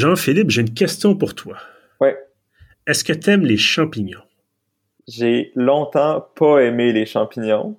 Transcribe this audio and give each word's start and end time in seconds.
Jean-Philippe, 0.00 0.50
j'ai 0.50 0.62
une 0.62 0.74
question 0.74 1.14
pour 1.14 1.34
toi. 1.34 1.56
Ouais. 2.00 2.16
Est-ce 2.86 3.04
que 3.04 3.12
tu 3.12 3.30
aimes 3.30 3.44
les 3.44 3.56
champignons? 3.56 4.22
J'ai 5.08 5.52
longtemps 5.54 6.26
pas 6.36 6.60
aimé 6.60 6.92
les 6.92 7.06
champignons 7.06 7.76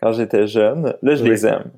quand 0.00 0.12
j'étais 0.12 0.46
jeune. 0.46 0.94
Là, 1.02 1.14
je 1.14 1.22
Oui. 1.22 1.30
les 1.30 1.46
aime. 1.46 1.70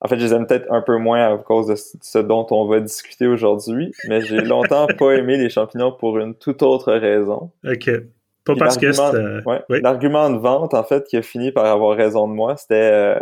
En 0.00 0.06
fait, 0.08 0.18
je 0.18 0.24
les 0.26 0.32
aime 0.34 0.46
peut-être 0.46 0.70
un 0.70 0.80
peu 0.80 0.96
moins 0.96 1.34
à 1.34 1.36
cause 1.38 1.66
de 1.66 1.74
ce 1.76 2.18
dont 2.18 2.46
on 2.50 2.66
va 2.66 2.78
discuter 2.80 3.26
aujourd'hui, 3.26 3.92
mais 4.08 4.20
j'ai 4.20 4.36
longtemps 4.42 4.86
pas 4.86 5.12
aimé 5.12 5.36
les 5.36 5.48
champignons 5.48 5.90
pour 5.92 6.18
une 6.18 6.34
toute 6.34 6.62
autre 6.62 6.92
raison. 6.92 7.50
OK. 7.66 7.90
Pas 8.44 8.52
Puis 8.54 8.58
parce 8.60 8.78
que 8.78 8.92
c'est... 8.92 9.02
l'argument- 9.02 9.24
euh, 9.28 9.42
ouais, 9.44 9.62
oui. 9.68 9.80
L'argument 9.82 10.30
de 10.30 10.38
vente, 10.38 10.72
en 10.74 10.84
fait, 10.84 11.04
qui 11.04 11.16
a 11.16 11.22
fini 11.22 11.50
par 11.52 11.66
avoir 11.66 11.96
raison 11.96 12.28
de 12.28 12.32
moi, 12.32 12.56
c'était... 12.56 12.74
euh, 12.92 13.18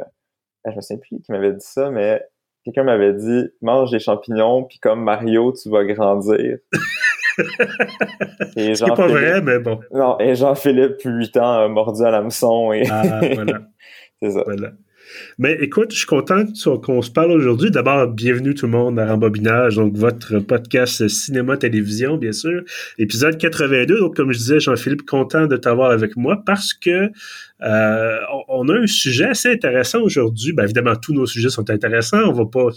je 0.66 0.77
me 0.77 0.80
souviens 0.83 0.99
plus 0.99 1.21
qui 1.23 1.33
m'avait 1.33 1.52
dit 1.52 1.65
ça, 1.65 1.91
mais 1.91 2.23
quelqu'un 2.66 2.83
m'avait 2.83 3.12
dit 3.12 3.48
«Mange 3.62 3.93
des 3.93 4.01
champignons, 4.01 4.65
puis 4.65 4.79
comme 4.80 5.05
Mario, 5.05 5.52
tu 5.52 5.70
vas 5.70 5.84
grandir.» 5.84 6.59
Et 8.57 8.74
Ce 8.74 8.83
qui 8.83 8.91
n'est 8.91 8.97
pas 8.97 9.07
vrai, 9.07 9.41
mais 9.41 9.61
bon. 9.61 9.79
Non, 9.93 10.19
et 10.19 10.34
Jean-Philippe, 10.34 10.97
8 11.05 11.37
ans, 11.37 11.52
a 11.52 11.69
mordu 11.69 12.02
à 12.02 12.10
l'hameçon 12.10 12.73
et... 12.73 12.83
Ah, 12.91 13.21
voilà. 13.34 13.60
c'est 14.23 14.30
ça. 14.30 14.43
Voilà. 14.45 14.73
Mais 15.38 15.56
écoute, 15.60 15.92
je 15.92 15.98
suis 15.98 16.06
content 16.06 16.45
qu'on 16.83 17.02
se 17.02 17.10
parle 17.10 17.33
aujourd'hui. 17.33 17.70
D'abord, 17.70 18.09
bienvenue 18.09 18.55
tout 18.55 18.66
le 18.66 18.73
monde 18.73 18.98
à 18.98 19.06
Rembobinage, 19.06 19.77
donc 19.77 19.96
votre 19.96 20.38
podcast 20.41 21.09
cinéma-télévision, 21.09 22.16
bien 22.16 22.32
sûr. 22.32 22.62
Épisode 22.98 23.38
82. 23.38 23.98
Donc, 23.98 24.16
comme 24.16 24.32
je 24.32 24.38
disais, 24.38 24.60
Jean-Philippe, 24.60 25.06
content 25.06 25.46
de 25.46 25.56
t'avoir 25.56 25.91
avec 25.91 26.16
moi 26.16 26.42
parce 26.45 26.74
que 26.74 27.10
euh, 27.62 28.19
a 28.20 28.79
un 28.82 28.87
sujet 28.87 29.26
assez 29.26 29.51
intéressant 29.51 30.01
aujourd'hui. 30.01 30.52
Ben, 30.52 30.65
évidemment, 30.65 30.96
tous 30.96 31.15
nos 31.15 31.26
sujets 31.26 31.51
sont 31.51 31.70
intéressants. 31.70 32.23
On 32.29 32.32
va 32.32 32.46
pas, 32.46 32.68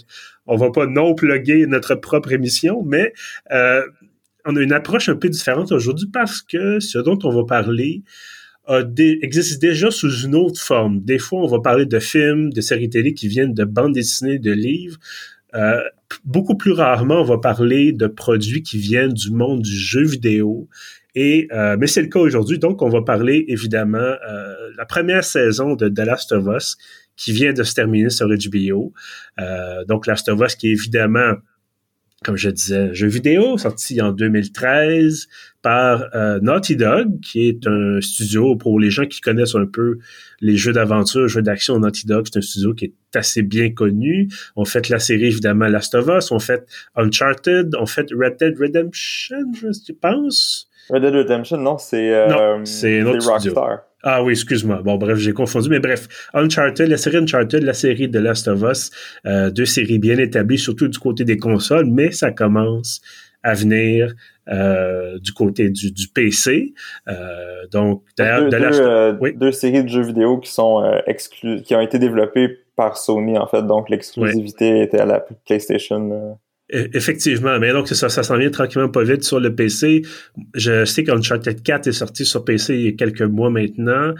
va 0.46 0.70
pas 0.70 0.86
non 0.86 1.14
plugger 1.14 1.66
notre 1.66 1.94
propre 1.94 2.32
émission, 2.32 2.82
mais 2.84 3.12
euh, 3.52 3.82
on 4.44 4.56
a 4.56 4.60
une 4.60 4.72
approche 4.72 5.08
un 5.08 5.16
peu 5.16 5.28
différente 5.28 5.72
aujourd'hui 5.72 6.08
parce 6.12 6.42
que 6.42 6.80
ce 6.80 6.98
dont 6.98 7.18
on 7.24 7.30
va 7.30 7.44
parler 7.44 8.02
a 8.70 8.82
existe 9.22 9.60
déjà 9.60 9.90
sous 9.90 10.24
une 10.24 10.34
autre 10.34 10.60
forme. 10.60 11.00
Des 11.00 11.18
fois, 11.18 11.40
on 11.40 11.46
va 11.46 11.60
parler 11.60 11.86
de 11.86 11.98
films, 11.98 12.52
de 12.52 12.60
séries 12.60 12.90
télé 12.90 13.14
qui 13.14 13.28
viennent 13.28 13.54
de 13.54 13.64
bandes 13.64 13.94
dessinées, 13.94 14.38
de 14.38 14.52
livres. 14.52 14.98
Euh, 15.54 15.80
beaucoup 16.24 16.56
plus 16.56 16.72
rarement, 16.72 17.20
on 17.20 17.24
va 17.24 17.38
parler 17.38 17.92
de 17.92 18.06
produits 18.06 18.62
qui 18.62 18.78
viennent 18.78 19.12
du 19.12 19.30
monde 19.30 19.62
du 19.62 19.76
jeu 19.76 20.04
vidéo. 20.04 20.68
Et 21.14 21.48
euh, 21.52 21.76
mais 21.78 21.86
c'est 21.86 22.02
le 22.02 22.08
cas 22.08 22.20
aujourd'hui. 22.20 22.58
Donc, 22.58 22.82
on 22.82 22.88
va 22.88 23.02
parler 23.02 23.44
évidemment 23.48 23.98
euh, 23.98 24.54
la 24.76 24.86
première 24.86 25.24
saison 25.24 25.74
de 25.74 25.88
The 25.88 26.00
Last 26.00 26.32
of 26.32 26.46
Us 26.54 26.76
qui 27.16 27.32
vient 27.32 27.52
de 27.52 27.62
se 27.62 27.74
terminer 27.74 28.10
sur 28.10 28.28
HBO. 28.28 28.92
Euh, 29.40 29.84
donc, 29.84 30.06
Last 30.06 30.28
of 30.28 30.40
Us 30.40 30.54
qui 30.54 30.68
est 30.68 30.72
évidemment 30.72 31.34
comme 32.24 32.36
je 32.36 32.50
disais, 32.50 32.92
jeu 32.92 33.06
vidéo 33.06 33.56
sorti 33.56 34.00
en 34.02 34.12
2013 34.12 35.26
par 35.62 36.04
euh, 36.14 36.38
Naughty 36.42 36.76
Dog, 36.76 37.20
qui 37.20 37.48
est 37.48 37.66
un 37.66 38.00
studio 38.02 38.56
pour 38.56 38.78
les 38.78 38.90
gens 38.90 39.06
qui 39.06 39.22
connaissent 39.22 39.54
un 39.54 39.64
peu 39.64 39.98
les 40.40 40.56
jeux 40.56 40.72
d'aventure, 40.72 41.28
jeux 41.28 41.40
d'action 41.40 41.78
Naughty 41.78 42.06
Dog. 42.06 42.26
C'est 42.30 42.38
un 42.38 42.42
studio 42.42 42.74
qui 42.74 42.86
est 42.86 43.16
assez 43.16 43.42
bien 43.42 43.72
connu. 43.72 44.28
On 44.54 44.66
fait 44.66 44.90
la 44.90 44.98
série 44.98 45.26
évidemment 45.26 45.66
Last 45.66 45.94
of 45.94 46.08
Us, 46.08 46.30
on 46.30 46.38
fait 46.38 46.66
Uncharted, 46.94 47.74
on 47.78 47.86
fait 47.86 48.08
Red 48.12 48.36
Dead 48.38 48.58
Redemption, 48.58 49.52
je 49.54 49.92
pense. 49.92 50.68
Red 50.90 51.02
Dead 51.02 51.14
Redemption, 51.14 51.56
non, 51.56 51.78
c'est 51.78 52.14
euh, 52.14 52.28
Non, 52.28 52.64
c'est 52.66 53.02
studio. 53.02 53.54
Ah 54.02 54.22
oui, 54.22 54.32
excuse-moi. 54.32 54.80
Bon, 54.82 54.96
bref, 54.96 55.18
j'ai 55.18 55.32
confondu. 55.32 55.68
Mais 55.68 55.80
bref, 55.80 56.08
Uncharted, 56.32 56.88
la 56.88 56.96
série 56.96 57.18
Uncharted, 57.18 57.62
la 57.62 57.74
série 57.74 58.08
de 58.08 58.18
Last 58.18 58.48
of 58.48 58.62
Us, 58.62 58.90
euh, 59.26 59.50
deux 59.50 59.66
séries 59.66 59.98
bien 59.98 60.18
établies, 60.18 60.58
surtout 60.58 60.88
du 60.88 60.98
côté 60.98 61.24
des 61.24 61.36
consoles, 61.36 61.86
mais 61.86 62.10
ça 62.10 62.30
commence 62.30 63.00
à 63.42 63.54
venir 63.54 64.14
euh, 64.48 65.18
du 65.18 65.32
côté 65.32 65.70
du, 65.70 65.92
du 65.92 66.08
PC. 66.08 66.74
Euh, 67.08 67.66
donc, 67.70 68.02
d'ailleurs, 68.16 68.48
Last 68.50 68.78
deux, 68.78 68.86
euh, 68.86 69.14
oui? 69.20 69.34
deux 69.34 69.52
séries 69.52 69.84
de 69.84 69.88
jeux 69.88 70.02
vidéo 70.02 70.38
qui 70.38 70.50
sont 70.50 70.82
euh, 70.82 71.00
exclus, 71.06 71.62
qui 71.62 71.74
ont 71.74 71.80
été 71.80 71.98
développées 71.98 72.58
par 72.76 72.96
Sony 72.96 73.36
en 73.36 73.46
fait, 73.46 73.62
donc 73.62 73.90
l'exclusivité 73.90 74.82
était 74.82 75.00
à 75.00 75.04
la 75.04 75.20
PlayStation. 75.46 76.38
E- 76.72 76.88
Effectivement, 76.94 77.58
mais 77.58 77.72
donc 77.72 77.88
ça, 77.88 78.08
ça 78.08 78.22
s'en 78.22 78.36
vient 78.36 78.50
tranquillement 78.50 78.88
pas 78.88 79.02
vite 79.02 79.24
sur 79.24 79.40
le 79.40 79.54
PC. 79.54 80.02
Je 80.54 80.84
sais 80.84 81.02
qu'Uncharted 81.04 81.62
4 81.62 81.88
est 81.88 81.92
sorti 81.92 82.24
sur 82.24 82.44
PC 82.44 82.74
il 82.74 82.80
y 82.82 82.88
a 82.88 82.92
quelques 82.92 83.22
mois 83.22 83.50
maintenant. 83.50 84.14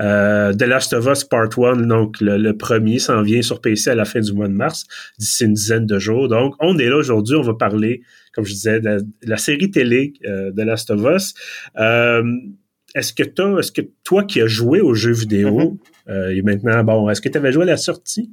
Euh, 0.00 0.52
The 0.52 0.62
Last 0.62 0.92
of 0.92 1.06
Us 1.06 1.24
Part 1.24 1.50
1, 1.56 1.86
donc 1.86 2.20
le, 2.20 2.36
le 2.36 2.56
premier, 2.56 2.98
s'en 2.98 3.22
vient 3.22 3.42
sur 3.42 3.60
PC 3.60 3.90
à 3.90 3.94
la 3.94 4.04
fin 4.04 4.20
du 4.20 4.32
mois 4.32 4.48
de 4.48 4.52
mars, 4.52 4.86
d'ici 5.18 5.44
une 5.44 5.54
dizaine 5.54 5.86
de 5.86 5.98
jours. 5.98 6.28
Donc, 6.28 6.54
on 6.60 6.76
est 6.78 6.88
là 6.88 6.96
aujourd'hui, 6.96 7.36
on 7.36 7.42
va 7.42 7.54
parler, 7.54 8.02
comme 8.34 8.44
je 8.44 8.52
disais, 8.52 8.80
de 8.80 8.84
la, 8.84 9.00
de 9.00 9.06
la 9.22 9.36
série 9.36 9.70
télé 9.70 10.12
euh, 10.26 10.50
The 10.52 10.60
Last 10.64 10.90
of 10.90 11.00
Us. 11.14 11.34
Euh, 11.78 12.22
est-ce 12.94 13.12
que 13.12 13.22
toi, 13.22 13.60
est-ce 13.60 13.72
que 13.72 13.82
toi 14.02 14.24
qui 14.24 14.40
as 14.40 14.46
joué 14.46 14.80
aux 14.80 14.94
jeux 14.94 15.12
vidéo, 15.12 15.78
et 16.08 16.42
maintenant, 16.42 16.84
bon, 16.84 17.08
est-ce 17.08 17.20
que 17.22 17.28
tu 17.30 17.38
avais 17.38 17.50
joué 17.50 17.62
à 17.62 17.66
la 17.66 17.76
sortie? 17.76 18.30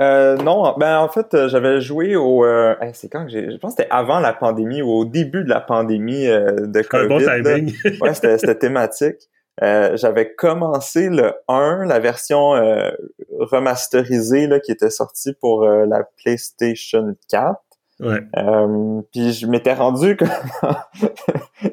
Euh, 0.00 0.36
non, 0.38 0.74
ben 0.76 0.98
en 0.98 1.08
fait, 1.08 1.34
euh, 1.34 1.48
j'avais 1.48 1.80
joué 1.80 2.16
au. 2.16 2.44
euh, 2.44 2.74
hey, 2.80 2.90
c'est 2.94 3.08
quand 3.08 3.24
que 3.24 3.30
j'ai. 3.30 3.50
Je 3.52 3.56
pense 3.58 3.74
que 3.74 3.82
c'était 3.82 3.92
avant 3.92 4.18
la 4.18 4.32
pandémie 4.32 4.82
ou 4.82 4.90
au 4.90 5.04
début 5.04 5.44
de 5.44 5.48
la 5.48 5.60
pandémie 5.60 6.26
euh, 6.26 6.66
de 6.66 6.80
Un 6.80 6.82
COVID. 6.82 7.08
bon 7.08 7.18
là. 7.18 7.36
timing. 7.36 7.72
ouais, 8.00 8.14
c'était 8.14 8.38
c'était 8.38 8.58
thématique. 8.58 9.28
Euh, 9.62 9.96
j'avais 9.96 10.34
commencé 10.34 11.08
le 11.08 11.32
1, 11.46 11.84
la 11.86 12.00
version 12.00 12.56
euh, 12.56 12.90
remasterisée 13.38 14.48
là, 14.48 14.58
qui 14.58 14.72
était 14.72 14.90
sortie 14.90 15.32
pour 15.32 15.64
la 15.64 16.02
PlayStation 16.22 17.14
4. 17.30 17.54
ouais. 18.00 18.18
Euh, 18.36 19.00
puis 19.12 19.32
je 19.32 19.46
m'étais 19.46 19.74
rendu 19.74 20.16
comme 20.16 20.28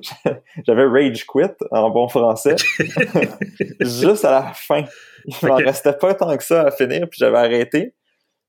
j'avais 0.68 0.86
rage 0.86 1.26
quit 1.26 1.42
en 1.72 1.90
bon 1.90 2.08
français 2.08 2.56
juste 3.80 4.26
à 4.26 4.32
la 4.32 4.52
fin. 4.54 4.84
Il 5.26 5.48
m'en 5.48 5.56
restait 5.56 5.94
pas 5.94 6.14
tant 6.14 6.38
que 6.38 6.44
ça 6.44 6.62
à 6.62 6.72
finir 6.72 7.10
puis 7.10 7.18
j'avais 7.20 7.40
arrêté. 7.40 7.96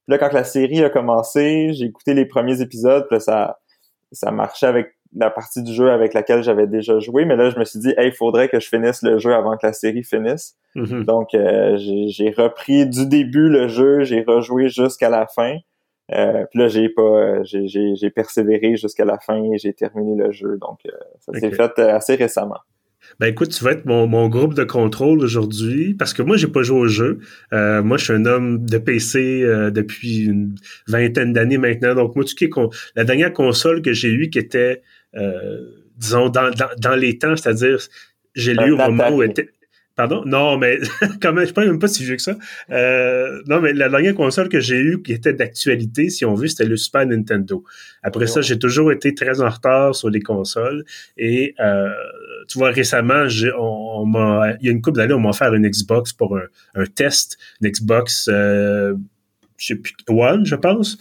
Puis 0.06 0.12
là 0.12 0.18
quand 0.18 0.32
la 0.32 0.44
série 0.44 0.82
a 0.84 0.90
commencé, 0.90 1.72
j'ai 1.72 1.86
écouté 1.86 2.14
les 2.14 2.26
premiers 2.26 2.60
épisodes, 2.60 3.06
puis 3.08 3.16
là 3.16 3.20
ça 3.20 3.58
ça 4.12 4.30
marchait 4.30 4.66
avec 4.66 4.94
la 5.14 5.30
partie 5.30 5.62
du 5.62 5.72
jeu 5.74 5.90
avec 5.90 6.14
laquelle 6.14 6.42
j'avais 6.42 6.66
déjà 6.66 6.98
joué, 6.98 7.24
mais 7.24 7.36
là 7.36 7.50
je 7.50 7.58
me 7.58 7.64
suis 7.64 7.78
dit 7.78 7.92
hey, 7.98 8.08
il 8.08 8.12
faudrait 8.14 8.48
que 8.48 8.58
je 8.60 8.68
finisse 8.68 9.02
le 9.02 9.18
jeu 9.18 9.34
avant 9.34 9.56
que 9.56 9.66
la 9.66 9.72
série 9.72 10.04
finisse. 10.04 10.56
Mhm. 10.74 11.04
Donc, 11.04 11.34
euh, 11.34 11.76
j'ai 11.76 12.30
repris 12.30 12.86
du 12.86 13.06
début 13.06 13.48
le 13.50 13.68
jeu, 13.68 14.04
j'ai 14.04 14.22
rejoué 14.22 14.68
jusqu'à 14.70 15.10
la 15.10 15.26
fin. 15.26 15.56
Euh, 16.12 16.44
puis 16.50 16.58
là, 16.60 16.68
j'ai 16.68 16.88
pas, 16.88 17.42
j'ai- 17.44 17.68
j'ai 17.68 17.94
j'ai 17.94 18.10
persévéré 18.10 18.76
jusqu'à 18.76 19.04
la 19.04 19.18
fin 19.18 19.42
et 19.44 19.58
j'ai 19.58 19.72
terminé 19.74 20.14
le 20.16 20.32
jeu. 20.32 20.58
Donc, 20.60 20.78
euh, 20.86 20.90
ça 21.20 21.32
s'est 21.40 21.50
fait 21.56 21.78
euh, 21.78 21.94
assez 21.94 22.14
récemment. 22.16 22.58
Ben 23.20 23.26
écoute, 23.26 23.50
tu 23.50 23.62
vas 23.64 23.72
être 23.72 23.84
mon, 23.86 24.06
mon 24.06 24.28
groupe 24.28 24.54
de 24.54 24.64
contrôle 24.64 25.20
aujourd'hui 25.20 25.94
parce 25.94 26.12
que 26.14 26.22
moi, 26.22 26.36
j'ai 26.36 26.48
pas 26.48 26.62
joué 26.62 26.78
au 26.78 26.86
jeu. 26.88 27.18
Euh, 27.52 27.82
moi, 27.82 27.96
je 27.98 28.04
suis 28.04 28.12
un 28.12 28.26
homme 28.26 28.64
de 28.64 28.78
PC 28.78 29.42
euh, 29.42 29.70
depuis 29.70 30.24
une 30.24 30.54
vingtaine 30.88 31.32
d'années 31.32 31.58
maintenant. 31.58 31.94
Donc, 31.94 32.16
moi, 32.16 32.24
est 32.24 32.48
con- 32.48 32.70
la 32.96 33.04
dernière 33.04 33.32
console 33.32 33.82
que 33.82 33.92
j'ai 33.92 34.08
eue 34.08 34.30
qui 34.30 34.38
était, 34.38 34.82
euh, 35.16 35.58
disons, 35.96 36.28
dans, 36.28 36.50
dans, 36.50 36.70
dans 36.78 36.94
les 36.96 37.18
temps, 37.18 37.36
c'est-à-dire, 37.36 37.78
j'ai 38.34 38.54
lu 38.54 38.72
au 38.72 38.76
moment 38.76 39.10
où 39.10 39.22
était... 39.22 39.48
Pardon? 39.94 40.22
Non, 40.24 40.56
mais 40.56 40.78
quand 41.20 41.34
même, 41.34 41.46
je 41.46 41.52
pense 41.52 41.66
même 41.66 41.78
pas 41.78 41.86
si 41.86 42.02
vieux 42.02 42.16
que 42.16 42.22
ça. 42.22 42.38
Euh, 42.70 43.42
non, 43.46 43.60
mais 43.60 43.74
la 43.74 43.90
dernière 43.90 44.14
console 44.14 44.48
que 44.48 44.58
j'ai 44.58 44.78
eue 44.78 45.02
qui 45.02 45.12
était 45.12 45.34
d'actualité, 45.34 46.08
si 46.08 46.24
on 46.24 46.34
veut, 46.34 46.46
c'était 46.46 46.64
le 46.64 46.78
Super 46.78 47.04
Nintendo. 47.04 47.62
Après 48.02 48.26
ça, 48.26 48.40
j'ai 48.40 48.58
toujours 48.58 48.90
été 48.90 49.14
très 49.14 49.42
en 49.42 49.50
retard 49.50 49.94
sur 49.94 50.08
les 50.08 50.20
consoles. 50.22 50.84
Et 51.18 51.54
euh, 51.60 51.90
tu 52.52 52.58
vois, 52.58 52.70
récemment, 52.70 53.28
j'ai, 53.28 53.50
on, 53.58 54.04
il 54.60 54.66
y 54.66 54.68
a 54.68 54.72
une 54.72 54.82
couple 54.82 54.98
d'années, 54.98 55.14
on 55.14 55.20
m'a 55.20 55.30
offert 55.30 55.54
une 55.54 55.66
Xbox 55.66 56.12
pour 56.12 56.36
un, 56.36 56.42
un 56.74 56.84
test, 56.84 57.38
une 57.62 57.70
Xbox, 57.70 58.28
euh, 58.30 58.94
je 59.56 59.68
sais 59.68 59.76
plus, 59.76 59.94
One, 60.08 60.44
je 60.44 60.54
pense. 60.54 60.98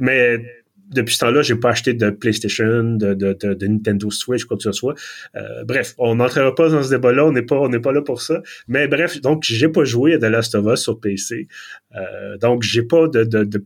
Mais 0.00 0.42
depuis 0.90 1.14
ce 1.14 1.20
temps-là, 1.20 1.42
j'ai 1.42 1.54
pas 1.54 1.70
acheté 1.70 1.94
de 1.94 2.10
PlayStation, 2.10 2.82
de, 2.82 3.14
de, 3.14 3.32
de, 3.32 3.54
de 3.54 3.66
Nintendo 3.66 4.10
Switch, 4.10 4.44
quoi 4.44 4.56
que 4.56 4.64
ce 4.64 4.72
soit. 4.72 4.94
Euh, 5.36 5.62
bref, 5.64 5.94
on 5.98 6.16
n'entrera 6.16 6.52
pas 6.52 6.68
dans 6.68 6.82
ce 6.82 6.90
débat-là, 6.90 7.26
on 7.26 7.32
n'est 7.32 7.42
pas, 7.42 7.56
on 7.56 7.68
n'est 7.68 7.78
pas 7.78 7.92
là 7.92 8.02
pour 8.02 8.20
ça. 8.20 8.42
Mais 8.66 8.88
bref, 8.88 9.20
donc 9.20 9.44
j'ai 9.44 9.68
pas 9.68 9.84
joué 9.84 10.14
à 10.14 10.18
The 10.18 10.22
Last 10.22 10.56
of 10.56 10.66
Us 10.66 10.80
sur 10.80 10.98
PC. 10.98 11.46
Euh, 11.94 12.38
donc 12.38 12.64
j'ai 12.64 12.82
pas 12.82 13.06
de, 13.06 13.22
de, 13.22 13.44
de 13.44 13.64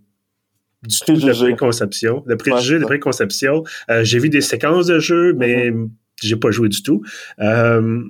du 0.83 0.99
tout 1.07 1.15
de 1.15 1.33
préconception, 1.33 2.25
de 2.27 2.35
préjugés, 2.35 2.79
de 2.79 2.85
préconception. 2.85 3.63
Euh, 3.89 4.05
j'ai 4.05 4.19
vu 4.19 4.29
des 4.29 4.41
séquences 4.41 4.87
de 4.87 4.99
jeu, 4.99 5.33
mais 5.33 5.73
j'ai 6.27 6.37
pas 6.37 6.51
joué 6.51 6.69
du 6.69 6.83
tout. 6.83 7.03
Euh, 7.41 8.03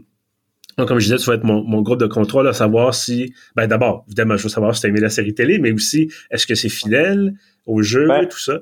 donc, 0.78 0.88
comme 0.88 0.98
je 0.98 1.04
disais, 1.04 1.16
tu 1.16 1.26
vas 1.26 1.34
être 1.34 1.44
mon, 1.44 1.62
mon 1.62 1.82
groupe 1.82 2.00
de 2.00 2.06
contrôle 2.06 2.48
à 2.48 2.52
savoir 2.52 2.94
si, 2.94 3.34
ben 3.56 3.66
d'abord, 3.66 4.04
évidemment, 4.08 4.36
je 4.36 4.44
veux 4.44 4.48
savoir 4.48 4.74
si 4.74 4.80
tu 4.80 4.86
as 4.86 4.90
aimé 4.90 5.00
la 5.00 5.10
série 5.10 5.34
télé, 5.34 5.58
mais 5.58 5.72
aussi, 5.72 6.10
est-ce 6.30 6.46
que 6.46 6.54
c'est 6.54 6.70
fidèle 6.70 7.34
au 7.66 7.82
jeu 7.82 8.08
Ben, 8.08 8.26
tout 8.26 8.38
ça? 8.38 8.60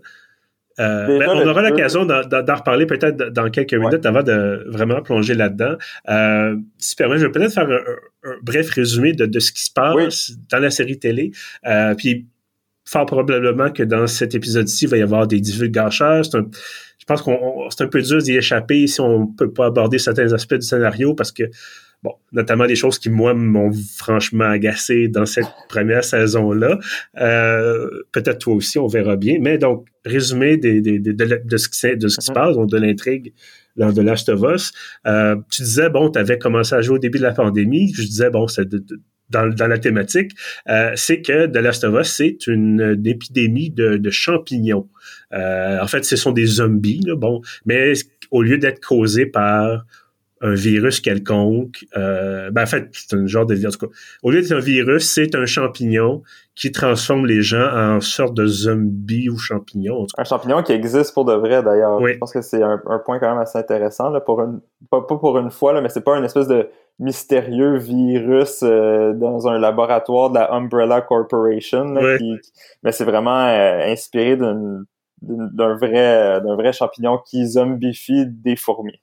Euh, 0.79 1.19
ben, 1.19 1.29
on 1.29 1.47
aura 1.47 1.69
l'occasion 1.69 2.07
d'en, 2.07 2.23
reparler 2.23 2.87
peut-être 2.87 3.17
dans 3.17 3.51
quelques 3.51 3.75
minutes 3.75 4.07
avant 4.07 4.23
de 4.23 4.65
vraiment 4.69 5.03
plonger 5.03 5.35
là-dedans. 5.35 5.77
Euh, 6.09 6.57
si 6.79 6.91
tu 6.91 6.97
permets, 6.97 7.19
je 7.19 7.27
vais 7.27 7.33
peut-être 7.33 7.53
faire 7.53 7.69
un, 7.69 8.35
bref 8.43 8.71
résumé 8.71 9.13
de, 9.13 9.27
de 9.27 9.41
ce 9.41 9.53
qui 9.53 9.65
se 9.65 9.73
passe 9.73 10.33
dans 10.51 10.59
la 10.59 10.71
série 10.71 10.99
télé. 10.99 11.33
Euh, 11.67 11.95
puis, 11.95 12.27
fort 12.85 13.07
probablement 13.07 13.71
que 13.71 13.83
dans 13.83 14.07
cet 14.07 14.35
épisode-ci, 14.35 14.87
il 14.87 14.89
va 14.89 14.97
y 14.97 15.03
avoir 15.03 15.27
des 15.27 15.41
divulgateurs. 15.41 16.25
C'est 16.25 16.37
un, 16.37 16.47
pense 17.11 17.23
qu'on 17.23 17.69
c'est 17.71 17.83
un 17.83 17.89
peu 17.89 18.03
dur 18.03 18.19
d'y 18.19 18.37
échapper 18.37 18.87
si 18.87 19.01
on 19.01 19.27
peut 19.27 19.53
pas 19.53 19.67
aborder 19.67 19.99
certains 19.99 20.33
aspects 20.33 20.55
du 20.55 20.67
scénario 20.67 21.15
parce 21.15 21.33
que 21.33 21.45
bon, 22.03 22.13
notamment 22.33 22.67
des 22.67 22.77
choses 22.77 22.99
qui 22.99 23.11
moi 23.11 23.35
m'ont 23.35 23.73
franchement 23.97 24.45
agacé 24.45 25.09
dans 25.09 25.27
cette 25.27 25.49
première 25.69 26.05
saison 26.05 26.53
là. 26.53 26.79
Euh, 27.21 27.89
peut-être 28.13 28.39
toi 28.39 28.55
aussi, 28.55 28.79
on 28.79 28.87
verra 28.87 29.17
bien. 29.17 29.39
Mais 29.41 29.59
donc 29.59 29.89
résumé 30.05 30.57
de, 30.57 31.57
ce 31.57 31.69
qui 31.69 31.79
se 31.79 32.33
passe, 32.33 32.55
donc 32.55 32.71
de 32.71 32.79
l'intrigue 32.79 33.33
lors 33.77 33.93
de 33.93 34.03
Last. 34.03 34.31
Euh, 34.31 35.37
tu 35.51 35.63
disais 35.63 35.91
bon, 35.91 36.11
tu 36.11 36.19
avais 36.19 36.39
commencé 36.39 36.75
à 36.75 36.81
jouer 36.81 36.97
au 36.97 37.01
début 37.01 37.19
de 37.19 37.25
la 37.25 37.33
pandémie. 37.33 37.93
Je 37.93 38.03
disais 38.03 38.31
bon, 38.31 38.47
c'est 38.47 38.69
dans, 39.31 39.49
dans, 39.49 39.67
la 39.67 39.79
thématique, 39.79 40.33
euh, 40.69 40.93
c'est 40.95 41.23
que 41.23 41.47
The 41.47 41.57
Last 41.57 41.85
of 41.85 42.01
Us, 42.01 42.13
c'est 42.13 42.47
une, 42.47 42.81
une, 42.81 43.07
épidémie 43.07 43.71
de, 43.71 43.97
de 43.97 44.11
champignons. 44.11 44.89
Euh, 45.33 45.79
en 45.81 45.87
fait, 45.87 46.05
ce 46.05 46.17
sont 46.17 46.33
des 46.33 46.47
zombies, 46.47 47.01
là, 47.07 47.17
bon, 47.17 47.41
mais 47.65 47.93
au 48.31 48.43
lieu 48.43 48.59
d'être 48.59 48.81
causés 48.81 49.27
par 49.27 49.85
un 50.43 50.55
virus 50.55 51.01
quelconque. 51.01 51.85
Euh, 51.97 52.51
ben 52.51 52.63
en 52.63 52.67
fait, 52.67 52.89
c'est 52.93 53.15
un 53.15 53.27
genre 53.27 53.47
de 53.47 53.55
virus. 53.55 53.77
Au 54.23 54.31
lieu 54.31 54.41
d'être 54.41 54.53
un 54.53 54.61
virus, 54.61 55.11
c'est 55.11 55.35
un 55.35 55.45
champignon 55.45 56.23
qui 56.55 56.73
transforme 56.73 57.27
les 57.27 57.43
gens 57.43 57.69
en 57.75 58.01
sorte 58.01 58.35
de 58.35 58.47
zombies 58.47 59.29
ou 59.29 59.37
champignons. 59.37 60.07
Un 60.17 60.25
champignon 60.25 60.63
qui 60.63 60.73
existe 60.73 61.13
pour 61.15 61.25
de 61.25 61.35
vrai 61.35 61.63
d'ailleurs. 61.63 62.01
Je 62.07 62.19
pense 62.19 62.33
que 62.33 62.41
c'est 62.41 62.63
un, 62.63 62.79
point 63.05 63.19
quand 63.19 63.31
même 63.31 63.39
assez 63.39 63.59
intéressant 63.59 64.11
là, 64.11 64.21
pour 64.21 64.41
une 64.41 64.61
pas, 64.91 65.03
pour 65.03 65.39
une 65.39 65.51
fois 65.51 65.73
là, 65.73 65.81
mais 65.81 65.89
c'est 65.91 66.05
pas 66.05 66.17
une 66.17 66.25
espèce 66.25 66.49
de 66.49 66.69
mystérieux 67.01 67.79
virus 67.79 68.63
euh, 68.63 69.13
dans 69.15 69.49
un 69.49 69.59
laboratoire 69.59 70.31
de 70.31 70.37
la 70.37 70.53
Umbrella 70.53 71.01
Corporation. 71.01 71.87
mais 72.83 72.93
c'est 72.93 73.05
vraiment 73.05 73.47
euh, 73.49 73.91
inspiré 73.91 74.37
d'un 74.37 74.85
vrai 75.77 76.41
d'un 76.41 76.55
vrai 76.55 76.73
champignon 76.73 77.19
qui 77.19 77.47
zombifie 77.47 78.27
des 78.27 78.55
fourmis. 78.55 79.01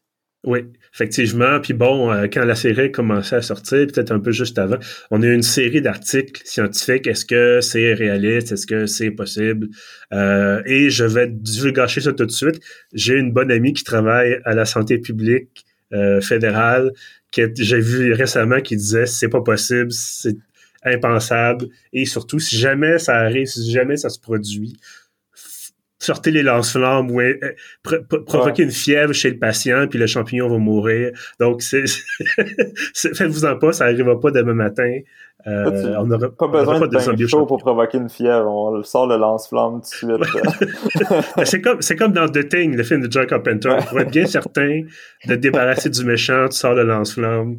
Oui, 0.47 0.59
effectivement. 0.93 1.59
Puis 1.59 1.73
bon, 1.73 2.09
euh, 2.11 2.27
quand 2.31 2.45
la 2.45 2.55
série 2.55 2.91
commençait 2.91 3.35
à 3.35 3.41
sortir, 3.41 3.85
peut-être 3.87 4.11
un 4.11 4.19
peu 4.19 4.31
juste 4.31 4.57
avant, 4.59 4.77
on 5.11 5.21
a 5.21 5.25
eu 5.25 5.33
une 5.33 5.41
série 5.41 5.81
d'articles 5.81 6.41
scientifiques. 6.45 7.07
Est-ce 7.07 7.25
que 7.25 7.59
c'est 7.59 7.93
réaliste? 7.93 8.53
Est-ce 8.53 8.65
que 8.67 8.85
c'est 8.85 9.11
possible? 9.11 9.67
Euh, 10.13 10.61
et 10.65 10.89
je 10.89 11.03
vais 11.03 11.27
divulgacher 11.27 12.01
ça 12.01 12.13
tout 12.13 12.25
de 12.25 12.31
suite. 12.31 12.61
J'ai 12.93 13.15
une 13.15 13.33
bonne 13.33 13.51
amie 13.51 13.73
qui 13.73 13.83
travaille 13.83 14.39
à 14.45 14.53
la 14.53 14.63
santé 14.65 14.99
publique 14.99 15.65
euh, 15.93 16.21
fédérale 16.21 16.91
que 17.31 17.51
j'ai 17.55 17.79
vu 17.79 18.13
récemment 18.13 18.61
qui 18.61 18.75
disait 18.75 19.05
c'est 19.05 19.29
pas 19.29 19.41
possible, 19.41 19.91
c'est 19.91 20.37
impensable. 20.83 21.67
Et 21.93 22.05
surtout, 22.05 22.39
si 22.39 22.57
jamais 22.57 22.97
ça 22.99 23.15
arrive, 23.15 23.47
si 23.47 23.71
jamais 23.71 23.97
ça 23.97 24.09
se 24.09 24.19
produit, 24.19 24.77
sortez 25.99 26.31
les 26.31 26.43
lance-flammes 26.43 27.11
ou 27.11 27.21
euh, 27.21 27.33
provoquer 28.25 28.63
une 28.63 28.71
fièvre 28.71 29.13
chez 29.13 29.31
le 29.31 29.37
patient, 29.37 29.87
puis 29.87 29.99
le 29.99 30.07
champignon 30.07 30.47
va 30.47 30.57
mourir. 30.57 31.11
Donc, 31.39 31.61
c'est, 31.61 31.85
faites-vous-en 32.93 33.57
pas, 33.57 33.71
ça 33.71 33.85
n'arrivera 33.85 34.19
pas 34.19 34.31
demain 34.31 34.53
matin. 34.53 34.99
Euh, 35.45 35.95
on 35.99 36.07
n'aura 36.07 36.29
pas 36.29 36.47
besoin 36.47 36.79
de 36.79 36.87
pain 36.87 37.27
chaud 37.27 37.45
pour 37.45 37.59
provoquer 37.59 37.99
une 37.99 38.09
fièvre. 38.09 38.47
On 38.47 38.83
sort 38.83 39.07
le 39.07 39.17
lance-flamme 39.17 39.81
tout 39.81 40.07
de 40.07 40.23
suite. 40.23 40.65
c'est 41.45 41.61
comme, 41.61 41.81
c'est 41.81 41.95
comme 41.95 42.11
dans 42.11 42.27
The 42.27 42.49
Thing, 42.49 42.75
le 42.75 42.83
film 42.83 43.01
de 43.01 43.11
John 43.11 43.25
Carpenter. 43.27 43.77
Pour 43.87 43.99
être 43.99 44.11
bien 44.11 44.25
certain 44.25 44.81
de 45.25 45.35
te 45.35 45.39
débarrasser 45.39 45.89
du 45.89 46.03
méchant, 46.03 46.47
tu 46.49 46.57
sors 46.57 46.73
le 46.73 46.83
lance-flamme. 46.83 47.57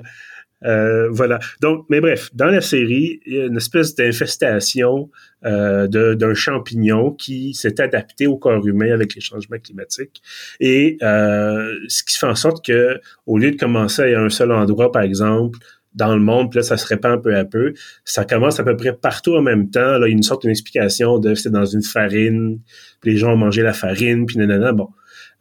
Euh, 0.64 1.08
voilà. 1.10 1.38
Donc, 1.60 1.86
mais 1.88 2.00
bref, 2.00 2.30
dans 2.34 2.46
la 2.46 2.60
série, 2.60 3.20
il 3.26 3.34
y 3.34 3.40
a 3.40 3.46
une 3.46 3.56
espèce 3.56 3.94
d'infestation 3.94 5.10
euh, 5.44 5.86
d'un 5.86 6.34
champignon 6.34 7.12
qui 7.12 7.54
s'est 7.54 7.80
adapté 7.80 8.26
au 8.26 8.36
corps 8.36 8.66
humain 8.66 8.92
avec 8.92 9.14
les 9.14 9.20
changements 9.20 9.58
climatiques. 9.58 10.20
Et 10.60 10.98
euh, 11.02 11.74
ce 11.88 12.02
qui 12.02 12.18
fait 12.18 12.26
en 12.26 12.34
sorte 12.34 12.64
que, 12.64 13.00
au 13.26 13.38
lieu 13.38 13.52
de 13.52 13.56
commencer 13.56 14.14
à 14.14 14.20
un 14.20 14.30
seul 14.30 14.52
endroit, 14.52 14.90
par 14.90 15.02
exemple, 15.02 15.58
dans 15.94 16.14
le 16.14 16.22
monde, 16.22 16.50
puis 16.50 16.58
là, 16.58 16.62
ça 16.62 16.76
se 16.76 16.86
répand 16.86 17.20
peu 17.22 17.34
à 17.34 17.44
peu. 17.44 17.72
Ça 18.04 18.24
commence 18.24 18.60
à 18.60 18.64
peu 18.64 18.76
près 18.76 18.92
partout 18.92 19.34
en 19.34 19.42
même 19.42 19.70
temps. 19.70 19.98
Là, 19.98 20.06
il 20.06 20.10
y 20.10 20.12
a 20.12 20.16
une 20.16 20.22
sorte 20.22 20.46
d'explication 20.46 21.18
de 21.18 21.34
c'est 21.34 21.50
dans 21.50 21.64
une 21.64 21.82
farine, 21.82 22.60
puis 23.00 23.12
les 23.12 23.16
gens 23.16 23.32
ont 23.32 23.36
mangé 23.36 23.62
la 23.62 23.72
farine, 23.72 24.26
puis 24.26 24.38
nanana. 24.38 24.72
Bon, 24.72 24.88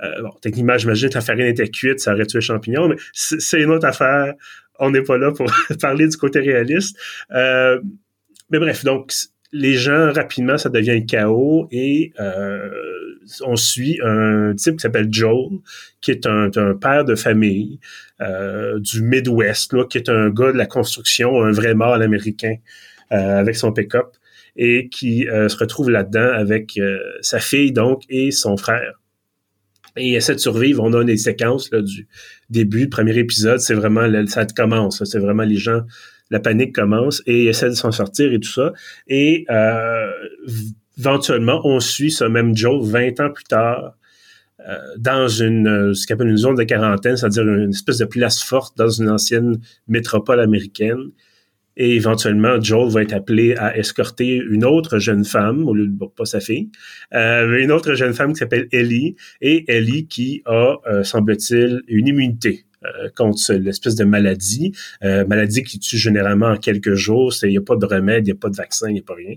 euh, 0.04 0.22
bon 0.22 0.32
techniquement, 0.42 0.78
j'imagine 0.78 1.10
que 1.10 1.16
la 1.16 1.22
farine 1.22 1.48
était 1.48 1.70
cuite, 1.70 2.00
ça 2.00 2.14
aurait 2.14 2.26
tué 2.26 2.38
le 2.38 2.42
champignon, 2.42 2.88
mais 2.88 2.96
c'est 3.14 3.62
une 3.62 3.72
autre 3.72 3.88
affaire 3.88 4.34
on 4.80 4.92
n'est 4.92 5.02
pas 5.02 5.18
là 5.18 5.32
pour 5.32 5.52
parler 5.82 6.08
du 6.08 6.18
côté 6.18 6.40
réaliste. 6.40 6.98
Euh, 7.32 7.80
mais 8.50 8.60
bref, 8.60 8.84
donc 8.84 9.14
les 9.54 9.76
gens 9.76 10.12
rapidement 10.12 10.58
ça 10.58 10.70
devient 10.70 11.06
chaos 11.06 11.68
et 11.72 12.12
euh, 12.20 12.70
on 13.46 13.56
suit 13.56 14.00
un 14.04 14.54
type 14.56 14.76
qui 14.76 14.82
s'appelle 14.82 15.08
Joel 15.10 15.60
qui 16.02 16.12
est 16.12 16.26
un, 16.26 16.50
père 16.80 17.06
de 17.06 17.16
famille 17.16 17.80
euh, 18.20 18.78
du 18.80 19.02
Midwest 19.02 19.72
là, 19.72 19.86
qui 19.86 20.00
est 20.00 20.10
un 20.10 20.30
gars 20.30 20.52
de 20.52 20.58
la 20.58 20.66
construction 20.66 21.42
un 21.42 21.52
vrai 21.52 21.76
mâle 21.76 22.02
américain 22.02 22.56
avec 23.10 23.56
son 23.56 23.72
pick-up 23.72 24.18
et 24.58 24.90
qui 24.90 25.28
se 25.30 25.56
retrouve 25.56 25.90
là-dedans 25.90 26.30
avec 26.34 26.78
sa 27.22 27.40
fille 27.40 27.72
donc 27.72 28.04
et 28.10 28.32
son 28.32 28.58
frère 28.58 29.00
et 29.98 30.14
essaie 30.14 30.36
de 30.36 30.40
survivre. 30.40 30.84
On 30.84 30.94
a 30.94 31.04
des 31.04 31.18
séquences 31.18 31.72
là, 31.72 31.82
du 31.82 32.08
début, 32.50 32.84
le 32.84 32.90
premier 32.90 33.18
épisode, 33.18 33.60
c'est 33.60 33.74
vraiment, 33.74 34.08
ça 34.28 34.46
commence. 34.46 35.04
C'est 35.04 35.20
vraiment 35.20 35.44
les 35.44 35.58
gens, 35.58 35.82
la 36.30 36.40
panique 36.40 36.74
commence 36.74 37.22
et 37.26 37.44
ils 37.44 37.48
essaient 37.48 37.70
de 37.70 37.76
s'en 37.76 37.92
sortir 37.92 38.32
et 38.34 38.40
tout 38.40 38.52
ça. 38.52 38.74
Et 39.08 39.46
euh, 39.50 40.10
éventuellement, 40.98 41.62
on 41.64 41.80
suit 41.80 42.12
ce 42.12 42.24
même 42.24 42.56
Joe 42.56 42.86
20 42.88 43.20
ans 43.20 43.30
plus 43.32 43.46
tard 43.46 43.94
euh, 44.68 44.78
dans 44.98 45.28
une 45.28 45.94
ce 45.94 46.08
qu'on 46.08 46.16
appelle 46.16 46.30
une 46.30 46.38
zone 46.38 46.56
de 46.56 46.64
quarantaine, 46.64 47.16
c'est-à-dire 47.16 47.44
une 47.44 47.70
espèce 47.70 48.00
de 48.00 48.06
place 48.06 48.42
forte 48.42 48.78
dans 48.78 48.90
une 48.90 49.10
ancienne 49.10 49.60
métropole 49.88 50.40
américaine. 50.40 51.12
Et 51.80 51.96
éventuellement, 51.96 52.60
Joel 52.60 52.92
va 52.92 53.04
être 53.04 53.14
appelé 53.14 53.54
à 53.56 53.78
escorter 53.78 54.42
une 54.50 54.66
autre 54.66 54.98
jeune 54.98 55.24
femme, 55.24 55.68
au 55.68 55.76
lieu 55.76 55.86
de 55.86 56.06
pas 56.08 56.26
sa 56.26 56.40
fille, 56.40 56.72
euh, 57.14 57.60
une 57.60 57.72
autre 57.72 57.94
jeune 57.94 58.16
femme 58.16 58.34
qui 58.34 58.40
s'appelle 58.40 58.68
Ellie, 58.72 59.16
et 59.42 59.64
Ellie 59.72 60.08
qui 60.08 60.42
a, 60.46 60.78
euh, 60.88 61.04
semble-t-il, 61.04 61.84
une 61.88 62.08
immunité 62.08 62.66
euh, 62.84 63.10
contre 63.16 63.54
l'espèce 63.54 63.94
de 63.94 64.06
maladie, 64.06 64.74
maladie 65.02 65.62
qui 65.62 65.78
tue 65.78 65.98
généralement 65.98 66.48
en 66.48 66.58
quelques 66.58 66.96
jours. 66.96 67.32
Il 67.44 67.50
n'y 67.50 67.58
a 67.58 67.62
pas 67.62 67.76
de 67.76 67.86
remède, 67.86 68.26
il 68.26 68.32
n'y 68.32 68.38
a 68.38 68.40
pas 68.42 68.50
de 68.50 68.56
vaccin, 68.56 68.90
il 68.90 68.94
n'y 68.94 69.00
a 69.00 69.04
pas 69.04 69.16
rien. 69.16 69.36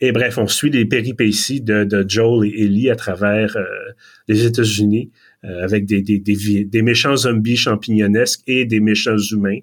Et 0.00 0.12
bref, 0.12 0.36
on 0.36 0.46
suit 0.46 0.70
les 0.70 0.84
péripéties 0.84 1.62
de, 1.62 1.84
de 1.84 2.04
Joel 2.06 2.50
et 2.50 2.64
Ellie 2.64 2.90
à 2.90 2.96
travers 2.96 3.56
les 4.28 4.44
États-Unis 4.44 5.10
avec 5.42 5.86
des, 5.86 6.02
des, 6.02 6.18
des, 6.18 6.82
méchants 6.82 7.16
zombies 7.16 7.56
champignonnesques 7.56 8.42
et 8.46 8.66
des 8.66 8.80
méchants 8.80 9.16
humains. 9.16 9.60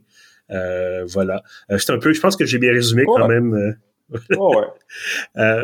Euh, 0.51 1.05
voilà. 1.07 1.43
Euh, 1.71 1.77
c'est 1.77 1.91
un 1.91 1.99
peu, 1.99 2.13
je 2.13 2.21
pense 2.21 2.35
que 2.35 2.45
j'ai 2.45 2.57
bien 2.57 2.71
résumé 2.71 3.05
quand 3.05 3.27
même. 3.27 3.53
Euh. 3.53 4.17
oh, 4.37 4.53
ouais. 4.55 5.63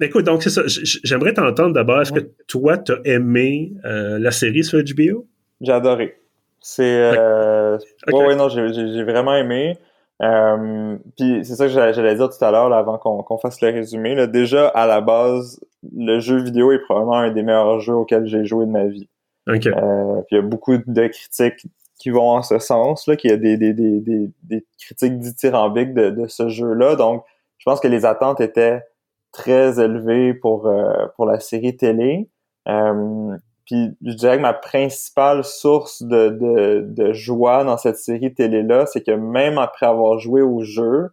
écoute, 0.00 0.24
donc 0.24 0.42
c'est 0.42 0.50
ça. 0.50 0.62
J'aimerais 0.66 1.34
t'entendre 1.34 1.74
d'abord. 1.74 2.00
Est-ce 2.00 2.12
que 2.12 2.30
toi, 2.46 2.78
t'as 2.78 2.96
aimé 3.04 3.72
la 3.84 4.30
série 4.30 4.64
sur 4.64 4.78
HBO? 4.78 5.26
J'ai 5.60 5.72
adoré. 5.72 6.18
C'est. 6.60 7.10
ouais, 8.10 8.36
non, 8.36 8.48
j'ai 8.48 9.04
vraiment 9.04 9.34
aimé. 9.34 9.78
puis 10.20 11.44
c'est 11.44 11.54
ça 11.54 11.66
que 11.66 11.72
j'allais 11.72 12.14
dire 12.14 12.30
tout 12.30 12.44
à 12.44 12.50
l'heure 12.50 12.72
avant 12.72 12.98
qu'on 12.98 13.38
fasse 13.38 13.60
le 13.60 13.68
résumé. 13.70 14.26
Déjà, 14.28 14.68
à 14.68 14.86
la 14.86 15.00
base, 15.00 15.60
le 15.94 16.18
jeu 16.20 16.42
vidéo 16.42 16.72
est 16.72 16.80
probablement 16.80 17.18
un 17.18 17.30
des 17.30 17.42
meilleurs 17.42 17.80
jeux 17.80 17.94
auxquels 17.94 18.26
j'ai 18.26 18.44
joué 18.44 18.66
de 18.66 18.70
ma 18.70 18.86
vie. 18.86 19.08
Okay. 19.46 19.70
puis 19.72 19.80
il 20.30 20.36
y 20.36 20.38
a 20.38 20.42
beaucoup 20.42 20.78
de 20.78 21.06
critiques 21.08 21.66
qui 21.98 22.10
vont 22.10 22.30
en 22.30 22.42
ce 22.42 22.58
sens, 22.58 23.06
là, 23.06 23.16
qu'il 23.16 23.30
y 23.30 23.32
a 23.32 23.36
des, 23.36 23.56
des, 23.56 23.72
des, 23.72 24.30
des, 24.42 24.66
critiques 24.78 25.18
dithyrambiques 25.18 25.94
de, 25.94 26.10
de 26.10 26.26
ce 26.26 26.48
jeu-là. 26.48 26.96
Donc, 26.96 27.24
je 27.58 27.64
pense 27.64 27.80
que 27.80 27.88
les 27.88 28.04
attentes 28.04 28.40
étaient 28.40 28.82
très 29.32 29.80
élevées 29.80 30.34
pour, 30.34 30.66
euh, 30.66 31.06
pour 31.16 31.26
la 31.26 31.40
série 31.40 31.76
télé. 31.76 32.28
Euh, 32.68 33.36
puis 33.66 33.96
je 34.04 34.12
dirais 34.12 34.36
que 34.36 34.42
ma 34.42 34.52
principale 34.52 35.44
source 35.44 36.02
de, 36.02 36.28
de, 36.28 36.84
de 36.86 37.12
joie 37.12 37.64
dans 37.64 37.78
cette 37.78 37.96
série 37.96 38.34
télé-là, 38.34 38.86
c'est 38.86 39.02
que 39.02 39.12
même 39.12 39.58
après 39.58 39.86
avoir 39.86 40.18
joué 40.18 40.42
au 40.42 40.62
jeu, 40.62 41.10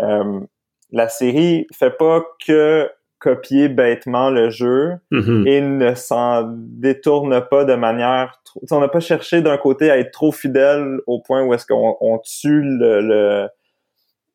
euh, 0.00 0.40
la 0.90 1.08
série 1.08 1.66
fait 1.72 1.96
pas 1.96 2.22
que 2.44 2.90
copier 3.26 3.68
bêtement 3.68 4.30
le 4.30 4.50
jeu 4.50 4.98
mm-hmm. 5.10 5.48
et 5.48 5.60
ne 5.60 5.94
s'en 5.94 6.44
détourne 6.48 7.40
pas 7.50 7.64
de 7.64 7.74
manière 7.74 8.40
trop... 8.44 8.60
on 8.70 8.78
n'a 8.78 8.86
pas 8.86 9.00
cherché 9.00 9.42
d'un 9.42 9.58
côté 9.58 9.90
à 9.90 9.98
être 9.98 10.12
trop 10.12 10.30
fidèle 10.30 11.00
au 11.08 11.20
point 11.20 11.42
où 11.42 11.52
est-ce 11.52 11.66
qu'on 11.66 11.96
on 12.00 12.18
tue 12.18 12.62
le, 12.62 13.48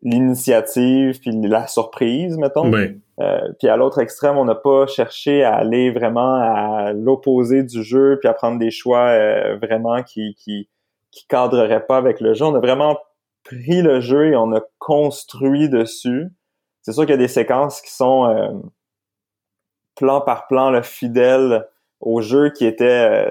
l'initiative 0.02 1.22
puis 1.22 1.32
la 1.42 1.68
surprise 1.68 2.38
mettons. 2.38 2.70
Euh, 2.74 3.40
puis 3.60 3.70
à 3.70 3.78
l'autre 3.78 4.00
extrême 4.00 4.38
on 4.38 4.44
n'a 4.44 4.56
pas 4.56 4.88
cherché 4.88 5.46
à 5.46 5.54
aller 5.54 5.90
vraiment 5.90 6.36
à 6.36 6.92
l'opposé 6.92 7.64
du 7.64 7.84
jeu 7.84 8.18
puis 8.20 8.28
à 8.28 8.34
prendre 8.34 8.60
des 8.60 8.72
choix 8.72 9.08
euh, 9.08 9.56
vraiment 9.62 10.04
qui 10.04 10.36
qui 10.36 10.68
qui 11.12 11.28
cadreraient 11.28 11.86
pas 11.86 11.98
avec 11.98 12.20
le 12.20 12.34
jeu. 12.34 12.44
On 12.46 12.56
a 12.56 12.60
vraiment 12.60 12.98
pris 13.44 13.82
le 13.82 14.02
jeu 14.02 14.28
et 14.28 14.36
on 14.36 14.54
a 14.54 14.62
construit 14.80 15.70
dessus. 15.70 16.28
C'est 16.82 16.94
sûr 16.94 17.04
qu'il 17.04 17.12
y 17.12 17.14
a 17.14 17.18
des 17.18 17.28
séquences 17.28 17.82
qui 17.82 17.92
sont 17.92 18.26
euh, 18.26 18.50
plan 20.02 20.20
par 20.20 20.48
plan 20.48 20.72
le 20.72 20.82
fidèle 20.82 21.68
au 22.00 22.22
jeu 22.22 22.50
qui 22.50 22.66
était 22.66 23.30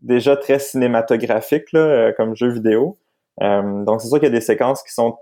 déjà 0.00 0.36
très 0.36 0.60
cinématographique 0.60 1.72
là, 1.72 2.12
comme 2.12 2.36
jeu 2.36 2.48
vidéo. 2.48 2.96
donc 3.40 4.00
c'est 4.00 4.08
sûr 4.08 4.18
qu'il 4.18 4.28
y 4.28 4.32
a 4.32 4.34
des 4.34 4.40
séquences 4.40 4.84
qui 4.84 4.92
sont 4.92 5.18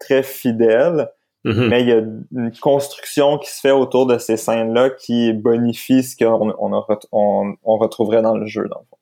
très 0.00 0.24
fidèles, 0.24 1.08
mm-hmm. 1.44 1.68
mais 1.68 1.82
il 1.82 1.88
y 1.88 1.92
a 1.92 1.98
une 1.98 2.52
construction 2.60 3.38
qui 3.38 3.50
se 3.50 3.60
fait 3.60 3.70
autour 3.70 4.06
de 4.06 4.18
ces 4.18 4.36
scènes-là 4.36 4.90
qui 4.90 5.32
bonifie 5.32 6.02
ce 6.02 6.16
qu'on 6.16 6.52
on, 6.58 7.56
on, 7.62 7.76
retrouverait 7.78 8.22
dans 8.22 8.36
le 8.36 8.46
jeu, 8.46 8.66
dans 8.68 8.80
le 8.80 8.86
fond. 8.90 8.96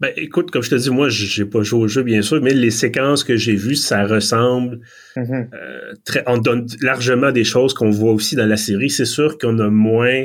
Ben, 0.00 0.12
écoute, 0.16 0.50
comme 0.50 0.62
je 0.62 0.70
te 0.70 0.74
dis, 0.76 0.88
moi, 0.88 1.10
j'ai 1.10 1.44
pas 1.44 1.62
joué 1.62 1.80
au 1.80 1.88
jeu, 1.88 2.02
bien 2.02 2.22
sûr, 2.22 2.40
mais 2.40 2.54
les 2.54 2.70
séquences 2.70 3.22
que 3.22 3.36
j'ai 3.36 3.54
vues, 3.54 3.74
ça 3.74 4.06
ressemble 4.06 4.80
mm-hmm. 5.14 5.48
euh, 5.52 5.92
très, 6.06 6.24
on 6.26 6.38
donne 6.38 6.66
largement 6.80 7.32
des 7.32 7.44
choses 7.44 7.74
qu'on 7.74 7.90
voit 7.90 8.12
aussi 8.12 8.34
dans 8.34 8.46
la 8.46 8.56
série. 8.56 8.88
C'est 8.88 9.04
sûr 9.04 9.36
qu'on 9.36 9.58
a 9.58 9.68
moins, 9.68 10.24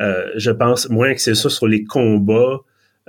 euh, 0.00 0.24
je 0.36 0.50
pense, 0.50 0.88
moins 0.88 1.12
que 1.12 1.20
c'est 1.20 1.34
ça 1.34 1.50
sur 1.50 1.68
les 1.68 1.84
combats, 1.84 2.60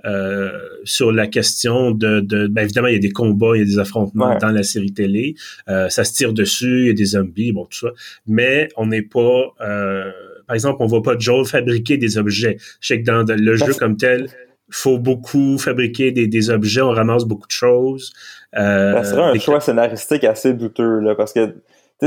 euh, 0.04 0.52
sur 0.84 1.14
la 1.14 1.28
question 1.28 1.92
de, 1.92 2.20
de 2.20 2.48
ben 2.48 2.64
évidemment, 2.64 2.88
il 2.88 2.96
y 2.96 2.98
a 2.98 3.00
des 3.00 3.12
combats, 3.12 3.56
il 3.56 3.60
y 3.60 3.62
a 3.62 3.66
des 3.66 3.80
affrontements 3.80 4.38
dans 4.38 4.50
la 4.50 4.64
série 4.64 4.94
télé. 4.94 5.36
ça 5.68 6.04
se 6.04 6.12
tire 6.12 6.34
dessus, 6.34 6.82
il 6.82 6.88
y 6.88 6.90
a 6.90 6.94
des 6.94 7.06
zombies, 7.06 7.54
bon, 7.54 7.66
tout 7.66 7.88
ça. 7.88 7.94
Mais 8.28 8.68
on 8.76 8.88
n'est 8.88 9.04
pas, 9.04 9.54
par 9.58 10.56
exemple, 10.56 10.78
on 10.82 10.88
voit 10.88 11.04
pas 11.04 11.18
Joel 11.18 11.46
fabriquer 11.46 11.96
des 11.96 12.18
objets. 12.18 12.58
Je 12.82 12.88
sais 12.88 13.00
que 13.02 13.06
dans 13.06 13.24
le 13.28 13.56
jeu 13.56 13.74
comme 13.76 13.96
tel, 13.96 14.28
faut 14.72 14.98
beaucoup 14.98 15.58
fabriquer 15.58 16.12
des, 16.12 16.28
des, 16.28 16.50
objets, 16.50 16.82
on 16.82 16.92
ramasse 16.92 17.26
beaucoup 17.26 17.48
de 17.48 17.52
choses. 17.52 18.14
Euh, 18.58 18.94
ça 18.94 19.04
serait 19.04 19.22
un 19.22 19.40
choix 19.40 19.60
scénaristique 19.60 20.24
assez 20.24 20.54
douteux, 20.54 21.00
là, 21.00 21.16
parce 21.16 21.34
que 21.34 21.56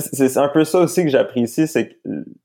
c'est 0.00 0.36
un 0.38 0.48
peu 0.48 0.64
ça 0.64 0.80
aussi 0.80 1.04
que 1.04 1.08
j'apprécie, 1.08 1.68
c'est 1.68 1.88
que 1.88 1.94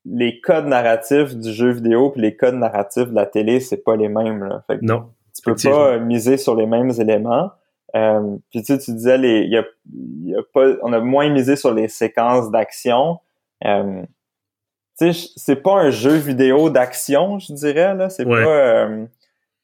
les 0.05 0.39
codes 0.39 0.67
narratifs 0.67 1.35
du 1.35 1.51
jeu 1.51 1.71
vidéo 1.71 2.11
puis 2.11 2.21
les 2.21 2.35
codes 2.35 2.55
narratifs 2.55 3.09
de 3.09 3.15
la 3.15 3.25
télé, 3.25 3.59
c'est 3.59 3.83
pas 3.83 3.95
les 3.95 4.07
mêmes. 4.07 4.43
Là. 4.43 4.63
Fait 4.67 4.79
non. 4.81 5.09
Tu 5.35 5.41
peux 5.41 5.55
pas 5.55 5.97
miser 5.97 6.37
sur 6.37 6.55
les 6.55 6.65
mêmes 6.65 6.91
éléments. 6.99 7.51
Euh, 7.95 8.37
puis 8.51 8.61
tu, 8.61 8.77
tu 8.77 8.93
disais, 8.93 9.17
les, 9.17 9.45
y 9.45 9.57
a, 9.57 9.63
y 10.23 10.35
a 10.35 10.41
pas, 10.53 10.73
on 10.83 10.93
a 10.93 10.99
moins 10.99 11.29
misé 11.29 11.55
sur 11.55 11.73
les 11.73 11.87
séquences 11.87 12.51
d'action. 12.51 13.19
Euh, 13.65 14.03
tu 14.99 15.13
sais, 15.13 15.29
c'est 15.35 15.55
pas 15.55 15.73
un 15.73 15.89
jeu 15.89 16.13
vidéo 16.13 16.69
d'action, 16.69 17.39
je 17.39 17.53
dirais 17.53 17.95
là. 17.95 18.09
C'est 18.09 18.25
pas. 18.25 18.35
Euh, 18.35 19.05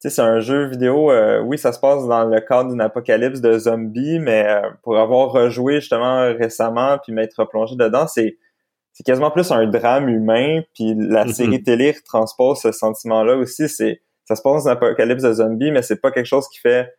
c'est 0.10 0.22
un 0.22 0.40
jeu 0.40 0.66
vidéo, 0.66 1.12
euh, 1.12 1.42
oui, 1.42 1.58
ça 1.58 1.72
se 1.72 1.80
passe 1.80 2.06
dans 2.08 2.26
le 2.26 2.40
cadre 2.42 2.70
d'une 2.72 2.82
apocalypse 2.82 3.42
de 3.42 3.58
zombies, 3.58 4.20
mais 4.20 4.46
euh, 4.48 4.70
pour 4.84 4.98
avoir 4.98 5.32
rejoué 5.32 5.80
justement 5.80 6.34
récemment 6.34 6.98
puis 7.04 7.14
m'être 7.14 7.36
replongé 7.40 7.76
dedans, 7.76 8.08
c'est 8.08 8.38
c'est 8.94 9.04
quasiment 9.04 9.30
plus 9.30 9.52
un 9.52 9.68
drame 9.68 10.08
humain, 10.08 10.62
puis 10.74 10.96
la 10.96 11.26
mm-hmm. 11.26 11.34
série 11.34 11.64
télé 11.64 11.94
transpose 12.06 12.62
ce 12.62 12.72
sentiment-là 12.72 13.36
aussi. 13.36 13.68
C'est 13.68 14.02
ça 14.24 14.36
se 14.36 14.42
passe 14.42 14.64
dans 14.64 14.70
une 14.70 14.78
apocalypse 14.78 15.24
de 15.24 15.34
zombies, 15.34 15.72
mais 15.72 15.82
c'est 15.82 16.00
pas 16.00 16.12
quelque 16.12 16.28
chose 16.28 16.48
qui 16.48 16.60
fait 16.60 16.94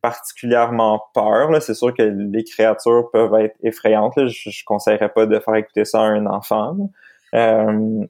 particulièrement 0.00 1.02
peur. 1.12 1.50
C'est 1.60 1.74
sûr 1.74 1.92
que 1.92 2.02
les 2.02 2.44
créatures 2.44 3.10
peuvent 3.12 3.34
être 3.34 3.56
effrayantes. 3.62 4.14
Je, 4.16 4.50
je 4.50 4.64
conseillerais 4.64 5.10
pas 5.10 5.26
de 5.26 5.38
faire 5.40 5.56
écouter 5.56 5.84
ça 5.84 6.00
à 6.00 6.04
un 6.04 6.26
enfant. 6.26 6.76
Euh, 7.34 8.06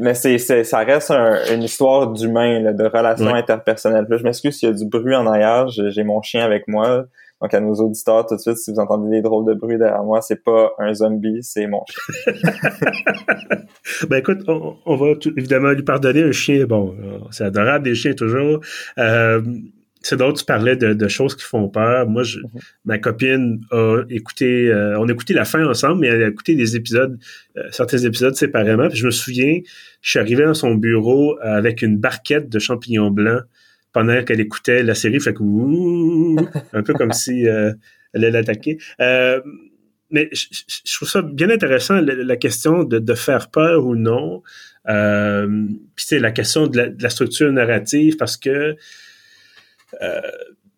mais 0.00 0.14
c'est 0.14 0.38
ça 0.64 0.78
reste 0.78 1.10
une 1.10 1.62
histoire 1.62 2.12
d'humain 2.12 2.72
de 2.72 2.84
relations 2.84 3.34
interpersonnelles. 3.34 4.06
Je 4.10 4.22
m'excuse 4.22 4.56
s'il 4.56 4.68
y 4.68 4.72
a 4.72 4.74
du 4.74 4.86
bruit 4.86 5.14
en 5.14 5.26
arrière 5.26 5.68
j'ai 5.68 6.04
mon 6.04 6.22
chien 6.22 6.44
avec 6.44 6.68
moi. 6.68 7.04
Donc 7.40 7.54
à 7.54 7.60
nos 7.60 7.74
auditeurs 7.74 8.26
tout 8.26 8.34
de 8.34 8.40
suite 8.40 8.56
si 8.56 8.72
vous 8.72 8.80
entendez 8.80 9.10
des 9.10 9.22
drôles 9.22 9.46
de 9.46 9.54
bruit 9.54 9.78
derrière 9.78 10.02
moi 10.02 10.20
c'est 10.20 10.42
pas 10.42 10.72
un 10.78 10.92
zombie 10.92 11.38
c'est 11.42 11.66
mon 11.66 11.84
chien. 11.86 12.32
Ben 14.10 14.16
écoute 14.18 14.40
on, 14.48 14.96
va 14.96 15.06
évidemment 15.36 15.70
lui 15.70 15.84
pardonner. 15.84 16.24
Un 16.24 16.32
chien 16.32 16.66
bon 16.66 16.96
c'est 17.30 17.44
adorable 17.44 17.84
des 17.84 17.94
chiens 17.94 18.14
toujours. 18.14 18.60
Euh, 18.98 19.40
c'est 20.02 20.16
d'autres, 20.16 20.38
tu 20.38 20.44
parlais 20.44 20.76
de, 20.76 21.08
choses 21.08 21.34
qui 21.34 21.44
font 21.44 21.68
peur. 21.68 22.08
Moi, 22.08 22.22
je, 22.22 22.38
mhm. 22.38 22.48
ma 22.84 22.98
copine 22.98 23.60
a 23.70 24.02
écouté, 24.10 24.68
euh, 24.68 24.98
on 24.98 25.08
a 25.08 25.12
écouté 25.12 25.34
la 25.34 25.44
fin 25.44 25.64
ensemble, 25.66 26.00
mais 26.00 26.08
elle 26.08 26.22
a 26.22 26.28
écouté 26.28 26.54
des 26.54 26.76
épisodes, 26.76 27.18
euh, 27.56 27.62
certains 27.70 27.98
épisodes 27.98 28.34
séparément. 28.34 28.88
Puis 28.88 28.98
je 28.98 29.06
me 29.06 29.10
souviens, 29.10 29.60
je 30.00 30.10
suis 30.10 30.18
arrivé 30.18 30.44
dans 30.44 30.54
son 30.54 30.74
bureau 30.74 31.38
avec 31.42 31.82
une 31.82 31.98
barquette 31.98 32.48
de 32.48 32.58
champignons 32.58 33.10
blancs 33.10 33.42
pendant 33.92 34.22
qu'elle 34.22 34.40
écoutait 34.40 34.82
la 34.82 34.94
série. 34.94 35.20
Fait 35.20 35.34
que, 35.34 36.76
un 36.76 36.82
peu 36.82 36.92
comme 36.94 37.12
si 37.12 37.48
euh, 37.48 37.72
elle 38.12 38.24
allait 38.24 38.30
l'attaquer. 38.30 38.78
mais 38.98 40.30
je, 40.32 40.94
trouve 40.94 41.08
ça 41.08 41.22
bien 41.22 41.50
intéressant, 41.50 42.00
la, 42.00 42.36
question 42.36 42.84
de, 42.84 43.14
faire 43.14 43.50
peur 43.50 43.84
ou 43.84 43.96
non. 43.96 44.42
puis 44.86 46.04
c'est 46.06 46.20
la 46.20 46.30
question 46.30 46.66
de 46.68 46.94
la 46.98 47.10
structure 47.10 47.52
narrative, 47.52 48.16
parce 48.16 48.36
que 48.36 48.76
euh, 50.02 50.20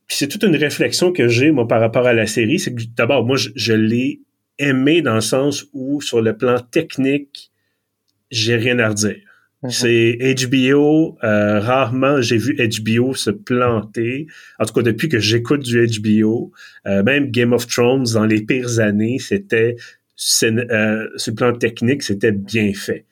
c'est 0.08 0.28
toute 0.28 0.42
une 0.42 0.56
réflexion 0.56 1.12
que 1.12 1.28
j'ai, 1.28 1.50
moi, 1.50 1.68
par 1.68 1.80
rapport 1.80 2.06
à 2.06 2.12
la 2.12 2.26
série. 2.26 2.58
C'est 2.58 2.74
que 2.74 2.82
d'abord, 2.96 3.24
moi, 3.24 3.36
je, 3.36 3.72
l'ai 3.72 4.20
aimé 4.58 5.02
dans 5.02 5.14
le 5.14 5.20
sens 5.20 5.66
où, 5.72 6.00
sur 6.00 6.20
le 6.20 6.36
plan 6.36 6.58
technique, 6.58 7.50
j'ai 8.30 8.56
rien 8.56 8.78
à 8.78 8.88
redire. 8.88 9.18
Mhm. 9.62 9.70
C'est 9.70 10.34
HBO, 10.40 11.18
euh, 11.22 11.60
rarement 11.60 12.22
j'ai 12.22 12.38
vu 12.38 12.56
HBO 12.56 13.14
se 13.14 13.30
planter. 13.30 14.26
En 14.58 14.64
tout 14.64 14.72
cas, 14.72 14.82
depuis 14.82 15.08
que 15.08 15.18
j'écoute 15.18 15.62
du 15.62 15.86
HBO, 15.86 16.50
euh, 16.86 17.02
même 17.02 17.30
Game 17.30 17.52
of 17.52 17.66
Thrones, 17.66 18.06
dans 18.14 18.24
les 18.24 18.42
pires 18.42 18.80
années, 18.80 19.18
c'était, 19.18 19.76
sur 20.16 20.50
le 20.50 21.34
plan 21.34 21.52
technique, 21.52 22.02
c'était 22.02 22.32
bien 22.32 22.72
fait. 22.74 23.04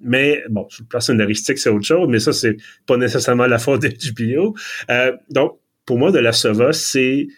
Mais 0.00 0.42
bon, 0.48 0.68
sur 0.68 0.84
le 0.84 0.88
plan 0.88 1.00
scénaristique, 1.00 1.58
c'est 1.58 1.70
autre 1.70 1.84
chose, 1.84 2.08
mais 2.08 2.20
ça, 2.20 2.32
c'est 2.32 2.56
pas 2.86 2.96
nécessairement 2.96 3.46
la 3.46 3.58
faute 3.58 3.82
d'HBO. 3.82 4.54
Euh, 4.90 5.16
donc, 5.30 5.58
pour 5.84 5.98
moi, 5.98 6.12
de 6.12 6.18
la 6.18 6.32
Sova, 6.32 6.72
c'est 6.72 7.28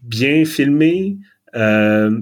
bien 0.00 0.44
filmé. 0.44 1.18
Euh, 1.54 2.20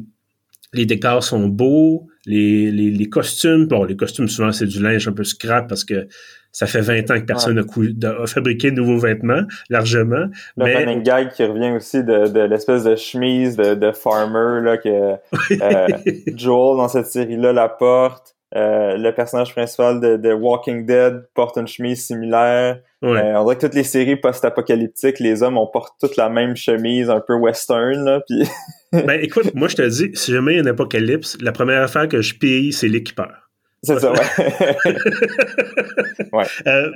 les 0.72 0.86
décors 0.86 1.22
sont 1.22 1.48
beaux. 1.48 2.08
Les, 2.24 2.70
les, 2.70 3.08
costumes, 3.08 3.66
bon, 3.66 3.84
les 3.84 3.96
costumes, 3.96 4.28
souvent, 4.28 4.52
c'est 4.52 4.66
du 4.66 4.80
linge 4.80 5.08
un 5.08 5.12
peu 5.12 5.24
scrap 5.24 5.68
parce 5.68 5.84
que 5.84 6.06
ça 6.52 6.66
fait 6.66 6.80
20 6.80 7.10
ans 7.10 7.20
que 7.20 7.24
personne 7.24 7.54
n'a 7.56 8.26
fabriqué 8.26 8.70
de 8.70 8.76
nouveaux 8.76 8.98
vêtements, 8.98 9.42
largement. 9.70 10.26
Le 10.56 10.64
mais... 10.64 10.76
running 10.76 11.02
gag 11.02 11.32
qui 11.32 11.44
revient 11.44 11.72
aussi 11.72 12.04
de, 12.04 12.28
de 12.28 12.40
l'espèce 12.40 12.84
de 12.84 12.94
chemise 12.94 13.56
de, 13.56 13.74
de 13.74 13.90
farmer 13.90 14.60
là, 14.62 14.76
que 14.76 14.88
euh, 15.62 15.88
Joel, 16.36 16.76
dans 16.76 16.88
cette 16.88 17.06
série-là, 17.06 17.52
la 17.52 17.68
porte. 17.68 18.36
Euh, 18.54 18.98
le 18.98 19.14
personnage 19.14 19.52
principal 19.52 20.00
de, 20.00 20.32
Walking 20.32 20.84
Dead 20.84 21.26
porte 21.34 21.56
une 21.56 21.66
chemise 21.66 22.06
similaire. 22.06 22.80
Euh, 23.02 23.34
on 23.34 23.44
dirait 23.44 23.56
que 23.56 23.66
toutes 23.66 23.74
les 23.74 23.82
séries 23.82 24.16
post-apocalyptiques, 24.16 25.20
les 25.20 25.42
hommes, 25.42 25.56
on 25.56 25.66
porte 25.66 25.94
toute 25.98 26.16
la 26.16 26.28
même 26.28 26.54
chemise, 26.54 27.08
un 27.08 27.20
peu 27.20 27.34
western. 27.34 28.04
Là, 28.04 28.20
puis... 28.28 28.46
ben 28.92 29.18
écoute, 29.20 29.54
moi 29.54 29.68
je 29.68 29.76
te 29.76 29.82
dis, 29.82 30.10
si 30.14 30.32
jamais 30.32 30.52
il 30.52 30.54
y 30.56 30.58
a 30.58 30.62
une 30.62 30.68
apocalypse, 30.68 31.38
la 31.40 31.52
première 31.52 31.82
affaire 31.82 32.08
que 32.08 32.20
je 32.20 32.38
paye, 32.38 32.72
c'est 32.72 32.88
l'équipeur. 32.88 33.50
C'est 33.84 33.98
ça, 33.98 34.12
ouais. 34.12 34.20
ouais. 36.32 36.44
Euh, 36.68 36.92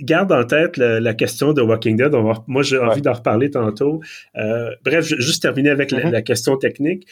garde 0.00 0.30
en 0.30 0.44
tête 0.44 0.76
la, 0.76 1.14
question 1.14 1.52
de 1.52 1.60
Walking 1.60 1.96
Dead. 1.96 2.12
moi, 2.46 2.62
j'ai 2.62 2.78
envie 2.78 3.02
d'en 3.02 3.14
reparler 3.14 3.50
tantôt. 3.50 4.00
bref, 4.84 5.04
juste 5.04 5.42
terminer 5.42 5.70
avec 5.70 5.90
la, 5.90 6.10
mm-hmm. 6.10 6.22
question 6.22 6.56
technique, 6.56 7.08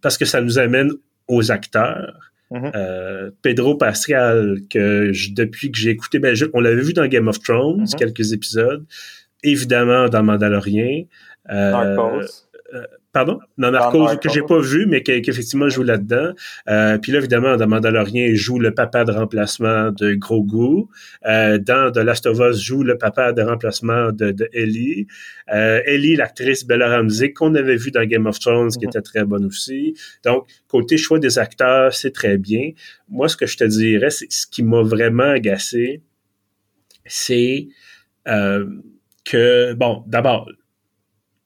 parce 0.00 0.16
que 0.16 0.24
ça 0.24 0.40
nous 0.40 0.58
amène 0.58 0.92
aux 1.28 1.50
acteurs. 1.50 2.32
Mm-hmm. 2.50 2.72
Euh, 2.74 3.30
Pedro 3.42 3.76
Pascal, 3.76 4.58
que 4.70 5.12
depuis 5.34 5.72
que 5.72 5.78
j'ai 5.78 5.90
écouté, 5.90 6.18
ben, 6.18 6.36
on 6.54 6.60
l'avait 6.60 6.82
vu 6.82 6.92
dans 6.92 7.06
Game 7.06 7.28
of 7.28 7.40
Thrones, 7.40 7.84
mm-hmm. 7.84 7.96
quelques 7.96 8.32
épisodes, 8.32 8.84
évidemment 9.42 10.08
dans 10.08 10.22
Mandalorian. 10.22 11.04
Euh, 11.50 12.22
pardon? 13.12 13.38
Dans 13.56 13.70
Narcos, 13.70 14.18
que 14.18 14.28
j'ai 14.28 14.42
pas 14.42 14.60
vu, 14.60 14.86
mais 14.86 15.02
qu'effectivement 15.02 15.68
joue 15.68 15.82
là-dedans. 15.82 16.32
Euh, 16.68 16.98
puis 16.98 17.12
là, 17.12 17.18
évidemment, 17.18 17.56
dans 17.56 17.66
Mandalorian, 17.66 18.26
il 18.26 18.36
joue 18.36 18.58
le 18.58 18.74
papa 18.74 19.04
de 19.04 19.12
remplacement 19.12 19.90
de 19.90 20.14
Grogu. 20.14 20.84
Euh, 21.24 21.58
dans 21.58 21.90
The 21.90 21.98
Last 21.98 22.26
of 22.26 22.38
Us, 22.40 22.62
joue 22.62 22.82
le 22.82 22.98
papa 22.98 23.32
de 23.32 23.42
remplacement 23.42 24.12
de, 24.12 24.32
de 24.32 24.48
Ellie. 24.52 25.06
Euh, 25.54 25.80
Ellie, 25.86 26.16
l'actrice 26.16 26.66
Bella 26.66 26.94
Ramsey, 26.94 27.32
qu'on 27.32 27.54
avait 27.54 27.76
vu 27.76 27.90
dans 27.90 28.04
Game 28.04 28.26
of 28.26 28.38
Thrones, 28.38 28.70
qui 28.70 28.84
mm-hmm. 28.84 28.88
était 28.88 29.02
très 29.02 29.24
bonne 29.24 29.46
aussi. 29.46 29.94
Donc, 30.24 30.46
côté 30.68 30.98
choix 30.98 31.18
des 31.18 31.38
acteurs, 31.38 31.94
c'est 31.94 32.12
très 32.12 32.36
bien. 32.36 32.72
Moi, 33.08 33.28
ce 33.28 33.36
que 33.36 33.46
je 33.46 33.56
te 33.56 33.64
dirais, 33.64 34.10
c'est 34.10 34.30
ce 34.30 34.46
qui 34.46 34.62
m'a 34.62 34.82
vraiment 34.82 35.24
agacé, 35.24 36.02
c'est 37.06 37.68
euh, 38.28 38.66
que, 39.24 39.74
bon, 39.74 40.04
d'abord, 40.06 40.48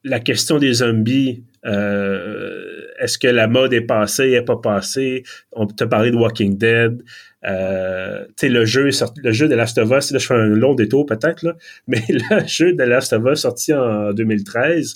la 0.03 0.19
question 0.19 0.57
des 0.57 0.73
zombies, 0.73 1.43
euh, 1.65 2.81
est-ce 2.99 3.17
que 3.17 3.27
la 3.27 3.47
mode 3.47 3.73
est 3.73 3.81
passée, 3.81 4.31
est 4.31 4.41
pas 4.41 4.57
passée? 4.57 5.23
On 5.51 5.67
t'a 5.67 5.87
parlé 5.87 6.11
de 6.11 6.17
Walking 6.17 6.57
Dead. 6.57 7.03
Euh, 7.45 8.25
tu 8.27 8.33
sais, 8.37 8.49
le 8.49 8.65
jeu, 8.65 8.89
le 9.23 9.31
jeu 9.31 9.47
de 9.47 9.55
Last 9.55 9.77
of 9.77 9.91
Us, 9.91 10.11
là, 10.11 10.19
je 10.19 10.25
fais 10.25 10.35
un 10.35 10.45
long 10.47 10.75
détour 10.75 11.05
peut-être, 11.05 11.41
là, 11.43 11.55
mais 11.87 12.01
le 12.09 12.45
jeu 12.47 12.73
de 12.73 12.83
Last 12.83 13.13
of 13.13 13.23
Us 13.25 13.41
sorti 13.41 13.73
en 13.73 14.13
2013, 14.13 14.95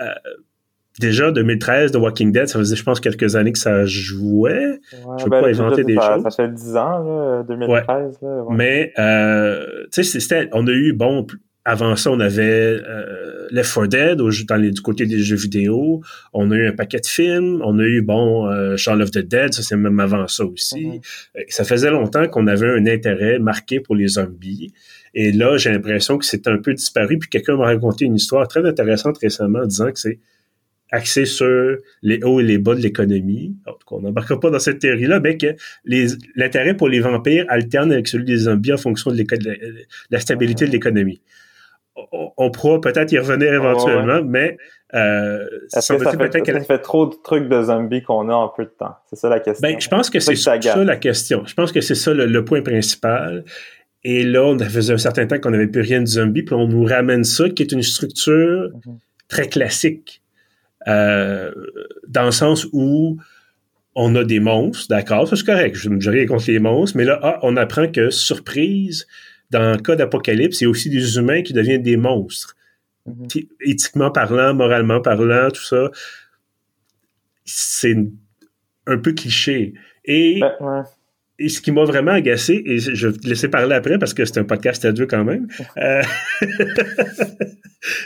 euh, 0.00 0.06
déjà 1.00 1.30
2013, 1.30 1.92
The 1.92 1.96
Walking 1.96 2.32
Dead, 2.32 2.48
ça 2.48 2.58
faisait, 2.58 2.76
je 2.76 2.82
pense, 2.82 3.00
quelques 3.00 3.36
années 3.36 3.52
que 3.52 3.58
ça 3.58 3.84
jouait. 3.86 4.50
Ouais, 4.50 4.78
je 5.18 5.24
veux 5.24 5.30
ben, 5.30 5.42
pas 5.42 5.48
inventer 5.48 5.84
des 5.84 5.94
choses. 5.94 6.22
Ça 6.22 6.30
fait 6.30 6.48
10 6.48 6.76
ans, 6.76 6.98
là, 7.04 7.42
2013. 7.48 8.18
Là, 8.22 8.44
Mais, 8.50 8.92
euh, 8.98 9.86
tu 9.92 10.02
sais, 10.02 10.48
on 10.52 10.66
a 10.66 10.72
eu, 10.72 10.92
bon, 10.92 11.26
avant 11.64 11.96
ça, 11.96 12.10
on 12.10 12.20
avait 12.20 12.42
euh, 12.86 13.46
Left 13.50 13.72
4 13.72 13.86
Dead 13.86 14.18
dans 14.18 14.56
les, 14.56 14.70
du 14.70 14.80
côté 14.82 15.06
des 15.06 15.20
jeux 15.20 15.36
vidéo. 15.36 16.02
On 16.32 16.50
a 16.50 16.56
eu 16.56 16.66
un 16.68 16.72
paquet 16.72 17.00
de 17.00 17.06
films. 17.06 17.62
On 17.64 17.78
a 17.78 17.84
eu, 17.84 18.02
bon, 18.02 18.46
euh, 18.48 18.76
Shaun 18.76 19.00
of 19.00 19.10
the 19.10 19.18
Dead, 19.18 19.54
ça 19.54 19.62
c'est 19.62 19.76
même 19.76 19.98
avant 19.98 20.28
ça 20.28 20.44
aussi. 20.44 20.84
Mm-hmm. 20.84 21.00
Euh, 21.38 21.42
ça 21.48 21.64
faisait 21.64 21.90
longtemps 21.90 22.28
qu'on 22.28 22.46
avait 22.46 22.68
un 22.68 22.86
intérêt 22.86 23.38
marqué 23.38 23.80
pour 23.80 23.96
les 23.96 24.08
zombies. 24.08 24.72
Et 25.14 25.32
là, 25.32 25.56
j'ai 25.56 25.70
l'impression 25.70 26.18
que 26.18 26.26
c'est 26.26 26.48
un 26.48 26.58
peu 26.58 26.74
disparu. 26.74 27.18
Puis 27.18 27.30
quelqu'un 27.30 27.56
m'a 27.56 27.64
raconté 27.64 28.04
une 28.04 28.16
histoire 28.16 28.46
très 28.46 28.66
intéressante 28.66 29.16
récemment 29.18 29.64
disant 29.64 29.90
que 29.90 29.98
c'est 29.98 30.18
axé 30.90 31.24
sur 31.24 31.78
les 32.02 32.22
hauts 32.22 32.40
et 32.40 32.44
les 32.44 32.58
bas 32.58 32.74
de 32.74 32.80
l'économie. 32.80 33.56
En 33.66 33.72
tout 33.72 33.86
cas, 33.88 33.96
on 33.96 34.00
n'embarquera 34.02 34.38
pas 34.38 34.50
dans 34.50 34.58
cette 34.58 34.80
théorie-là, 34.80 35.18
mais 35.20 35.36
que 35.36 35.56
l'intérêt 36.36 36.76
pour 36.76 36.88
les 36.88 37.00
vampires 37.00 37.46
alterne 37.48 37.92
avec 37.92 38.06
celui 38.06 38.24
des 38.24 38.36
zombies 38.36 38.72
en 38.72 38.76
fonction 38.76 39.10
de, 39.10 39.24
la 40.10 40.20
stabilité 40.20 40.66
de 40.66 40.70
l'économie. 40.70 41.20
On, 41.96 42.50
pourra 42.50 42.80
peut-être 42.80 43.12
y 43.12 43.18
revenir 43.18 43.52
éventuellement, 43.54 44.20
mais 44.24 44.56
euh, 44.94 45.46
ça, 45.68 45.80
fait, 45.80 46.64
fait 46.66 46.78
trop 46.78 47.06
de 47.06 47.14
trucs 47.22 47.48
de 47.48 47.62
zombies 47.62 48.02
qu'on 48.02 48.28
a 48.28 48.34
en 48.34 48.48
peu 48.48 48.64
de 48.64 48.70
temps? 48.76 48.96
C'est 49.06 49.16
ça 49.16 49.28
la 49.28 49.38
question. 49.38 49.68
Ben, 49.68 49.80
je 49.80 49.88
pense 49.88 50.10
que 50.10 50.18
c'est 50.18 50.34
ça, 50.34 50.56
la 50.56 50.96
question. 50.96 51.44
Je 51.46 51.54
pense 51.54 51.70
que 51.70 51.80
c'est 51.80 51.94
ça 51.94 52.12
le, 52.12 52.44
point 52.44 52.62
principal. 52.62 53.44
Et 54.02 54.24
là, 54.24 54.42
on 54.44 54.58
faisait 54.58 54.92
un 54.92 54.98
certain 54.98 55.26
temps 55.26 55.38
qu'on 55.38 55.50
n'avait 55.50 55.68
plus 55.68 55.82
rien 55.82 56.00
de 56.00 56.06
zombie, 56.06 56.42
puis 56.42 56.54
on 56.54 56.66
nous 56.66 56.84
ramène 56.84 57.22
ça, 57.22 57.48
qui 57.48 57.62
est 57.62 57.72
une 57.72 57.82
structure 57.82 58.70
mhm. 58.86 58.98
très 59.28 59.48
classique. 59.48 60.20
Euh, 60.88 61.52
dans 62.08 62.24
le 62.24 62.32
sens 62.32 62.66
où 62.72 63.16
on 63.94 64.14
a 64.16 64.24
des 64.24 64.40
monstres, 64.40 64.88
d'accord, 64.88 65.28
ça 65.28 65.36
c'est 65.36 65.46
correct, 65.46 65.76
je 65.76 65.88
ne 65.88 66.10
rien 66.10 66.26
contre 66.26 66.44
les 66.48 66.58
monstres, 66.58 66.96
mais 66.96 67.04
là, 67.04 67.18
ah, 67.22 67.38
on 67.42 67.56
apprend 67.56 67.88
que, 67.88 68.10
surprise, 68.10 69.06
dans 69.50 69.72
le 69.72 69.78
cas 69.78 69.96
d'Apocalypse, 69.96 70.60
il 70.60 70.64
y 70.64 70.66
a 70.66 70.70
aussi 70.70 70.90
des 70.90 71.16
humains 71.16 71.42
qui 71.42 71.52
deviennent 71.52 71.82
des 71.82 71.96
monstres. 71.96 72.56
Mhm. 73.06 73.26
Éthiquement 73.60 74.10
parlant, 74.10 74.54
moralement 74.54 75.00
parlant, 75.00 75.50
tout 75.50 75.62
ça, 75.62 75.90
c'est 77.44 77.96
un 78.86 78.98
peu 78.98 79.12
cliché. 79.12 79.74
Et 80.04 80.40
ben, 80.40 80.84
et 81.38 81.48
ce 81.48 81.60
qui 81.60 81.72
m'a 81.72 81.84
vraiment 81.84 82.12
agacé, 82.12 82.62
et 82.64 82.78
je 82.78 83.08
vais 83.08 83.18
te 83.18 83.26
laisser 83.26 83.48
parler 83.48 83.74
après 83.74 83.98
parce 83.98 84.14
que 84.14 84.24
c'est 84.24 84.38
un 84.38 84.44
podcast 84.44 84.84
à 84.84 84.92
deux 84.92 85.06
quand 85.06 85.24
même. 85.24 85.48
Euh, 85.78 86.02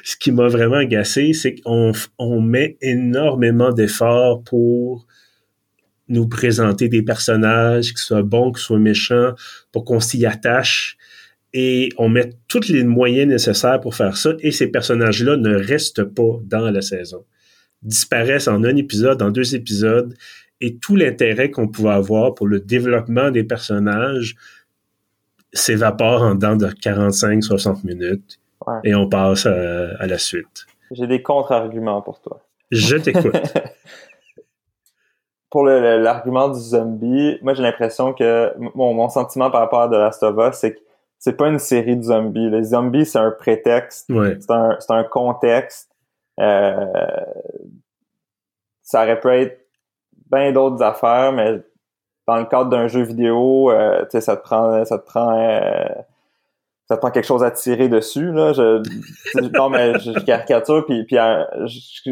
ce 0.03 0.17
qui 0.17 0.33
m'a 0.33 0.49
vraiment 0.49 0.77
agacé, 0.77 1.35
c'est 1.35 1.57
qu'on 1.57 1.93
on 2.19 2.41
met 2.41 2.79
énormément 2.81 3.73
d'efforts 3.73 4.43
pour 4.45 5.07
nous 6.09 6.27
présenter 6.27 6.89
des 6.89 7.03
personnages, 7.03 7.93
qui 7.93 8.03
soient 8.03 8.23
bons, 8.23 8.51
qui 8.53 8.63
soient 8.63 8.79
méchants, 8.79 9.35
pour 9.73 9.85
qu'on 9.85 10.01
s'y 10.01 10.25
attache. 10.25 10.97
Et 11.55 11.89
on 11.97 12.09
met 12.09 12.31
tous 12.47 12.69
les 12.69 12.85
moyens 12.85 13.29
nécessaires 13.29 13.81
pour 13.81 13.95
faire 13.95 14.17
ça. 14.17 14.33
Et 14.41 14.53
ces 14.53 14.69
personnages-là 14.69 15.37
ne 15.37 15.55
restent 15.55 16.05
pas 16.05 16.39
dans 16.45 16.71
la 16.71 16.83
saison. 16.83 17.25
Disparaissent 17.83 18.49
en 18.49 18.65
un 18.65 18.77
épisode, 18.77 19.23
en 19.23 19.31
deux 19.31 19.55
épisodes 19.55 20.15
et 20.61 20.77
tout 20.77 20.97
l'intérêt 20.97 21.51
qu'on 21.51 21.69
pouvait 21.69 21.91
avoir 21.91 22.35
pour 22.35 22.47
le 22.47 22.61
développement 22.61 23.31
des 23.31 23.45
personnages 23.45 24.35
s'évapore 25.53 26.23
en 26.23 26.35
dedans 26.35 26.57
de 26.57 26.67
45-60 26.67 27.87
minutes 27.87 28.41
et 28.85 28.95
on 28.95 29.09
passe 29.09 29.47
à, 29.47 30.07
la 30.07 30.19
suite. 30.19 30.67
J'ai 30.91 31.07
des 31.07 31.23
contre-arguments 31.23 32.03
pour 32.03 32.21
toi. 32.21 32.41
Je 32.71 32.97
t'écoute. 32.97 33.35
pour 35.51 35.65
l'argument 35.65 36.49
du 36.49 36.61
zombie, 36.61 37.39
moi 37.41 37.55
j'ai 37.55 37.63
l'impression 37.63 38.13
que 38.13 38.53
mon, 38.75 39.09
sentiment 39.09 39.51
par 39.51 39.61
rapport 39.63 39.83
à 39.83 39.89
The 39.89 39.93
Last 39.93 40.23
of 40.23 40.37
Us, 40.37 40.59
c'est 40.59 40.75
que 40.75 40.81
c'est 41.19 41.37
pas 41.37 41.49
une 41.49 41.59
série 41.59 41.97
de 41.97 42.03
zombies. 42.03 42.51
Les 42.51 42.65
zombies, 42.65 43.07
c'est 43.07 43.19
un 43.19 43.31
prétexte, 43.31 44.07
c'est 44.09 44.51
un, 44.51 44.79
un, 44.89 45.05
contexte. 45.05 45.91
Euh, 46.41 46.87
ça 48.83 49.03
aurait 49.03 49.21
pu 49.21 49.29
être 49.29 49.67
bien 50.31 50.53
d'autres 50.53 50.83
affaires, 50.83 51.33
mais 51.33 51.61
dans 52.27 52.37
le 52.37 52.45
cadre 52.45 52.71
d'un 52.71 52.89
jeu 52.89 53.03
vidéo, 53.03 53.71
euh, 53.71 54.03
tu 54.03 54.11
sais, 54.13 54.21
ça 54.21 54.37
te 54.37 54.43
prend, 54.43 54.85
ça 54.85 54.99
te 54.99 55.07
prend, 55.07 55.39
euh, 55.39 55.89
ça 56.87 56.97
te 56.97 57.01
prend 57.01 57.11
quelque 57.11 57.27
chose 57.27 57.43
à 57.43 57.51
tirer 57.51 57.89
dessus 57.89 58.33
là. 58.33 58.53
Je, 58.53 58.83
non 59.57 59.69
mais 59.71 59.99
je, 59.99 60.13
caricature 60.25 60.85
puis 60.87 61.05
puis 61.05 61.19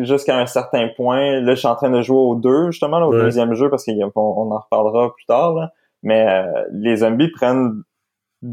jusqu'à 0.04 0.38
un 0.38 0.46
certain 0.46 0.88
point, 0.96 1.40
là, 1.40 1.54
je 1.54 1.58
suis 1.58 1.68
en 1.68 1.76
train 1.76 1.90
de 1.90 2.02
jouer 2.02 2.18
au 2.18 2.34
2 2.34 2.72
justement, 2.72 2.98
au 3.06 3.12
deuxième 3.12 3.54
jeu 3.54 3.70
parce 3.70 3.84
qu'on 3.84 4.10
on 4.14 4.50
en 4.50 4.58
reparlera 4.58 5.14
plus 5.14 5.26
tard. 5.26 5.54
Là. 5.54 5.72
Mais 6.02 6.26
euh, 6.28 6.64
les 6.72 6.98
zombies 6.98 7.30
prennent 7.30 7.82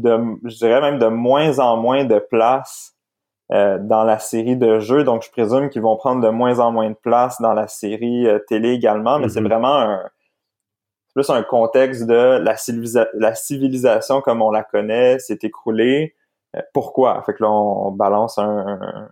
de, 0.00 0.18
je 0.44 0.56
dirais 0.56 0.80
même 0.80 0.98
de 0.98 1.06
moins 1.06 1.58
en 1.58 1.76
moins 1.76 2.04
de 2.04 2.18
place 2.18 2.94
euh, 3.52 3.78
dans 3.78 4.04
la 4.04 4.18
série 4.18 4.56
de 4.56 4.80
jeux, 4.80 5.04
donc 5.04 5.22
je 5.22 5.30
présume 5.30 5.68
qu'ils 5.68 5.82
vont 5.82 5.96
prendre 5.96 6.22
de 6.22 6.30
moins 6.30 6.60
en 6.60 6.72
moins 6.72 6.90
de 6.90 6.96
place 6.96 7.40
dans 7.40 7.52
la 7.52 7.66
série 7.66 8.26
euh, 8.26 8.38
télé 8.48 8.72
également, 8.72 9.18
mais 9.18 9.28
c'est 9.28 9.40
mhm. 9.40 9.48
vraiment 9.48 9.76
un, 9.76 10.10
plus 11.14 11.28
un 11.30 11.42
contexte 11.42 12.06
de 12.06 12.38
la, 12.38 12.56
la 13.14 13.34
civilisation 13.34 14.20
comme 14.20 14.42
on 14.42 14.50
la 14.50 14.64
connaît 14.64 15.18
s'est 15.18 15.38
écroulée. 15.42 16.14
Euh, 16.56 16.60
pourquoi? 16.72 17.22
Fait 17.24 17.34
que 17.34 17.42
là, 17.42 17.50
on, 17.50 17.92
balance 17.92 18.38
un, 18.38 19.10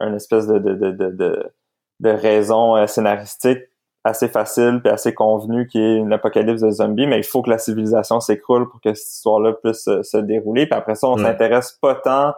un, 0.00 0.14
espèce 0.14 0.46
de, 0.46 0.58
de, 0.58 0.74
de, 0.74 0.90
de, 0.92 1.52
de 2.00 2.10
raison 2.10 2.86
scénaristique 2.86 3.62
assez 4.08 4.28
facile 4.28 4.80
puis 4.82 4.92
assez 4.92 5.14
convenue 5.14 5.66
qui 5.66 5.78
est 5.78 5.96
une 5.96 6.12
apocalypse 6.12 6.62
de 6.62 6.70
zombies, 6.70 7.06
mais 7.06 7.18
il 7.18 7.24
faut 7.24 7.42
que 7.42 7.50
la 7.50 7.58
civilisation 7.58 8.20
s'écroule 8.20 8.68
pour 8.68 8.80
que 8.80 8.94
cette 8.94 9.14
histoire-là 9.14 9.52
puisse 9.52 9.84
se 9.84 10.16
dérouler. 10.18 10.66
Puis 10.66 10.78
après 10.78 10.94
ça, 10.94 11.08
on 11.08 11.16
s'intéresse 11.16 11.78
pas 11.80 11.94
tant 11.94 12.34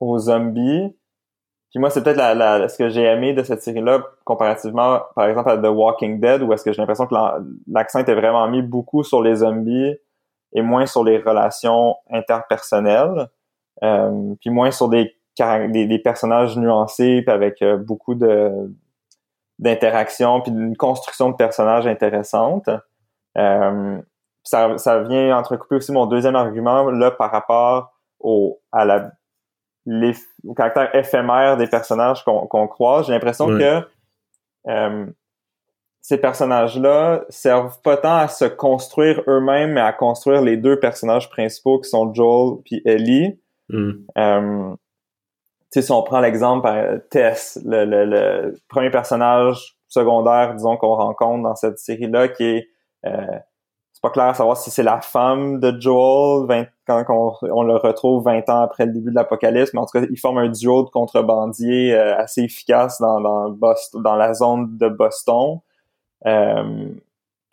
aux 0.00 0.18
zombies. 0.18 0.94
Puis 1.70 1.80
moi, 1.80 1.88
c'est 1.88 2.02
peut-être 2.02 2.18
la, 2.18 2.68
ce 2.68 2.76
que 2.76 2.90
j'ai 2.90 3.04
aimé 3.04 3.32
de 3.32 3.42
cette 3.42 3.62
série-là, 3.62 4.02
comparativement, 4.24 5.00
par 5.14 5.26
exemple, 5.26 5.50
à 5.50 5.56
The 5.56 5.68
Walking 5.68 6.20
Dead, 6.20 6.42
où 6.42 6.52
est-ce 6.52 6.64
que 6.64 6.72
j'ai 6.72 6.82
l'impression 6.82 7.06
que 7.06 7.14
l'accent 7.66 8.00
était 8.00 8.14
vraiment 8.14 8.46
mis 8.48 8.60
beaucoup 8.60 9.04
sur 9.04 9.22
les 9.22 9.36
zombies 9.36 9.94
et 10.54 10.60
moins 10.60 10.84
sur 10.84 11.02
les 11.02 11.16
relations 11.16 11.96
interpersonnelles, 12.10 13.28
euh, 13.82 14.34
puis 14.40 14.50
moins 14.50 14.70
sur 14.70 14.90
des, 14.90 15.16
des, 15.38 15.98
personnages 15.98 16.58
nuancés, 16.58 17.22
puis 17.22 17.34
avec 17.34 17.62
euh, 17.62 17.78
beaucoup 17.78 18.14
de 18.14 18.70
d'interactions, 19.62 20.40
puis 20.40 20.50
une 20.50 20.76
construction 20.76 21.30
de 21.30 21.36
personnages 21.36 21.86
intéressante. 21.86 22.68
Euh, 23.38 24.02
ça, 24.42 24.76
ça 24.76 25.02
vient 25.02 25.36
entrecouper 25.38 25.76
aussi 25.76 25.92
mon 25.92 26.06
deuxième 26.06 26.34
argument 26.34 26.90
là 26.90 27.12
par 27.12 27.30
rapport 27.30 27.92
au, 28.18 28.60
à 28.72 28.84
la 28.84 29.12
les, 29.86 30.14
au 30.46 30.54
caractère 30.54 30.94
éphémère 30.94 31.56
des 31.56 31.66
personnages 31.66 32.24
qu'on 32.24 32.68
croise. 32.68 33.06
J'ai 33.06 33.12
l'impression 33.12 33.46
que 33.48 33.80
euh, 34.68 35.06
ces 36.00 36.18
personnages-là 36.18 37.24
servent 37.28 37.80
pas 37.82 37.96
tant 37.96 38.16
à 38.16 38.28
se 38.28 38.44
construire 38.44 39.22
eux-mêmes, 39.26 39.72
mais 39.72 39.80
à 39.80 39.92
construire 39.92 40.42
les 40.42 40.56
deux 40.56 40.78
personnages 40.78 41.30
principaux 41.30 41.80
qui 41.80 41.88
sont 41.88 42.12
Joel 42.14 42.58
puis 42.64 42.82
Ellie. 42.84 43.40
Mm. 43.70 43.90
Euh, 44.18 44.74
si 45.80 45.92
on 45.92 46.02
prend 46.02 46.20
l'exemple 46.20 46.68
Tess, 47.10 47.58
le, 47.64 47.84
le, 47.84 48.04
le, 48.04 48.54
premier 48.68 48.90
personnage 48.90 49.76
secondaire, 49.88 50.54
disons, 50.54 50.76
qu'on 50.76 50.94
rencontre 50.94 51.42
dans 51.42 51.54
cette 51.54 51.78
série-là, 51.78 52.28
qui 52.28 52.44
est 52.44 52.68
euh, 53.06 53.38
pas 54.02 54.10
clair 54.10 54.26
à 54.26 54.34
savoir 54.34 54.56
si 54.56 54.70
c'est 54.70 54.82
la 54.82 55.00
femme 55.00 55.60
de 55.60 55.80
Joel 55.80 56.68
quand 56.86 57.04
on, 57.08 57.62
le 57.62 57.76
retrouve 57.76 58.24
20 58.24 58.48
ans 58.50 58.62
après 58.62 58.84
le 58.84 58.92
début 58.92 59.10
de 59.10 59.14
l'apocalypse, 59.14 59.72
mais 59.72 59.80
en 59.80 59.86
tout 59.86 59.98
cas, 59.98 60.04
ils 60.10 60.18
forment 60.18 60.38
un 60.38 60.48
duo 60.48 60.82
de 60.82 60.90
contrebandiers 60.90 61.94
euh, 61.94 62.18
assez 62.18 62.42
efficace 62.42 63.00
dans, 63.00 63.20
dans, 63.20 63.50
Boston, 63.50 64.02
dans 64.02 64.16
la 64.16 64.34
zone 64.34 64.76
de 64.76 64.88
Boston. 64.88 65.60
Euh, 66.26 66.88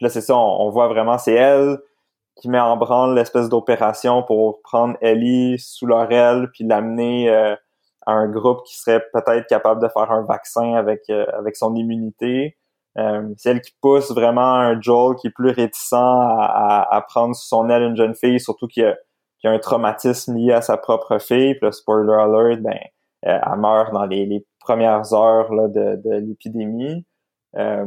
là, 0.01 0.10
c'est 0.10 0.21
ça, 0.21 0.36
on, 0.36 0.71
voit 0.71 0.88
vraiment, 0.88 1.19
c'est 1.19 1.36
elle 1.36 1.77
qui 2.36 2.49
met 2.49 2.60
en 2.60 2.77
branle 2.77 3.13
l'espèce 3.13 3.47
d'opération 3.47 4.23
pour 4.23 4.62
prendre 4.63 4.97
Ellie 5.01 5.60
sous 5.60 5.86
leur 5.86 6.12
aile 6.12 6.49
puis 6.51 6.63
l'amener 6.63 7.29
euh, 7.29 7.55
à 8.10 8.13
un 8.13 8.28
groupe 8.28 8.63
qui 8.63 8.78
serait 8.78 9.04
peut-être 9.13 9.48
capable 9.48 9.82
de 9.82 9.88
faire 9.88 10.12
un 10.12 10.24
vaccin 10.24 10.74
avec, 10.74 11.04
euh, 11.10 11.26
avec 11.38 11.56
son 11.56 11.76
immunité. 11.76 12.58
Euh, 12.98 13.34
qui 13.43 13.72
pousse 13.82 14.12
vraiment 14.12 14.56
un 14.56 14.82
Joel 14.82 15.15
qui 15.15 15.28
est 15.28 15.32
plus 15.32 15.52
réticent 15.52 15.93
à, 15.93 17.06
prendre 17.08 17.36
sous 17.36 17.48
son 17.48 17.69
aile 17.69 17.84
une 17.84 17.95
jeune 17.95 18.15
fille, 18.15 18.39
surtout 18.39 18.67
qu'il 18.67 18.84
a, 18.84 18.98
a, 19.43 19.50
un 19.50 19.60
traumatisme 19.60 20.36
lié 20.36 20.54
à 20.54 20.62
sa 20.62 20.76
propre 20.76 21.19
fille. 21.19 21.54
Puis 21.54 21.65
le 21.65 21.72
spoiler 21.72 22.13
alert, 22.13 22.62
ben, 22.62 22.78
euh, 23.28 23.39
elle 23.45 23.60
meurt 23.60 23.93
dans 23.93 24.06
les, 24.06 24.45
premières 24.60 25.13
heures 25.13 25.54
là, 25.54 25.67
de, 25.67 26.02
de 26.04 26.15
l'épidémie. 26.15 27.06
Euh, 27.56 27.86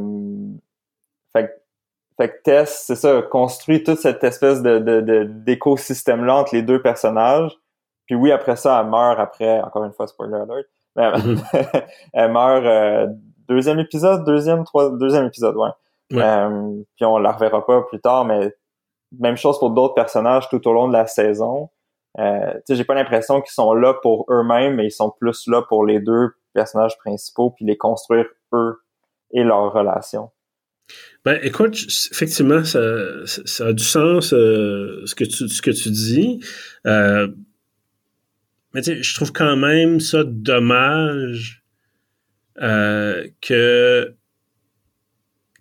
fait, 1.31 1.63
fait 2.17 2.29
que 2.29 2.41
Tess, 2.43 2.83
c'est 2.85 2.95
ça, 2.95 3.21
construit 3.21 3.83
toute 3.83 3.99
cette 3.99 4.23
espèce 4.23 4.61
de, 4.61 5.23
d'écosystème-là 5.23 6.35
entre 6.35 6.55
les 6.55 6.61
deux 6.61 6.81
personnages. 6.81 7.51
Puis 8.05 8.15
oui, 8.15 8.31
après 8.31 8.55
ça, 8.55 8.81
elle 8.81 8.89
meurt 8.89 9.19
après, 9.19 9.61
encore 9.61 9.83
une 9.83 9.93
fois, 9.93 10.07
spoiler 10.07 10.35
alert, 10.35 10.67
mais 10.95 11.11
elle 12.13 12.31
meurt 12.31 13.09
deuxième 13.47 13.79
épisode, 13.79 14.25
deuxième, 14.25 14.63
trois, 14.63 14.95
deuxième 14.97 15.25
épisode, 15.25 15.55
ouais. 15.55 15.69
Euh, 16.13 16.83
puis 16.95 17.05
on 17.05 17.17
la 17.17 17.31
reverra 17.31 17.65
pas 17.65 17.81
plus 17.83 17.99
tard, 17.99 18.25
mais 18.25 18.53
même 19.19 19.37
chose 19.37 19.59
pour 19.59 19.71
d'autres 19.71 19.93
personnages 19.93 20.47
tout 20.49 20.65
au 20.67 20.73
long 20.73 20.87
de 20.87 20.93
la 20.93 21.07
saison. 21.07 21.69
Euh, 22.19 22.53
j'ai 22.69 22.83
pas 22.83 22.93
l'impression 22.93 23.41
qu'ils 23.41 23.53
sont 23.53 23.73
là 23.73 23.95
pour 24.01 24.25
eux-mêmes, 24.29 24.75
mais 24.75 24.85
ils 24.85 24.91
sont 24.91 25.09
plus 25.09 25.47
là 25.47 25.63
pour 25.63 25.85
les 25.85 25.99
deux 25.99 26.33
personnages 26.53 26.97
principaux 26.99 27.51
puis 27.51 27.65
les 27.65 27.77
construire 27.77 28.25
eux 28.53 28.81
et 29.31 29.43
leurs 29.43 29.73
relations. 29.73 30.29
Ben, 31.25 31.39
écoute, 31.41 31.75
effectivement, 32.11 32.63
ça, 32.63 32.79
ça 33.25 33.67
a 33.67 33.73
du 33.73 33.83
sens 33.83 34.33
euh, 34.33 35.01
ce 35.05 35.15
que 35.15 35.23
tu 35.23 35.47
ce 35.47 35.61
que 35.61 35.71
tu 35.71 35.89
dis. 35.89 36.43
Euh, 36.85 37.29
mais 38.73 38.81
tu 38.81 38.95
sais, 38.95 39.03
je 39.03 39.13
trouve 39.13 39.31
quand 39.31 39.55
même 39.55 39.99
ça 39.99 40.23
dommage 40.23 41.63
euh, 42.61 43.27
que 43.41 44.15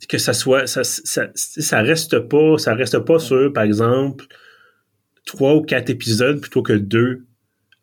que 0.08 0.18
ça 0.18 0.32
soit 0.32 0.66
ça, 0.66 0.84
ça, 0.84 1.30
ça 1.34 1.80
reste 1.80 2.18
pas 2.18 2.58
ça 2.58 2.74
reste 2.74 2.98
pas 2.98 3.18
sur 3.18 3.52
par 3.52 3.62
exemple 3.62 4.26
trois 5.24 5.54
ou 5.54 5.62
quatre 5.62 5.90
épisodes 5.90 6.40
plutôt 6.40 6.62
que 6.62 6.72
deux 6.72 7.24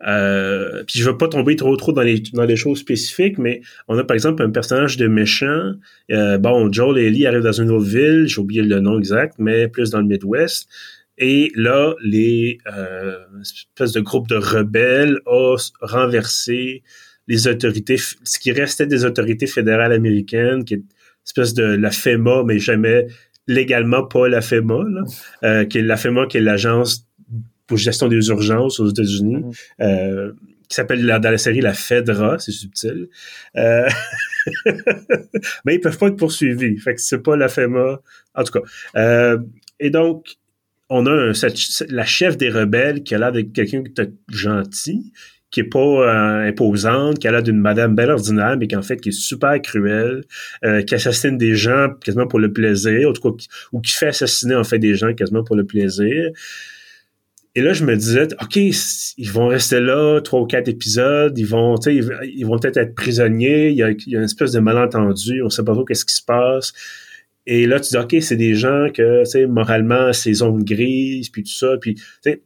euh, 0.07 0.83
puis 0.87 0.99
je 0.99 1.09
veux 1.09 1.17
pas 1.17 1.27
tomber 1.27 1.55
trop 1.55 1.75
trop 1.75 1.91
dans 1.91 2.01
les 2.01 2.21
dans 2.33 2.45
les 2.45 2.55
choses 2.55 2.79
spécifiques, 2.79 3.37
mais 3.37 3.61
on 3.87 3.97
a 3.97 4.03
par 4.03 4.15
exemple 4.15 4.41
un 4.43 4.49
personnage 4.49 4.95
de 4.97 5.07
méchant. 5.07 5.73
Euh, 6.11 6.37
bon, 6.37 6.71
Joel 6.71 7.03
et 7.03 7.07
Ellie 7.07 7.27
arrivent 7.27 7.43
dans 7.43 7.51
une 7.51 7.69
autre 7.69 7.85
ville, 7.85 8.25
j'ai 8.27 8.39
oublié 8.39 8.61
le 8.61 8.79
nom 8.79 8.97
exact, 8.97 9.35
mais 9.39 9.67
plus 9.67 9.89
dans 9.89 9.99
le 9.99 10.05
Midwest. 10.05 10.69
Et 11.19 11.51
là, 11.55 11.93
les 12.01 12.57
euh, 12.73 13.17
espèces 13.41 13.91
de 13.91 13.99
groupe 13.99 14.27
de 14.27 14.35
rebelles 14.35 15.19
ont 15.25 15.57
renversé 15.81 16.83
les 17.27 17.47
autorités, 17.47 17.97
ce 17.97 18.39
qui 18.39 18.51
restait 18.51 18.87
des 18.87 19.05
autorités 19.05 19.45
fédérales 19.45 19.91
américaines, 19.91 20.65
qui 20.65 20.75
est 20.75 20.77
une 20.77 20.85
espèce 21.25 21.53
de 21.53 21.63
la 21.63 21.91
FEMA, 21.91 22.43
mais 22.43 22.57
jamais 22.57 23.07
légalement 23.47 24.05
pas 24.05 24.27
la 24.29 24.41
FEMA, 24.41 24.83
là, 24.89 25.03
euh, 25.43 25.65
qui 25.65 25.79
est 25.79 25.81
la 25.81 25.97
FEMA, 25.97 26.25
qui 26.27 26.37
est 26.37 26.41
l'agence 26.41 27.05
pour 27.67 27.77
gestion 27.77 28.07
des 28.07 28.29
urgences 28.29 28.79
aux 28.79 28.87
États-Unis, 28.87 29.43
mhm. 29.43 29.51
euh, 29.81 30.31
qui 30.67 30.75
s'appelle 30.75 31.05
dans 31.05 31.31
la 31.31 31.37
série 31.37 31.61
la 31.61 31.73
FEDRA, 31.73 32.39
c'est 32.39 32.51
subtil. 32.51 33.09
Euh, 33.57 33.89
mais 35.65 35.75
ils 35.75 35.79
peuvent 35.79 35.97
pas 35.97 36.07
être 36.07 36.15
poursuivis. 36.15 36.77
Fait 36.77 36.95
que 36.95 37.01
c'est 37.01 37.19
pas 37.19 37.35
la 37.35 37.47
FEMA. 37.47 38.01
En 38.35 38.43
tout 38.43 38.53
cas. 38.53 38.65
Euh, 38.95 39.37
et 39.79 39.89
donc, 39.89 40.35
on 40.89 41.05
a 41.05 41.31
la 41.89 42.05
chef 42.05 42.37
des 42.37 42.49
rebelles 42.49 43.03
qui 43.03 43.15
a 43.15 43.19
l'air 43.19 43.31
de 43.31 43.41
quelqu'un 43.41 43.83
de 43.95 44.13
gentil, 44.29 45.13
qui 45.51 45.61
est 45.61 45.69
pas 45.69 46.11
imposante, 46.45 47.19
qui 47.19 47.27
a 47.27 47.31
l'air 47.31 47.43
d'une 47.43 47.59
madame 47.59 47.95
belle 47.95 48.11
ordinaire, 48.11 48.57
mais 48.57 48.67
qui 48.67 48.75
en 48.75 48.81
fait 48.81 48.97
qui 48.97 49.09
est 49.09 49.19
super 49.19 49.61
cruelle, 49.61 50.23
qui 50.87 50.95
assassine 50.95 51.37
des 51.37 51.55
gens 51.55 51.89
quasiment 52.03 52.27
pour 52.27 52.39
le 52.39 52.51
plaisir, 52.51 53.09
en 53.09 53.13
tout 53.13 53.21
cas, 53.21 53.43
ou 53.71 53.81
qui 53.81 53.93
fait 53.93 54.07
assassiner 54.07 54.55
en 54.55 54.63
fait 54.63 54.79
des 54.79 54.95
gens 54.95 55.13
quasiment 55.13 55.43
pour 55.43 55.55
le 55.55 55.65
plaisir. 55.65 56.31
Et 57.55 57.61
là, 57.61 57.73
je 57.73 57.83
me 57.83 57.95
disais, 57.95 58.27
OK, 58.41 58.55
ils 58.55 59.31
vont 59.31 59.47
rester 59.47 59.79
là 59.79 60.21
trois 60.21 60.41
ou 60.41 60.45
quatre 60.45 60.67
épisodes, 60.67 61.37
ils 61.37 61.47
vont, 61.47 61.75
ils, 61.87 62.07
ils 62.35 62.45
vont 62.45 62.59
peut-être 62.59 62.77
être 62.77 62.93
prisonniers, 62.95 63.69
il 63.69 63.75
y, 63.75 63.83
a, 63.83 63.89
une 63.89 64.23
espèce 64.23 64.51
de 64.51 64.59
malentendu, 64.59 65.41
on 65.43 65.49
sait 65.49 65.63
pas 65.63 65.73
trop 65.73 65.83
qu'est-ce 65.83 66.05
qui 66.05 66.13
se 66.13 66.23
passe. 66.23 66.73
Et 67.51 67.65
là, 67.65 67.79
tu 67.79 67.89
dis, 67.89 67.97
OK, 67.97 68.15
c'est 68.21 68.35
des 68.35 68.53
gens 68.53 68.89
que, 68.93 69.23
tu 69.23 69.31
sais, 69.31 69.47
moralement, 69.47 70.13
c'est 70.13 70.33
zones 70.33 70.63
grises, 70.63 71.29
puis 71.29 71.41
tout 71.41 71.51
ça, 71.51 71.77
puis, 71.81 71.95
tu 71.95 72.03
sais, 72.21 72.43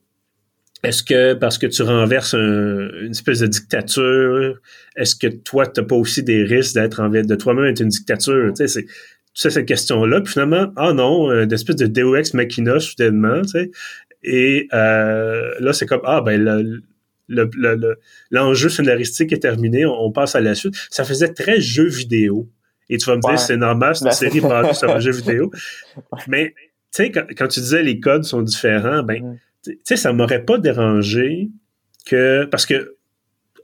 est-ce 0.81 1.03
que 1.03 1.33
parce 1.33 1.57
que 1.57 1.67
tu 1.67 1.81
renverses 1.81 2.33
une 2.33 3.11
espèce 3.11 3.39
de 3.39 3.47
dictature, 3.47 4.59
est-ce 4.95 5.17
que 5.17 5.27
toi, 5.27 5.67
tu 5.67 5.81
n'as 5.81 5.87
pas 5.87 5.95
aussi 5.97 6.23
des 6.23 6.43
risques 6.43 6.75
d'être 6.75 7.01
en 7.01 7.09
de 7.09 7.35
toi-même 7.35 7.65
être 7.65 7.81
une 7.81 7.89
dictature? 7.89 8.53
Tu 8.55 8.65
sais, 8.65 8.85
c'est 9.33 9.49
cette 9.49 9.65
question-là. 9.65 10.21
Puis 10.21 10.33
finalement, 10.33 10.71
ah 10.77 10.93
non, 10.93 11.29
une 11.31 11.51
espèce 11.51 11.75
de 11.75 12.17
Ex 12.17 12.33
Machina, 12.33 12.79
soudainement, 12.79 13.41
tu 13.41 13.49
sais. 13.49 13.71
Et 14.23 14.69
euh, 14.73 15.51
là, 15.59 15.73
c'est 15.73 15.85
comme, 15.85 16.01
ah, 16.05 16.21
ben, 16.21 16.41
le, 17.27 17.99
l'enjeu 18.31 18.69
scénaristique 18.69 19.33
est 19.33 19.39
terminé, 19.39 19.85
on, 19.85 20.11
passe 20.11 20.35
à 20.35 20.39
la 20.39 20.55
suite. 20.55 20.75
Ça 20.89 21.03
faisait 21.03 21.33
très 21.33 21.59
jeu 21.59 21.87
vidéo. 21.87 22.47
Et 22.89 22.97
tu 22.97 23.05
vas 23.09 23.15
me 23.15 23.21
dire, 23.21 23.39
c'est 23.39 23.57
normal, 23.57 23.95
c'est 23.95 24.05
une 24.05 24.11
série 24.11 24.41
basée 24.41 24.73
sur 24.73 24.89
un 24.89 24.99
jeu 24.99 25.11
vidéo. 25.11 25.51
Mais, 26.27 26.53
tu 26.93 27.03
sais, 27.03 27.11
quand, 27.11 27.47
tu 27.47 27.59
disais 27.59 27.83
les 27.83 27.99
codes 27.99 28.23
sont 28.23 28.41
différents, 28.41 29.03
ben, 29.03 29.23
mm. 29.23 29.37
tu 29.63 29.79
sais, 29.83 29.95
ça 29.95 30.13
m'aurait 30.13 30.43
pas 30.43 30.57
dérangé 30.57 31.49
que, 32.05 32.45
parce 32.45 32.65
que, 32.65 32.95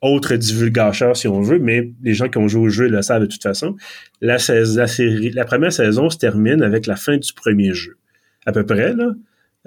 autre 0.02 0.36
divulgateur 0.36 1.18
si 1.18 1.28
on 1.28 1.42
veut, 1.42 1.60
mais 1.60 1.92
les 2.02 2.14
gens 2.14 2.30
qui 2.30 2.38
ont 2.38 2.48
joué 2.48 2.62
au 2.62 2.70
jeu 2.70 2.88
le 2.88 3.02
savent 3.02 3.22
de 3.22 3.26
toute 3.26 3.44
façon, 3.44 3.76
la, 4.22 4.38
la, 4.48 4.88
série, 4.88 5.32
la 5.32 5.44
première 5.44 5.74
saison 5.74 6.10
se 6.10 6.18
termine 6.18 6.62
avec 6.62 6.88
la 6.88 6.96
fin 6.96 7.18
du 7.18 7.34
premier 7.34 7.74
jeu. 7.74 7.98
À 8.46 8.54
peu 8.54 8.66
près, 8.66 8.94
là. 8.94 9.12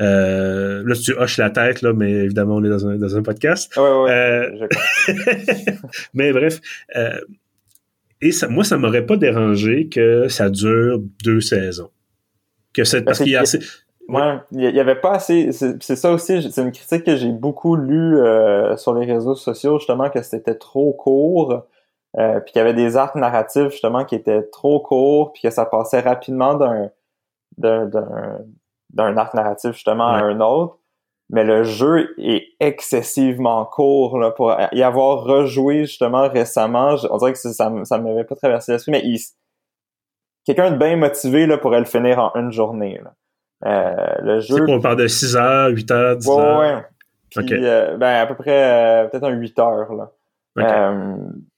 Euh, 0.01 0.83
là, 0.87 0.95
tu 0.95 1.13
hoches 1.13 1.37
la 1.37 1.51
tête, 1.51 1.83
là, 1.83 1.93
mais 1.93 2.11
évidemment, 2.11 2.57
on 2.57 2.65
est 2.65 2.69
dans 2.69 2.87
un, 2.87 2.97
dans 2.97 3.17
un 3.17 3.23
podcast. 3.23 3.77
Ouais, 3.77 3.83
ouais, 3.83 4.11
euh, 4.11 4.69
mais 6.15 6.33
bref. 6.33 6.61
Euh, 6.97 7.21
et 8.23 8.31
ça, 8.31 8.49
moi, 8.49 8.63
ça 8.63 8.79
m'aurait 8.79 9.05
pas 9.05 9.17
dérangé 9.17 9.89
que 9.89 10.29
ça 10.29 10.49
dure 10.49 11.01
deux 11.25 11.41
saisons. 11.41 11.91
Que 12.73 12.85
c'est 12.85 13.03
parce, 13.03 13.19
qu'il 13.19 13.33
y 13.33 13.37
a 13.37 13.41
assez. 13.41 13.59
Ouais, 14.09 14.39
il 14.53 14.63
y 14.63 14.81
avait 14.81 14.95
pas 14.95 15.13
assez. 15.13 15.51
C'est 15.53 15.97
ça 15.97 16.13
aussi, 16.13 16.51
c'est 16.51 16.63
une 16.63 16.73
critique 16.73 17.05
que 17.05 17.17
j'ai 17.17 17.31
beaucoup 17.31 17.75
lue 17.75 18.19
euh, 18.19 18.77
sur 18.77 18.95
les 18.95 19.13
réseaux 19.13 19.35
sociaux, 19.35 19.79
justement, 19.79 20.09
que 20.09 20.23
c'était 20.23 20.55
trop 20.55 20.93
court. 20.93 21.67
Euh, 22.19 22.41
puis 22.41 22.53
qu'il 22.53 22.61
y 22.61 22.63
avait 22.63 22.75
des 22.75 22.97
arcs 22.97 23.17
narratifs 23.17 23.71
justement 23.71 24.05
qui 24.05 24.15
étaient 24.15 24.43
trop 24.43 24.81
courts, 24.81 25.33
puis 25.33 25.43
que 25.43 25.51
ça 25.51 25.65
passait 25.65 26.01
rapidement 26.01 26.55
d'un 26.55 26.91
d'un 27.59 27.91
d'un 28.91 29.17
arc 29.17 29.35
narratif 29.35 29.73
justement 29.73 30.09
à 30.09 30.19
un 30.19 30.41
autre. 30.41 30.79
Mais 31.33 31.45
le 31.45 31.65
jeu 31.65 32.15
est 32.19 32.45
excessivement 32.61 33.65
court 33.65 34.19
là, 34.19 34.31
pour 34.31 34.55
y 34.73 34.83
avoir 34.83 35.25
rejoué 35.25 35.87
justement 35.87 36.29
récemment. 36.29 36.95
On 37.11 37.17
dirait 37.17 37.33
que 37.33 37.39
ça, 37.39 37.53
ça 37.53 37.99
m'avait 37.99 38.25
pas 38.25 38.37
traversé 38.37 38.73
l'esprit, 38.73 38.93
mais 38.93 39.03
quelqu'un 40.45 40.71
de 40.71 40.77
bien 40.77 40.97
motivé 40.97 41.47
là, 41.47 41.59
pourrait 41.59 41.81
le 41.81 41.87
finir 41.87 42.19
en 42.19 42.39
une 42.39 42.53
journée. 42.53 43.01
Là. 43.03 43.13
Euh, 43.65 44.15
le 44.23 44.41
jeu. 44.41 44.65
on 44.69 44.81
parle 44.81 44.97
de 44.97 45.07
6 45.07 45.37
heures, 45.37 45.69
8 45.69 45.91
heures, 45.91 46.17
10 46.17 46.29
heures. 46.29 46.59
Ouais, 46.59 46.85
Puis, 47.31 47.65
euh, 47.65 47.97
ben, 47.97 48.23
à 48.23 48.27
peu 48.27 48.35
près, 48.35 49.05
euh, 49.05 49.09
peut-être 49.09 49.25
un 49.25 49.31
8 49.31 49.59
heures, 49.59 49.93
là. 49.95 51.09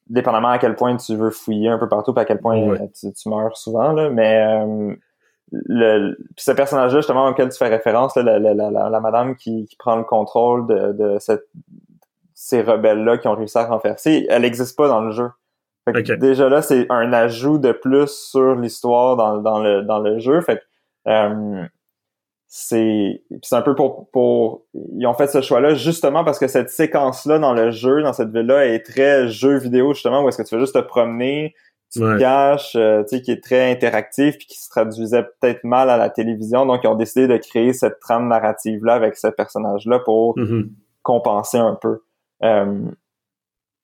Dépendamment 0.06 0.50
à 0.50 0.58
quel 0.58 0.76
point 0.76 0.94
tu 0.98 1.16
veux 1.16 1.30
fouiller 1.30 1.70
un 1.70 1.78
peu 1.78 1.88
partout, 1.88 2.12
puis 2.12 2.20
à 2.20 2.26
quel 2.26 2.38
point 2.38 2.76
tu, 2.94 3.10
tu, 3.10 3.28
meurs 3.30 3.56
souvent, 3.56 3.92
là. 3.92 4.10
Mais, 4.10 4.98
le, 5.52 6.16
ce 6.36 6.52
personnage-là, 6.52 6.98
justement, 6.98 7.28
auquel 7.28 7.48
tu 7.48 7.58
fais 7.58 7.68
référence, 7.68 8.16
la, 8.16 8.38
la, 8.38 8.54
la, 8.54 9.00
madame 9.00 9.36
qui, 9.36 9.66
qui, 9.66 9.76
prend 9.76 9.96
le 9.96 10.04
contrôle 10.04 10.66
de, 10.66 10.92
de 10.92 11.18
cette, 11.18 11.46
ces 12.34 12.62
rebelles-là 12.62 13.18
qui 13.18 13.28
ont 13.28 13.34
réussi 13.34 13.58
à 13.58 13.66
renverser, 13.66 14.26
elle 14.28 14.42
n'existe 14.42 14.76
pas 14.76 14.88
dans 14.88 15.00
le 15.00 15.12
jeu. 15.12 15.28
Déjà 16.18 16.48
là, 16.48 16.62
c'est 16.62 16.86
un 16.90 17.12
ajout 17.12 17.58
de 17.58 17.72
plus 17.72 18.08
sur 18.08 18.54
l'histoire 18.54 19.16
dans, 19.16 19.38
dans, 19.38 19.60
le, 19.60 19.82
dans 19.82 19.98
le 19.98 20.18
jeu. 20.18 20.40
Fait 20.40 20.56
que, 20.56 21.10
euh, 21.10 21.66
c'est 22.56 23.24
c'est 23.42 23.56
un 23.56 23.62
peu 23.62 23.74
pour 23.74 24.08
pour 24.12 24.64
ils 24.96 25.04
ont 25.08 25.14
fait 25.14 25.26
ce 25.26 25.40
choix 25.40 25.60
là 25.60 25.74
justement 25.74 26.22
parce 26.22 26.38
que 26.38 26.46
cette 26.46 26.70
séquence 26.70 27.26
là 27.26 27.40
dans 27.40 27.52
le 27.52 27.72
jeu 27.72 28.00
dans 28.02 28.12
cette 28.12 28.30
ville 28.30 28.46
là 28.46 28.64
est 28.64 28.78
très 28.78 29.26
jeu 29.28 29.58
vidéo 29.58 29.92
justement 29.92 30.22
où 30.22 30.28
est-ce 30.28 30.38
que 30.40 30.48
tu 30.48 30.54
veux 30.54 30.60
juste 30.60 30.76
te 30.76 30.78
promener 30.78 31.56
tu 31.94 32.18
caches, 32.18 32.76
euh, 32.76 33.02
tu 33.02 33.16
sais, 33.16 33.22
qui 33.22 33.30
est 33.30 33.42
très 33.42 33.70
interactif 33.70 34.36
puis 34.36 34.46
qui 34.46 34.60
se 34.60 34.68
traduisait 34.68 35.22
peut-être 35.22 35.64
mal 35.64 35.90
à 35.90 35.96
la 35.96 36.10
télévision. 36.10 36.66
Donc, 36.66 36.80
ils 36.84 36.88
ont 36.88 36.94
décidé 36.94 37.28
de 37.28 37.36
créer 37.36 37.72
cette 37.72 38.00
trame 38.00 38.28
narrative-là 38.28 38.94
avec 38.94 39.16
ce 39.16 39.28
personnage-là 39.28 40.00
pour 40.00 40.36
mm-hmm. 40.36 40.68
compenser 41.02 41.58
un 41.58 41.74
peu. 41.74 42.02
Euh, 42.42 42.82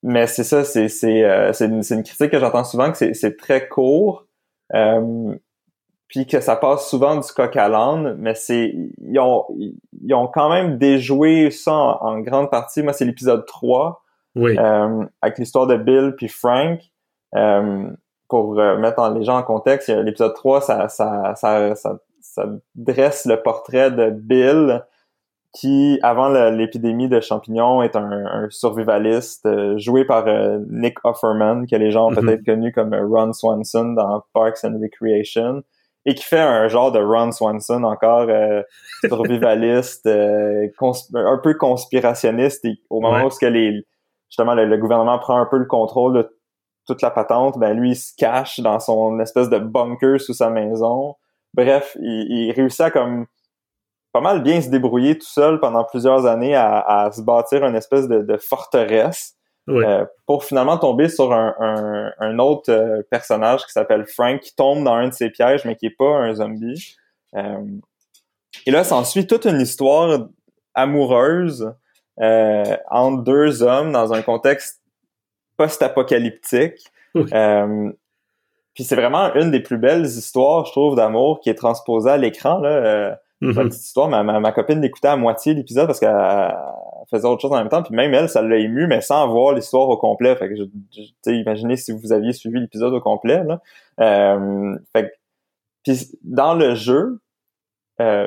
mais 0.02 0.26
c'est 0.26 0.44
ça, 0.44 0.64
c'est 0.64 0.88
c'est 0.88 1.24
euh, 1.24 1.52
c'est 1.52 1.66
une, 1.66 1.82
une, 1.88 2.02
critique 2.02 2.30
que 2.30 2.38
j'entends 2.38 2.64
souvent 2.64 2.90
que 2.90 3.12
c'est 3.12 3.36
très 3.36 3.68
court, 3.68 4.26
puis 6.08 6.26
que 6.26 6.40
ça 6.40 6.56
passe 6.56 6.88
souvent 6.88 7.16
du 7.16 7.28
coq 7.32 7.54
à 7.56 7.68
l'âne, 7.68 8.16
mais 8.18 8.34
c'est 8.34 8.74
ils 8.98 9.18
ont 9.18 9.44
ils 10.02 10.14
ont 10.14 10.26
quand 10.26 10.50
même 10.50 10.78
déjoué 10.78 11.50
ça 11.50 11.72
en, 11.72 12.20
grande 12.20 12.50
partie. 12.50 12.82
Moi, 12.82 12.92
c'est 12.94 13.04
l'épisode 13.04 13.44
3 13.46 14.02
oui. 14.36 14.56
avec 14.58 15.38
l'histoire 15.38 15.66
de 15.66 15.76
Bill 15.76 16.14
puis 16.16 16.28
Frank. 16.28 16.80
Euh, 17.36 17.90
pour 18.28 18.58
euh, 18.58 18.76
mettre 18.78 19.08
les 19.10 19.24
gens 19.24 19.38
en 19.38 19.42
contexte, 19.42 19.88
l'épisode 19.88 20.34
3, 20.34 20.60
ça, 20.60 20.88
ça, 20.88 21.34
ça, 21.34 21.74
ça, 22.20 22.46
dresse 22.76 23.26
le 23.26 23.42
portrait 23.42 23.90
de 23.90 24.10
Bill, 24.10 24.84
qui, 25.52 25.98
avant 26.02 26.28
l'épidémie 26.50 27.08
de 27.08 27.20
champignons, 27.20 27.82
est 27.82 27.96
un, 27.96 28.46
survivaliste 28.50 29.46
euh, 29.46 29.76
joué 29.78 30.04
par 30.04 30.26
Nick 30.68 31.04
Offerman, 31.04 31.66
que 31.66 31.74
les 31.74 31.90
gens 31.90 32.06
ont 32.06 32.12
mm-hmm. 32.12 32.20
peut-être 32.20 32.44
connu 32.44 32.72
comme 32.72 32.94
Ron 32.94 33.32
Swanson 33.32 33.94
dans 33.94 34.22
Parks 34.32 34.62
and 34.62 34.78
Recreation, 34.80 35.64
et 36.06 36.14
qui 36.14 36.22
fait 36.22 36.40
un 36.40 36.68
genre 36.68 36.92
de 36.92 37.00
Ron 37.00 37.32
Swanson 37.32 37.82
encore 37.82 38.28
survivaliste, 39.04 40.06
un 40.06 41.38
peu 41.42 41.54
conspirationniste, 41.54 42.64
et 42.64 42.78
au 42.90 43.00
moment 43.00 43.24
où 43.24 43.28
que 43.28 43.46
les, 43.46 43.84
justement 44.30 44.54
le, 44.54 44.76
gouvernement 44.76 45.18
prend 45.18 45.40
un 45.40 45.46
peu 45.46 45.58
le 45.58 45.66
contrôle 45.66 46.14
de 46.14 46.39
toute 46.90 47.02
la 47.02 47.10
patente, 47.10 47.58
ben 47.58 47.76
lui, 47.76 47.90
il 47.92 47.96
se 47.96 48.12
cache 48.16 48.60
dans 48.60 48.80
son 48.80 49.20
espèce 49.20 49.48
de 49.48 49.58
bunker 49.58 50.20
sous 50.20 50.34
sa 50.34 50.50
maison. 50.50 51.14
Bref, 51.54 51.96
il, 52.00 52.26
il 52.30 52.52
réussit 52.52 52.80
à 52.80 52.90
comme 52.90 53.26
pas 54.12 54.20
mal 54.20 54.42
bien 54.42 54.60
se 54.60 54.68
débrouiller 54.68 55.18
tout 55.18 55.26
seul 55.26 55.60
pendant 55.60 55.84
plusieurs 55.84 56.26
années 56.26 56.54
à, 56.56 57.10
se 57.12 57.22
bâtir 57.22 57.64
une 57.64 57.76
espèce 57.76 58.08
de, 58.08 58.36
forteresse 58.36 59.36
euh, 59.68 60.04
pour 60.26 60.44
finalement 60.44 60.78
tomber 60.78 61.08
sur 61.08 61.32
un, 61.32 62.38
autre 62.38 62.72
euh, 62.72 63.02
personnage 63.08 63.64
qui 63.66 63.72
s'appelle 63.72 64.06
Frank 64.06 64.40
qui 64.40 64.54
tombe 64.56 64.82
dans 64.82 64.94
un 64.94 65.08
de 65.08 65.14
ses 65.14 65.30
pièges 65.30 65.64
mais 65.64 65.76
qui 65.76 65.86
est 65.86 65.96
pas 65.96 66.16
un 66.16 66.34
zombie. 66.34 66.96
Euh, 67.36 67.64
et 68.66 68.72
là, 68.72 68.82
s'ensuit 68.82 69.26
toute 69.28 69.44
une 69.44 69.60
histoire 69.60 70.28
amoureuse 70.74 71.72
entre 72.18 73.22
deux 73.22 73.62
hommes 73.62 73.92
dans 73.92 74.12
un 74.12 74.22
contexte 74.22 74.79
post-apocalyptique. 75.60 76.90
puis 77.14 78.84
c'est 78.84 78.96
vraiment 78.96 79.34
une 79.34 79.50
des 79.50 79.60
plus 79.60 79.78
belles 79.78 80.06
histoires, 80.06 80.64
je 80.64 80.72
trouve, 80.72 80.96
d'amour 80.96 81.40
qui 81.40 81.50
est 81.50 81.54
transposée 81.54 82.10
à 82.10 82.16
l'écran. 82.16 82.58
là 82.58 83.18
Mm 83.40 83.54
petite 83.54 83.84
histoire, 83.84 84.08
ma, 84.08 84.22
ma, 84.22 84.52
copine 84.52 84.82
l'écoutait 84.82 85.08
à 85.08 85.16
moitié 85.16 85.54
l'épisode 85.54 85.86
parce 85.86 85.98
qu'elle 85.98 86.54
faisait 87.10 87.26
autre 87.26 87.40
chose 87.40 87.52
en 87.52 87.56
même 87.56 87.70
temps, 87.70 87.82
puis 87.82 87.94
même 87.94 88.12
elle, 88.12 88.28
ça 88.28 88.42
l'a 88.42 88.56
ému, 88.56 88.86
mais 88.86 89.00
sans 89.00 89.26
voir 89.28 89.54
l'histoire 89.54 89.88
au 89.88 89.96
complet. 89.96 90.36
Fait 90.36 90.48
que 90.48 90.56
je, 90.56 90.64
je 90.94 91.30
imaginez 91.30 91.76
si 91.76 91.92
vous 91.92 92.12
aviez 92.12 92.32
suivi 92.32 92.60
l'épisode 92.60 92.92
au 92.92 93.00
complet. 93.00 93.42
Là. 93.44 93.60
Euh, 94.00 94.76
fait 94.94 95.12
puis 95.82 96.10
dans 96.22 96.52
le 96.52 96.74
jeu, 96.74 97.20
euh, 98.02 98.26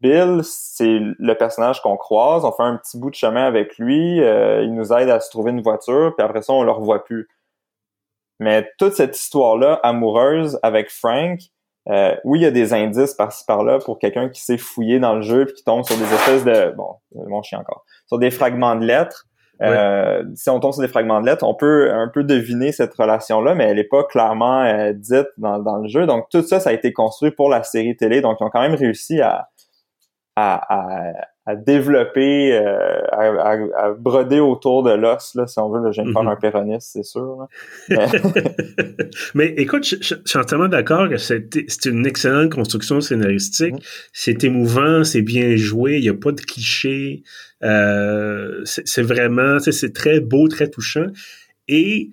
Bill, 0.00 0.40
c'est 0.42 0.98
le 1.00 1.34
personnage 1.34 1.80
qu'on 1.80 1.96
croise. 1.96 2.44
On 2.44 2.52
fait 2.52 2.62
un 2.62 2.76
petit 2.76 2.98
bout 2.98 3.10
de 3.10 3.14
chemin 3.14 3.46
avec 3.46 3.78
lui. 3.78 4.22
Euh, 4.22 4.62
il 4.62 4.74
nous 4.74 4.92
aide 4.92 5.08
à 5.08 5.20
se 5.20 5.30
trouver 5.30 5.52
une 5.52 5.62
voiture, 5.62 6.14
puis 6.16 6.24
après 6.24 6.42
ça, 6.42 6.52
on 6.52 6.62
le 6.62 6.70
revoit 6.70 7.04
plus. 7.04 7.28
Mais 8.40 8.68
toute 8.78 8.94
cette 8.94 9.18
histoire-là, 9.18 9.80
amoureuse 9.82 10.58
avec 10.62 10.90
Frank, 10.90 11.38
euh, 11.88 12.14
oui, 12.24 12.40
il 12.40 12.42
y 12.42 12.46
a 12.46 12.50
des 12.50 12.74
indices 12.74 13.14
par-ci 13.14 13.44
par-là 13.46 13.78
pour 13.78 13.98
quelqu'un 13.98 14.28
qui 14.28 14.42
s'est 14.42 14.58
fouillé 14.58 14.98
dans 14.98 15.14
le 15.14 15.22
jeu 15.22 15.46
puis 15.46 15.54
qui 15.54 15.64
tombe 15.64 15.84
sur 15.84 15.96
des 15.96 16.12
espèces 16.14 16.44
de 16.44 16.74
bon, 16.76 16.96
mon 17.14 17.42
chien 17.42 17.58
encore, 17.58 17.84
sur 18.06 18.18
des 18.18 18.30
fragments 18.30 18.76
de 18.76 18.84
lettres. 18.84 19.26
Euh, 19.62 20.24
si 20.34 20.48
on 20.48 20.58
tombe 20.58 20.72
sur 20.72 20.80
des 20.80 20.88
fragments 20.88 21.20
de 21.20 21.26
lettres, 21.26 21.44
on 21.44 21.54
peut 21.54 21.92
un 21.92 22.08
peu 22.08 22.24
deviner 22.24 22.72
cette 22.72 22.94
relation-là, 22.94 23.54
mais 23.54 23.64
elle 23.64 23.76
n'est 23.76 23.84
pas 23.84 24.04
clairement 24.04 24.62
euh, 24.62 24.94
dite 24.94 25.28
dans, 25.36 25.58
dans, 25.58 25.76
le 25.76 25.88
jeu. 25.88 26.06
Donc 26.06 26.30
tout 26.30 26.42
ça, 26.42 26.60
ça 26.60 26.70
a 26.70 26.72
été 26.72 26.94
construit 26.94 27.30
pour 27.30 27.50
la 27.50 27.62
série 27.62 27.94
télé. 27.94 28.22
Donc 28.22 28.38
ils 28.40 28.44
ont 28.44 28.50
quand 28.50 28.62
même 28.62 28.74
réussi 28.74 29.20
à, 29.20 29.50
à, 30.40 31.12
à 31.50 31.56
développer, 31.56 32.52
euh, 32.52 33.00
à, 33.12 33.92
broder 33.98 34.40
autour 34.40 34.82
de 34.82 34.92
l'os, 34.92 35.34
là, 35.34 35.46
si 35.46 35.58
on 35.58 35.70
veut. 35.70 35.82
Là, 35.82 35.90
je 35.90 36.00
viens 36.00 36.08
de 36.08 36.12
faire 36.12 36.22
mhm. 36.22 36.28
un 36.28 36.36
péroniste, 36.36 36.90
c'est 36.92 37.02
sûr. 37.02 37.46
Mais 39.34 39.54
écoute, 39.56 39.84
je, 39.84 39.96
suis 40.02 40.38
entièrement 40.38 40.68
d'accord 40.68 41.08
que 41.08 41.16
c'est 41.16 41.86
une 41.86 42.06
excellente 42.06 42.52
construction 42.52 43.00
scénaristique. 43.00 43.74
Mhm. 43.74 43.80
C'est 44.12 44.44
émouvant, 44.44 45.02
c'est 45.04 45.22
bien 45.22 45.56
joué, 45.56 45.96
il 45.96 46.02
n'y 46.02 46.08
a 46.08 46.14
pas 46.14 46.32
de 46.32 46.40
clichés. 46.40 47.22
Euh, 47.62 48.62
c'est 48.64 49.02
vraiment, 49.02 49.58
c'est 49.58 49.92
très 49.92 50.20
beau, 50.20 50.48
très 50.48 50.68
touchant. 50.68 51.06
Et 51.68 52.10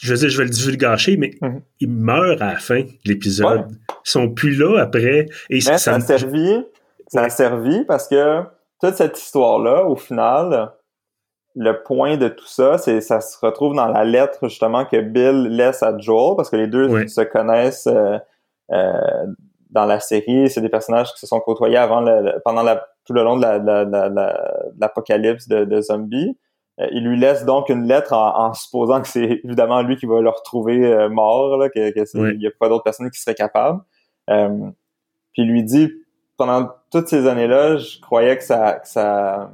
je 0.00 0.12
veux 0.12 0.18
dire, 0.18 0.28
je 0.28 0.38
vais 0.38 0.44
le 0.44 0.50
divulgacher, 0.50 1.16
mais 1.16 1.34
mhm. 1.40 1.60
ils 1.80 1.90
meurent 1.90 2.42
à 2.42 2.52
la 2.52 2.58
fin 2.58 2.80
de 2.80 2.88
l'épisode. 3.04 3.66
Ils 3.70 4.10
sont 4.10 4.28
plus 4.28 4.56
là 4.56 4.80
après. 4.80 5.26
Et 5.50 5.60
ça, 5.60 5.78
ça 5.78 5.94
a 5.94 6.00
servi 6.00 6.64
ça 7.08 7.22
a 7.22 7.30
servi 7.30 7.84
parce 7.84 8.06
que 8.06 8.42
toute 8.80 8.94
cette 8.94 9.18
histoire-là, 9.18 9.84
au 9.84 9.96
final, 9.96 10.72
le 11.54 11.82
point 11.82 12.16
de 12.16 12.28
tout 12.28 12.46
ça, 12.46 12.78
c'est 12.78 13.00
ça 13.00 13.20
se 13.20 13.36
retrouve 13.44 13.74
dans 13.74 13.88
la 13.88 14.04
lettre 14.04 14.48
justement 14.48 14.84
que 14.84 15.00
Bill 15.00 15.48
laisse 15.48 15.82
à 15.82 15.96
Joel 15.98 16.36
parce 16.36 16.50
que 16.50 16.56
les 16.56 16.68
deux 16.68 17.08
se 17.08 17.22
connaissent 17.22 17.88
euh, 17.88 18.18
euh, 18.70 19.26
dans 19.70 19.86
la 19.86 19.98
série. 20.00 20.48
C'est 20.50 20.60
des 20.60 20.68
personnages 20.68 21.12
qui 21.12 21.18
se 21.18 21.26
sont 21.26 21.40
côtoyés 21.40 21.76
avant 21.76 22.04
pendant 22.44 22.62
la, 22.62 22.86
tout 23.04 23.12
le 23.12 23.24
long 23.24 23.36
de 23.36 24.80
l'apocalypse 24.80 25.48
de, 25.48 25.64
de, 25.64 25.80
zombies. 25.80 26.38
Euh, 26.80 26.86
il 26.92 27.04
lui 27.04 27.18
laisse 27.18 27.44
donc 27.44 27.70
une 27.70 27.88
lettre 27.88 28.12
en, 28.12 28.52
supposant 28.54 29.00
que 29.00 29.08
c'est 29.08 29.40
évidemment 29.42 29.82
lui 29.82 29.96
qui 29.96 30.06
va 30.06 30.20
le 30.20 30.28
retrouver 30.28 31.08
mort, 31.08 31.56
là, 31.56 31.70
que, 31.70 31.90
que 31.90 32.36
n'y 32.36 32.46
a 32.46 32.50
pas 32.60 32.68
d'autres 32.68 32.84
personnes 32.84 33.10
qui 33.10 33.20
seraient 33.20 33.34
capables. 33.34 33.80
puis 34.28 35.42
il 35.42 35.48
lui 35.48 35.64
dit 35.64 35.90
pendant 36.36 36.68
toutes 36.90 37.08
ces 37.08 37.26
années-là, 37.26 37.76
je 37.76 38.00
croyais 38.00 38.36
que 38.36 38.44
ça, 38.44 38.74
que 38.74 38.88
ça, 38.88 39.50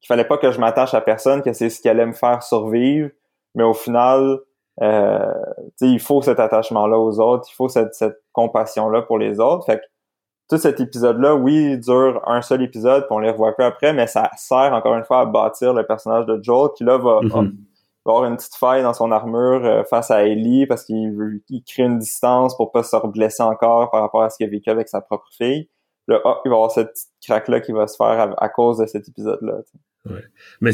qu'il 0.00 0.06
fallait 0.06 0.24
pas 0.24 0.38
que 0.38 0.50
je 0.50 0.58
m'attache 0.58 0.94
à 0.94 1.00
personne, 1.00 1.42
que 1.42 1.52
c'est 1.52 1.70
ce 1.70 1.80
qui 1.80 1.88
allait 1.88 2.06
me 2.06 2.12
faire 2.12 2.42
survivre. 2.42 3.10
Mais 3.54 3.64
au 3.64 3.74
final, 3.74 4.38
euh, 4.80 5.34
il 5.80 6.00
faut 6.00 6.22
cet 6.22 6.40
attachement-là 6.40 6.98
aux 6.98 7.20
autres, 7.20 7.48
il 7.50 7.54
faut 7.54 7.68
cette, 7.68 7.94
cette 7.94 8.22
compassion-là 8.32 9.02
pour 9.02 9.18
les 9.18 9.40
autres. 9.40 9.66
Fait 9.66 9.78
que 9.78 9.84
tout 10.48 10.58
cet 10.58 10.80
épisode-là, 10.80 11.34
oui, 11.34 11.72
il 11.72 11.80
dure 11.80 12.22
un 12.26 12.42
seul 12.42 12.62
épisode, 12.62 13.06
puis 13.06 13.14
on 13.14 13.18
les 13.18 13.30
revoit 13.30 13.52
plus 13.52 13.64
après, 13.64 13.92
mais 13.92 14.06
ça 14.06 14.30
sert 14.36 14.72
encore 14.72 14.96
une 14.96 15.04
fois 15.04 15.20
à 15.20 15.26
bâtir 15.26 15.74
le 15.74 15.86
personnage 15.86 16.26
de 16.26 16.40
Joel, 16.42 16.70
qui 16.76 16.82
là 16.82 16.98
va, 16.98 17.20
mm-hmm. 17.20 17.52
avoir 18.06 18.24
une 18.24 18.36
petite 18.36 18.56
faille 18.56 18.82
dans 18.82 18.94
son 18.94 19.12
armure 19.12 19.64
euh, 19.64 19.84
face 19.84 20.10
à 20.10 20.24
Ellie 20.24 20.66
parce 20.66 20.84
qu'il 20.84 21.12
veut, 21.12 21.40
il 21.50 21.62
crée 21.62 21.84
une 21.84 21.98
distance 21.98 22.56
pour 22.56 22.72
pas 22.72 22.82
se 22.82 22.96
reblesser 22.96 23.42
encore 23.42 23.90
par 23.90 24.00
rapport 24.00 24.22
à 24.22 24.30
ce 24.30 24.38
qu'il 24.38 24.46
a 24.46 24.50
vécu 24.50 24.70
avec 24.70 24.88
sa 24.88 25.00
propre 25.00 25.28
fille 25.30 25.68
il 26.08 26.14
va 26.14 26.40
y 26.44 26.48
avoir 26.48 26.70
cette 26.70 26.94
craque-là 27.24 27.60
qui 27.60 27.72
va 27.72 27.86
se 27.86 27.96
faire 27.96 28.34
à, 28.36 28.48
cause 28.48 28.78
de 28.78 28.86
cet 28.86 29.08
épisode-là. 29.08 29.60
Ouais. 30.06 30.24
Mais 30.60 30.70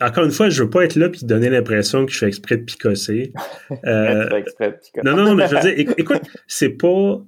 encore 0.00 0.24
une 0.24 0.30
fois, 0.30 0.48
je 0.48 0.62
veux 0.62 0.70
pas 0.70 0.84
être 0.84 0.96
là 0.96 1.10
puis 1.10 1.24
donner 1.24 1.50
l'impression 1.50 2.06
que 2.06 2.12
je 2.12 2.18
fais 2.18 2.28
exprès 2.28 2.56
de 2.56 2.64
picosser. 2.64 3.32
Euh, 3.86 4.28
exprès 4.36 4.70
de 4.70 4.76
picosser. 4.76 5.04
Non, 5.04 5.16
non, 5.16 5.24
non, 5.24 5.34
mais 5.34 5.48
je 5.48 5.54
veux 5.54 5.60
dire, 5.60 5.94
écoute, 5.98 6.22
c'est 6.46 6.70
pas, 6.70 7.20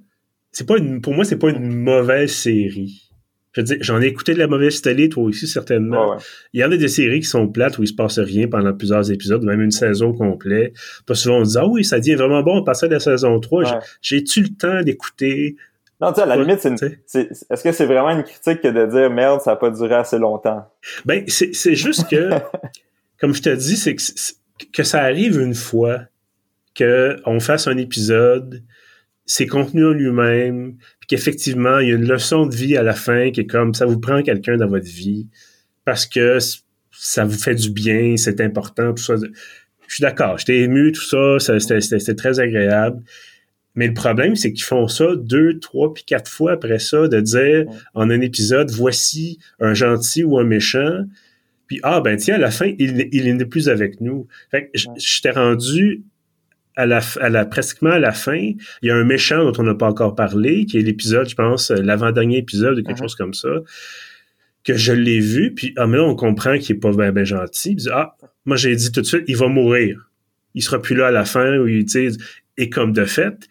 c'est 0.51 0.67
pas 0.67 0.77
une, 0.77 1.01
pour 1.01 1.13
moi, 1.13 1.25
c'est 1.25 1.37
pas 1.37 1.49
une 1.49 1.71
mauvaise 1.71 2.31
série. 2.31 3.07
Je 3.53 3.61
veux 3.61 3.65
dire, 3.65 3.77
j'en 3.81 4.01
ai 4.01 4.05
écouté 4.05 4.33
de 4.33 4.39
la 4.39 4.47
mauvaise 4.47 4.81
télé, 4.81 5.09
toi 5.09 5.23
aussi, 5.23 5.47
certainement. 5.47 6.17
Il 6.53 6.61
y 6.61 6.63
en 6.63 6.71
a 6.71 6.77
des 6.77 6.87
séries 6.87 7.21
qui 7.21 7.27
sont 7.27 7.47
plates 7.47 7.77
où 7.79 7.83
il 7.83 7.87
se 7.87 7.93
passe 7.93 8.19
rien 8.19 8.47
pendant 8.47 8.73
plusieurs 8.73 9.11
épisodes, 9.11 9.43
même 9.43 9.61
une 9.61 9.71
saison 9.71 10.13
complète. 10.13 10.73
Pas 11.05 11.15
souvent 11.15 11.39
on 11.39 11.45
se 11.45 11.51
dit, 11.51 11.57
ah 11.59 11.67
oui, 11.67 11.83
ça 11.83 11.99
devient 11.99 12.15
vraiment 12.15 12.43
bon, 12.43 12.57
on 12.57 12.63
passe 12.63 12.83
à 12.83 12.87
la 12.87 12.99
saison 12.99 13.39
3. 13.39 13.79
J'ai-tu 14.01 14.41
le 14.41 14.49
temps 14.49 14.81
d'écouter 14.83 15.55
non, 15.99 16.09
tu 16.09 16.15
sais, 16.15 16.21
à 16.21 16.25
la 16.27 16.35
limite, 16.35 16.59
c'est 16.59 17.29
est-ce 17.49 17.63
que 17.63 17.71
c'est 17.71 17.85
vraiment 17.85 18.11
une 18.11 18.23
critique 18.23 18.61
que 18.61 18.67
de 18.67 18.85
dire 18.85 19.09
merde, 19.09 19.41
ça 19.41 19.51
n'a 19.51 19.57
pas 19.57 19.71
duré 19.71 19.95
assez 19.95 20.19
longtemps? 20.19 20.63
Ben, 21.05 21.23
c'est 21.27 21.75
juste 21.75 22.07
que, 22.07 22.29
comme 23.19 23.33
je 23.33 23.41
te 23.41 23.49
dis, 23.49 23.77
c'est 23.77 23.95
que, 23.95 24.03
que 24.71 24.83
ça 24.83 25.01
arrive 25.01 25.39
une 25.39 25.55
fois 25.55 26.01
qu'on 26.77 27.39
fasse 27.39 27.67
un 27.67 27.77
épisode, 27.77 28.63
c'est 29.25 29.47
contenu 29.47 29.85
en 29.85 29.91
lui-même, 29.91 30.75
puis 30.99 31.07
qu'effectivement, 31.07 31.79
il 31.79 31.89
y 31.89 31.91
a 31.91 31.95
une 31.95 32.07
leçon 32.07 32.45
de 32.45 32.55
vie 32.55 32.77
à 32.77 32.83
la 32.83 32.93
fin 32.93 33.31
qui 33.31 33.41
est 33.41 33.47
comme 33.47 33.73
ça 33.73 33.85
vous 33.85 33.99
prend 33.99 34.21
quelqu'un 34.21 34.57
dans 34.57 34.67
votre 34.67 34.85
vie 34.85 35.27
parce 35.83 36.05
que 36.05 36.37
ça 36.91 37.25
vous 37.25 37.37
fait 37.37 37.55
du 37.55 37.71
bien, 37.71 38.17
c'est 38.17 38.39
important, 38.41 38.93
tout 38.93 39.03
ça. 39.03 39.15
Je 39.15 39.93
suis 39.93 40.01
d'accord, 40.01 40.37
j'étais 40.37 40.59
ému, 40.59 40.91
tout 40.91 41.01
ça, 41.01 41.59
c'était 41.59 42.15
très 42.15 42.39
agréable. 42.39 43.01
Mais 43.77 43.87
le 43.87 43.93
problème, 43.93 44.35
c'est 44.35 44.51
qu'ils 44.51 44.65
font 44.65 44.87
ça 44.87 45.15
deux, 45.15 45.59
trois, 45.59 45.93
puis 45.93 46.03
quatre 46.03 46.29
fois 46.29 46.53
après 46.53 46.79
ça, 46.79 47.07
de 47.07 47.21
dire 47.21 47.65
en 47.93 48.09
un 48.09 48.21
épisode, 48.21 48.71
voici 48.71 49.37
un 49.59 49.75
gentil 49.75 50.23
ou 50.23 50.39
un 50.39 50.43
méchant. 50.43 51.05
Puis, 51.67 51.79
ah, 51.83 52.01
ben 52.01 52.17
tiens, 52.17 52.35
à 52.35 52.39
la 52.39 52.49
fin, 52.49 52.73
il, 52.79 53.07
il 53.11 53.37
n'est 53.37 53.45
plus 53.45 53.69
avec 53.69 54.01
nous. 54.01 54.27
Fait 54.49 54.65
que 54.65 54.79
j'étais 54.97 55.29
rendu 55.29 56.01
à 56.75 56.87
la, 56.87 57.01
à 57.21 57.29
la, 57.29 57.45
pratiquement 57.45 57.91
à 57.91 57.99
la 57.99 58.13
fin. 58.13 58.51
Il 58.81 58.87
y 58.87 58.89
a 58.89 58.95
un 58.95 59.03
méchant 59.03 59.43
dont 59.43 59.53
on 59.59 59.63
n'a 59.63 59.75
pas 59.75 59.87
encore 59.87 60.15
parlé, 60.15 60.65
qui 60.65 60.79
est 60.79 60.81
l'épisode, 60.81 61.29
je 61.29 61.35
pense, 61.35 61.69
l'avant-dernier 61.69 62.37
épisode 62.37 62.79
ou 62.79 62.83
quelque 62.83 62.97
uh-huh. 62.97 63.03
chose 63.03 63.15
comme 63.15 63.35
ça, 63.35 63.49
que 64.63 64.75
je 64.75 64.93
l'ai 64.93 65.19
vu. 65.19 65.53
Puis, 65.53 65.73
ah, 65.77 65.85
mais 65.85 65.97
là, 65.97 66.03
on 66.03 66.15
comprend 66.15 66.57
qu'il 66.57 66.77
est 66.77 66.79
pas 66.79 66.91
bien 66.91 67.11
ben 67.11 67.25
gentil. 67.25 67.75
Puis, 67.75 67.85
ah, 67.91 68.15
moi, 68.45 68.57
j'ai 68.57 68.75
dit 68.75 68.91
tout 68.91 69.01
de 69.01 69.05
suite, 69.05 69.25
il 69.27 69.37
va 69.37 69.47
mourir. 69.49 70.09
Il 70.55 70.63
sera 70.63 70.81
plus 70.81 70.95
là 70.95 71.07
à 71.07 71.11
la 71.11 71.25
fin. 71.25 71.59
Ou, 71.59 71.67
et 72.57 72.69
comme 72.71 72.91
de 72.91 73.05
fait, 73.05 73.47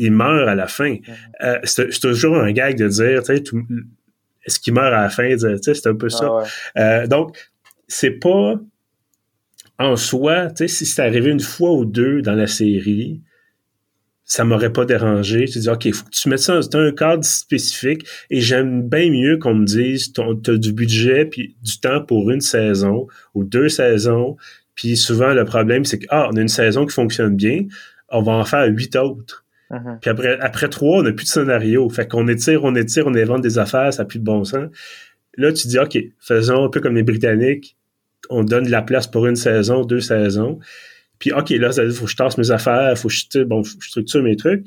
il 0.00 0.12
meurt 0.12 0.48
à 0.48 0.54
la 0.54 0.66
fin. 0.66 0.96
Euh, 1.42 1.58
c'est 1.64 2.00
toujours 2.00 2.36
un 2.36 2.50
gag 2.52 2.76
de 2.76 2.88
dire, 2.88 3.22
tu 3.22 3.36
sais, 3.36 3.44
est-ce 4.44 4.58
qu'il 4.58 4.72
meurt 4.72 4.92
à 4.92 5.02
la 5.02 5.08
fin? 5.10 5.36
C'est 5.62 5.86
un 5.86 5.94
peu 5.94 6.08
ça. 6.08 6.42
Ah 6.74 6.80
euh, 6.80 7.06
donc, 7.06 7.36
c'est 7.86 8.18
pas 8.18 8.58
en 9.78 9.96
soi, 9.96 10.48
tu 10.48 10.56
sais, 10.56 10.68
si 10.68 10.86
c'est 10.86 11.02
arrivé 11.02 11.30
une 11.30 11.40
fois 11.40 11.72
ou 11.72 11.84
deux 11.84 12.22
dans 12.22 12.34
la 12.34 12.46
série, 12.46 13.20
ça 14.24 14.44
m'aurait 14.44 14.72
pas 14.72 14.84
dérangé. 14.84 15.46
Tu 15.46 15.58
dis, 15.58 15.68
OK, 15.68 15.84
il 15.84 15.92
faut 15.92 16.04
que 16.04 16.10
tu 16.10 16.28
mettes 16.28 16.38
ça 16.38 16.60
dans 16.60 16.78
un 16.78 16.92
cadre 16.92 17.24
spécifique 17.24 18.06
et 18.30 18.40
j'aime 18.40 18.88
bien 18.88 19.10
mieux 19.10 19.38
qu'on 19.38 19.54
me 19.54 19.66
dise, 19.66 20.12
tu 20.12 20.20
as 20.22 20.56
du 20.56 20.72
budget 20.72 21.26
puis 21.26 21.56
du 21.62 21.78
temps 21.80 22.02
pour 22.02 22.30
une 22.30 22.40
saison 22.40 23.06
ou 23.34 23.44
deux 23.44 23.68
saisons. 23.68 24.36
Puis 24.74 24.96
souvent, 24.96 25.34
le 25.34 25.44
problème, 25.44 25.84
c'est 25.84 25.98
que, 25.98 26.06
ah, 26.10 26.28
on 26.32 26.36
a 26.36 26.40
une 26.40 26.48
saison 26.48 26.86
qui 26.86 26.94
fonctionne 26.94 27.36
bien, 27.36 27.66
on 28.08 28.22
va 28.22 28.32
en 28.32 28.44
faire 28.44 28.66
huit 28.66 28.96
autres. 28.96 29.44
Uh-huh. 29.70 29.98
Puis 30.00 30.10
après, 30.10 30.38
après 30.40 30.68
trois, 30.68 30.98
on 30.98 31.02
n'a 31.02 31.12
plus 31.12 31.24
de 31.24 31.30
scénario. 31.30 31.88
Fait 31.88 32.08
qu'on 32.08 32.26
étire, 32.28 32.64
on 32.64 32.74
étire, 32.74 33.06
on 33.06 33.14
invente 33.14 33.42
des 33.42 33.58
affaires, 33.58 33.92
ça 33.92 34.02
n'a 34.02 34.06
plus 34.06 34.18
de 34.18 34.24
bon 34.24 34.44
sens. 34.44 34.68
Là, 35.36 35.52
tu 35.52 35.68
dis, 35.68 35.78
OK, 35.78 35.98
faisons 36.18 36.64
un 36.64 36.68
peu 36.68 36.80
comme 36.80 36.96
les 36.96 37.02
Britanniques. 37.02 37.76
On 38.28 38.44
donne 38.44 38.64
de 38.64 38.70
la 38.70 38.82
place 38.82 39.06
pour 39.06 39.26
une 39.26 39.36
saison, 39.36 39.84
deux 39.84 40.00
saisons. 40.00 40.58
Puis, 41.18 41.32
OK, 41.32 41.50
là, 41.50 41.72
ça 41.72 41.88
faut 41.90 42.06
que 42.06 42.10
je 42.10 42.16
tasse 42.16 42.38
mes 42.38 42.50
affaires, 42.50 42.96
faut 42.98 43.08
que 43.08 43.14
je, 43.14 43.42
bon, 43.44 43.62
faut 43.62 43.78
que 43.78 43.84
je 43.84 43.90
structure 43.90 44.22
mes 44.22 44.36
trucs. 44.36 44.66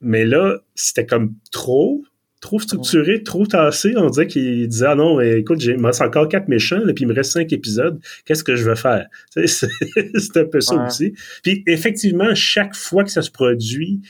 Mais 0.00 0.24
là, 0.24 0.58
c'était 0.74 1.06
comme 1.06 1.34
trop, 1.50 2.04
trop 2.40 2.60
structuré, 2.60 3.22
trop 3.22 3.46
tassé. 3.46 3.94
On 3.96 4.10
dirait 4.10 4.26
qu'il 4.26 4.68
disait, 4.68 4.86
ah 4.88 4.94
non, 4.94 5.20
écoute, 5.20 5.60
j'ai, 5.60 5.76
moi, 5.76 5.92
c'est 5.92 6.04
encore 6.04 6.28
quatre 6.28 6.48
méchants, 6.48 6.78
là, 6.84 6.92
puis 6.92 7.04
il 7.04 7.08
me 7.08 7.14
reste 7.14 7.32
cinq 7.32 7.52
épisodes. 7.52 8.00
Qu'est-ce 8.24 8.44
que 8.44 8.56
je 8.56 8.64
vais 8.68 8.76
faire? 8.76 9.06
c'est 9.46 10.36
un 10.36 10.44
peu 10.44 10.60
ça 10.60 10.86
aussi. 10.86 11.14
Puis, 11.42 11.62
effectivement, 11.66 12.34
chaque 12.34 12.74
fois 12.74 13.04
que 13.04 13.10
ça 13.10 13.22
se 13.22 13.30
produit, 13.30 14.00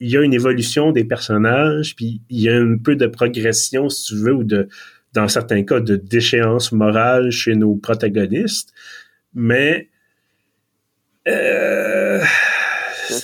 il 0.00 0.10
y 0.10 0.16
a 0.16 0.22
une 0.22 0.34
évolution 0.34 0.92
des 0.92 1.04
personnages, 1.04 1.96
puis 1.96 2.20
il 2.30 2.40
y 2.40 2.48
a 2.48 2.56
un 2.56 2.78
peu 2.78 2.96
de 2.96 3.06
progression, 3.06 3.88
si 3.88 4.06
tu 4.06 4.16
veux, 4.16 4.32
ou 4.32 4.44
de, 4.44 4.68
dans 5.12 5.28
certains 5.28 5.64
cas, 5.64 5.80
de 5.80 5.96
déchéance 5.96 6.72
morale 6.72 7.30
chez 7.30 7.54
nos 7.54 7.74
protagonistes. 7.74 8.72
Mais 9.34 9.88
euh, 11.26 12.22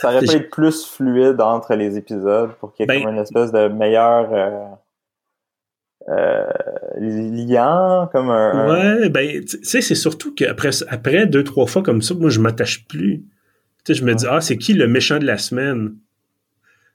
ça 0.05 0.11
aurait 0.11 0.27
pu 0.27 0.37
être 0.37 0.51
plus 0.51 0.87
fluide 0.87 1.40
entre 1.40 1.75
les 1.75 1.97
épisodes 1.97 2.51
pour 2.61 2.73
qu'il 2.73 2.83
y 2.83 2.85
ait 2.85 2.87
ben, 2.87 3.03
comme 3.03 3.14
une 3.14 3.21
espèce 3.21 3.53
de 3.53 3.69
meilleur 3.69 4.29
euh, 4.33 4.67
euh, 6.09 6.47
lien, 6.99 8.09
comme 8.12 8.31
un. 8.31 8.69
Ouais, 8.69 9.09
ben, 9.09 9.45
tu 9.45 9.59
sais, 9.62 9.81
c'est 9.81 9.95
surtout 9.95 10.35
qu'après 10.35 10.71
après 10.88 11.27
deux, 11.27 11.45
trois 11.45 11.67
fois 11.67 11.83
comme 11.83 12.03
ça, 12.03 12.14
moi, 12.14 12.31
je 12.31 12.40
m'attache 12.40 12.87
plus. 12.87 13.25
Tu 13.85 13.95
sais, 13.95 14.01
je 14.01 14.05
me 14.05 14.14
dis, 14.14 14.27
ah, 14.29 14.40
c'est 14.40 14.57
qui 14.57 14.75
le 14.75 14.87
méchant 14.87 15.19
de 15.19 15.27
la 15.27 15.38
semaine? 15.38 15.95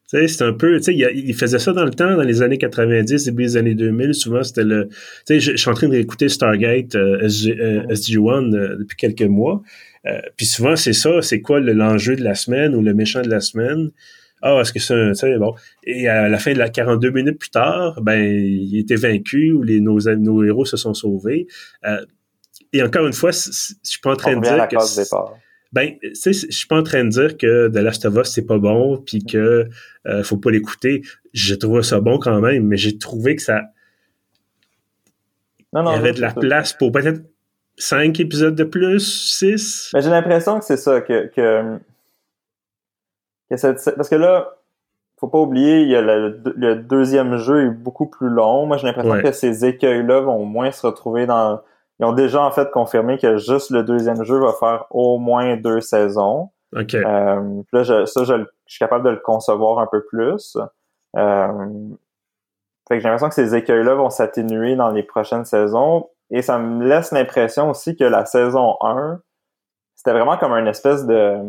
Tu 0.09 0.17
sais, 0.17 0.27
c'est 0.27 0.43
un 0.43 0.53
peu, 0.53 0.77
tu 0.77 0.83
sais, 0.83 0.95
il, 0.95 1.35
faisait 1.35 1.59
ça 1.59 1.71
dans 1.71 1.85
le 1.85 1.91
temps, 1.91 2.15
dans 2.15 2.23
les 2.23 2.41
années 2.41 2.57
90, 2.57 3.25
début 3.25 3.43
des 3.43 3.57
années 3.57 3.75
2000. 3.75 4.15
Souvent, 4.15 4.43
c'était 4.43 4.63
le, 4.63 4.87
tu 4.89 4.95
sais, 5.25 5.39
je, 5.39 5.55
suis 5.55 5.69
en 5.69 5.75
train 5.75 5.87
d'écouter 5.87 6.29
Stargate 6.29 6.95
SG, 6.95 7.53
SG1 7.89 8.77
depuis 8.77 8.97
quelques 8.97 9.21
mois. 9.21 9.61
Euh, 10.05 10.19
puis 10.37 10.45
souvent, 10.45 10.75
c'est 10.75 10.93
ça, 10.93 11.21
c'est 11.21 11.41
quoi 11.41 11.59
l'enjeu 11.59 12.15
de 12.15 12.23
la 12.23 12.35
semaine 12.35 12.75
ou 12.75 12.81
le 12.81 12.93
méchant 12.93 13.21
de 13.21 13.29
la 13.29 13.41
semaine? 13.41 13.91
Ah, 14.41 14.59
est-ce 14.61 14.71
que 14.71 14.79
c'est 14.79 15.33
un, 15.33 15.37
bon. 15.37 15.53
Et 15.83 16.07
à 16.07 16.29
la 16.29 16.37
fin 16.37 16.53
de 16.53 16.59
la 16.59 16.69
42 16.69 17.11
minutes 17.11 17.39
plus 17.39 17.49
tard, 17.49 18.01
ben, 18.01 18.19
il 18.19 18.77
était 18.79 18.95
vaincu 18.95 19.51
ou 19.51 19.63
les, 19.63 19.81
nos, 19.81 19.99
nos 20.15 20.43
héros 20.43 20.63
se 20.63 20.77
sont 20.77 20.93
sauvés. 20.93 21.47
Euh, 21.85 22.05
et 22.71 22.81
encore 22.81 23.05
une 23.05 23.13
fois, 23.13 23.31
je 23.31 23.39
suis 23.83 23.99
pas 24.01 24.13
en 24.13 24.15
train 24.15 24.37
de 24.37 24.41
dire 24.41 24.67
que... 24.67 24.75
Ben, 25.71 25.91
tu 26.01 26.15
sais, 26.15 26.33
je 26.33 26.55
suis 26.55 26.67
pas 26.67 26.79
en 26.79 26.83
train 26.83 27.03
de 27.03 27.09
dire 27.09 27.37
que 27.37 27.67
The 27.67 27.75
Last 27.75 28.03
of 28.05 28.15
Us 28.15 28.31
c'est 28.31 28.45
pas 28.45 28.57
bon 28.57 28.97
puis 29.05 29.23
que 29.23 29.69
euh, 30.07 30.23
faut 30.23 30.37
pas 30.37 30.49
l'écouter. 30.49 31.03
J'ai 31.31 31.59
trouvé 31.59 31.83
ça 31.83 31.99
bon 31.99 32.17
quand 32.17 32.41
même, 32.41 32.65
mais 32.65 32.75
j'ai 32.75 32.97
trouvé 32.97 33.35
que 33.35 33.43
ça 33.43 33.65
non, 35.73 35.83
non, 35.83 35.91
il 35.91 35.95
y 35.95 35.99
avait 35.99 36.13
de 36.13 36.21
la 36.21 36.33
place 36.33 36.73
pour 36.73 36.91
peut-être 36.91 37.21
cinq 37.79 38.19
épisodes 38.19 38.55
de 38.55 38.63
plus, 38.63 38.99
six? 38.99 39.89
Mais 39.93 40.01
j'ai 40.01 40.09
l'impression 40.09 40.59
que 40.59 40.65
c'est 40.65 40.77
ça, 40.77 41.01
que, 41.01 41.27
que, 41.27 41.79
parce 43.49 44.09
que 44.09 44.15
là, 44.15 44.53
faut 45.19 45.27
pas 45.27 45.39
oublier, 45.39 45.81
il 45.81 45.89
y 45.89 45.95
a 45.95 46.01
le, 46.01 46.75
deuxième 46.75 47.37
jeu 47.37 47.65
est 47.65 47.69
beaucoup 47.69 48.05
plus 48.05 48.29
long. 48.29 48.65
Moi, 48.65 48.77
j'ai 48.77 48.87
l'impression 48.87 49.21
que 49.21 49.31
ces 49.31 49.65
écueils-là 49.65 50.21
vont 50.21 50.37
au 50.37 50.45
moins 50.45 50.71
se 50.71 50.85
retrouver 50.85 51.25
dans. 51.25 51.61
Ils 51.99 52.05
ont 52.05 52.13
déjà 52.13 52.41
en 52.41 52.51
fait 52.51 52.71
confirmé 52.71 53.17
que 53.17 53.37
juste 53.37 53.71
le 53.71 53.83
deuxième 53.83 54.23
jeu 54.23 54.39
va 54.39 54.53
faire 54.53 54.85
au 54.91 55.17
moins 55.17 55.57
deux 55.57 55.81
saisons. 55.81 56.51
OK. 56.73 56.93
Euh, 56.93 57.61
là, 57.73 57.83
je, 57.83 58.05
ça, 58.05 58.23
je, 58.23 58.45
suis 58.67 58.79
capable 58.79 59.03
de 59.03 59.09
le 59.09 59.17
concevoir 59.17 59.79
un 59.79 59.87
peu 59.87 60.05
plus. 60.05 60.55
Euh, 61.17 61.47
fait 62.87 62.95
que 62.95 62.99
j'ai 63.01 63.09
l'impression 63.09 63.27
que 63.27 63.35
ces 63.35 63.55
écueils-là 63.55 63.95
vont 63.95 64.09
s'atténuer 64.09 64.77
dans 64.77 64.91
les 64.91 65.03
prochaines 65.03 65.43
saisons. 65.43 66.07
Et 66.31 66.41
ça 66.41 66.59
me 66.59 66.85
laisse 66.85 67.11
l'impression 67.11 67.69
aussi 67.69 67.95
que 67.95 68.03
la 68.03 68.25
saison 68.25 68.75
1, 68.81 69.19
c'était 69.95 70.11
vraiment 70.11 70.37
comme 70.37 70.53
une 70.53 70.67
espèce 70.67 71.05
de 71.05 71.41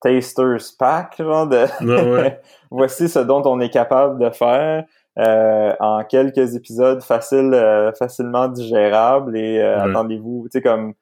taster's 0.00 0.72
pack, 0.72 1.16
genre 1.18 1.46
de 1.46 1.66
voici 2.70 3.08
ce 3.08 3.18
dont 3.18 3.42
on 3.44 3.60
est 3.60 3.70
capable 3.70 4.18
de 4.18 4.30
faire 4.30 4.84
euh, 5.18 5.74
en 5.80 6.04
quelques 6.04 6.54
épisodes 6.54 7.02
faciles, 7.02 7.52
euh, 7.52 7.92
facilement 7.92 8.48
digérables 8.48 9.36
et 9.36 9.58
euh, 9.58 9.82
attendez-vous, 9.82 10.44
tu 10.50 10.58
sais 10.58 10.62
comme 10.62 10.94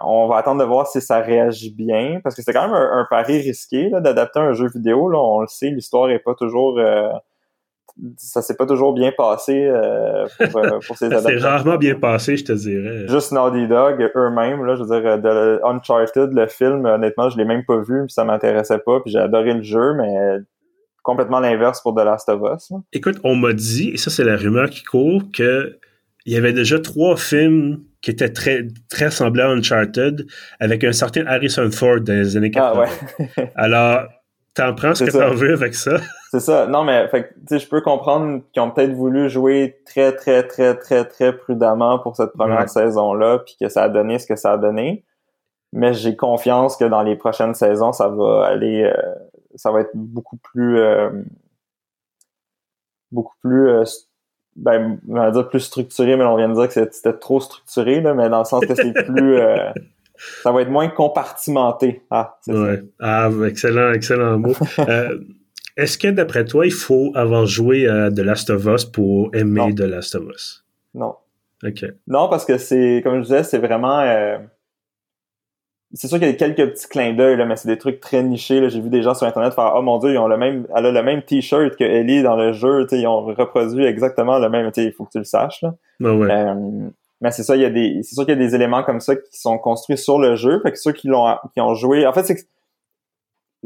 on 0.00 0.26
va 0.26 0.38
attendre 0.38 0.60
de 0.60 0.66
voir 0.66 0.86
si 0.86 1.02
ça 1.02 1.20
réagit 1.20 1.70
bien 1.70 2.20
parce 2.24 2.34
que 2.34 2.40
c'est 2.40 2.54
quand 2.54 2.66
même 2.66 2.74
un, 2.74 3.00
un 3.00 3.06
pari 3.10 3.40
risqué 3.40 3.90
d'adapter 3.90 4.40
un 4.40 4.52
jeu 4.52 4.68
vidéo 4.68 5.10
là, 5.10 5.18
on 5.18 5.40
le 5.40 5.46
sait, 5.48 5.68
l'histoire 5.68 6.10
est 6.10 6.18
pas 6.18 6.34
toujours 6.34 6.80
ça 8.18 8.42
s'est 8.42 8.56
pas 8.56 8.66
toujours 8.66 8.92
bien 8.92 9.12
passé 9.16 9.64
euh, 9.64 10.26
pour, 10.50 10.64
euh, 10.64 10.78
pour, 10.86 10.96
ces 10.96 11.06
adaptations. 11.06 11.38
c'est 11.38 11.46
rarement 11.46 11.76
bien 11.76 11.94
passé, 11.94 12.36
je 12.36 12.44
te 12.44 12.52
dirais. 12.52 13.06
Juste 13.08 13.32
Naughty 13.32 13.66
Dog, 13.66 14.10
eux-mêmes, 14.14 14.64
là, 14.64 14.76
je 14.76 14.82
veux 14.82 15.00
dire, 15.00 15.18
de 15.18 15.60
Uncharted, 15.64 16.32
le 16.32 16.46
film, 16.46 16.84
honnêtement, 16.84 17.30
je 17.30 17.38
l'ai 17.38 17.44
même 17.44 17.64
pas 17.64 17.78
vu, 17.78 18.04
puis 18.04 18.12
ça 18.12 18.24
m'intéressait 18.24 18.78
pas, 18.78 19.00
puis 19.00 19.12
j'ai 19.12 19.18
adoré 19.18 19.54
le 19.54 19.62
jeu, 19.62 19.94
mais 19.94 20.38
complètement 21.02 21.40
l'inverse 21.40 21.80
pour 21.80 21.94
The 21.94 22.04
Last 22.04 22.28
of 22.28 22.42
Us. 22.54 22.72
Écoute, 22.92 23.16
on 23.24 23.34
m'a 23.36 23.52
dit, 23.52 23.90
et 23.90 23.96
ça 23.96 24.10
c'est 24.10 24.24
la 24.24 24.36
rumeur 24.36 24.68
qui 24.68 24.82
court, 24.82 25.22
que 25.32 25.78
il 26.26 26.32
y 26.32 26.36
avait 26.36 26.52
déjà 26.52 26.80
trois 26.80 27.16
films 27.16 27.84
qui 28.02 28.10
étaient 28.10 28.32
très, 28.32 28.66
très 28.90 29.12
semblants 29.12 29.50
à 29.50 29.54
Uncharted 29.54 30.26
avec 30.58 30.82
un 30.82 30.90
certain 30.90 31.24
Harrison 31.24 31.70
Ford 31.70 32.00
dans 32.00 32.12
les 32.12 32.36
années 32.36 32.50
80. 32.50 32.84
Ah 32.84 33.22
ouais. 33.38 33.52
Alors, 33.54 34.08
T'en 34.56 34.72
prends 34.72 34.94
ce 34.94 35.04
que 35.04 35.10
t'en 35.10 35.34
veux 35.34 35.52
avec 35.52 35.74
ça. 35.74 36.00
C'est 36.36 36.52
ça. 36.52 36.66
Non, 36.66 36.84
mais 36.84 37.08
fait 37.08 37.34
je 37.50 37.66
peux 37.66 37.80
comprendre 37.80 38.42
qu'ils 38.52 38.60
ont 38.60 38.70
peut-être 38.70 38.92
voulu 38.92 39.30
jouer 39.30 39.80
très, 39.86 40.14
très, 40.14 40.46
très, 40.46 40.76
très, 40.76 41.06
très 41.06 41.34
prudemment 41.34 41.98
pour 41.98 42.14
cette 42.14 42.32
première 42.32 42.68
saison-là, 42.68 43.38
puis 43.38 43.56
que 43.58 43.70
ça 43.70 43.84
a 43.84 43.88
donné 43.88 44.18
ce 44.18 44.26
que 44.26 44.36
ça 44.36 44.52
a 44.52 44.58
donné. 44.58 45.02
Mais 45.72 45.94
j'ai 45.94 46.14
confiance 46.14 46.76
que 46.76 46.84
dans 46.84 47.02
les 47.02 47.16
prochaines 47.16 47.54
saisons, 47.54 47.92
ça 47.92 48.08
va 48.08 48.44
aller, 48.44 48.82
euh, 48.82 49.14
ça 49.54 49.70
va 49.70 49.80
être 49.80 49.92
beaucoup 49.94 50.36
plus, 50.36 50.78
euh, 50.78 51.08
beaucoup 53.10 53.36
plus, 53.42 53.68
euh, 53.70 53.84
ben, 54.56 54.98
on 55.08 55.14
va 55.14 55.30
dire 55.30 55.48
plus 55.48 55.60
structuré, 55.60 56.16
mais 56.16 56.24
on 56.24 56.36
vient 56.36 56.50
de 56.50 56.54
dire 56.54 56.68
que 56.68 56.92
c'était 56.92 57.14
trop 57.14 57.40
structuré, 57.40 58.02
là, 58.02 58.12
mais 58.12 58.28
dans 58.28 58.40
le 58.40 58.44
sens 58.44 58.64
que 58.66 58.74
c'est 58.74 58.92
plus, 59.06 59.38
ça 60.42 60.52
va 60.52 60.60
être 60.60 60.70
moins 60.70 60.88
compartimenté. 60.88 62.02
Ah, 62.10 62.36
c'est 62.42 62.52
ouais. 62.52 62.82
Ah, 63.00 63.30
excellent, 63.46 63.92
excellent 63.94 64.38
mot. 64.38 64.52
euh, 65.78 65.82
Est-ce 65.82 65.98
que 65.98 66.08
d'après 66.08 66.44
toi, 66.44 66.66
il 66.66 66.72
faut 66.72 67.12
avoir 67.14 67.46
joué 67.46 67.88
à 67.88 68.10
The 68.10 68.20
Last 68.20 68.50
of 68.50 68.64
Us 68.66 68.84
pour 68.84 69.34
aimer 69.34 69.74
The 69.74 69.80
Last 69.80 70.14
of 70.14 70.24
Us? 70.28 70.64
Non. 70.94 71.14
OK. 71.64 71.84
Non, 72.06 72.28
parce 72.28 72.44
que 72.44 72.58
c'est, 72.58 73.00
comme 73.02 73.16
je 73.16 73.22
disais, 73.22 73.42
c'est 73.42 73.58
vraiment. 73.58 74.00
Euh, 74.00 74.38
c'est 75.92 76.08
sûr 76.08 76.18
qu'il 76.18 76.28
y 76.28 76.30
a 76.30 76.34
quelques 76.34 76.72
petits 76.72 76.88
clins 76.88 77.14
d'œil, 77.14 77.42
mais 77.46 77.56
c'est 77.56 77.68
des 77.68 77.78
trucs 77.78 78.00
très 78.00 78.22
nichés. 78.22 78.68
J'ai 78.68 78.80
vu 78.80 78.90
des 78.90 79.02
gens 79.02 79.14
sur 79.14 79.26
Internet 79.26 79.54
faire 79.54 79.72
Oh 79.76 79.82
mon 79.82 79.98
dieu, 79.98 80.12
ils 80.12 80.18
ont 80.18 80.28
le 80.28 80.36
même. 80.36 80.66
Elle 80.74 80.86
a 80.86 80.92
le 80.92 81.02
même 81.02 81.22
t-shirt 81.22 81.76
que 81.76 81.84
Ellie 81.84 82.22
dans 82.22 82.36
le 82.36 82.52
jeu. 82.52 82.86
Ils 82.92 83.06
ont 83.06 83.24
reproduit 83.24 83.84
exactement 83.84 84.38
le 84.38 84.50
même. 84.50 84.70
Il 84.76 84.92
faut 84.92 85.04
que 85.04 85.12
tu 85.12 85.18
le 85.18 85.24
saches. 85.24 85.62
Là. 85.62 85.74
Ben 86.00 86.16
ouais. 86.18 86.30
Euh, 86.30 86.90
mais 87.20 87.30
c'est 87.30 87.44
ça, 87.44 87.56
il 87.56 87.62
y 87.62 87.64
a 87.64 87.70
des, 87.70 88.00
c'est 88.02 88.14
sûr 88.14 88.26
qu'il 88.26 88.34
y 88.34 88.42
a 88.42 88.46
des 88.46 88.54
éléments 88.54 88.82
comme 88.82 89.00
ça 89.00 89.16
qui 89.16 89.40
sont 89.40 89.56
construits 89.58 89.96
sur 89.96 90.18
le 90.18 90.36
jeu. 90.36 90.60
Fait 90.62 90.72
que 90.72 90.78
ceux 90.78 90.92
qui 90.92 91.08
l'ont, 91.08 91.34
qui 91.54 91.60
ont 91.60 91.74
joué, 91.74 92.06
en 92.06 92.12
fait, 92.12 92.24
c'est 92.24 92.46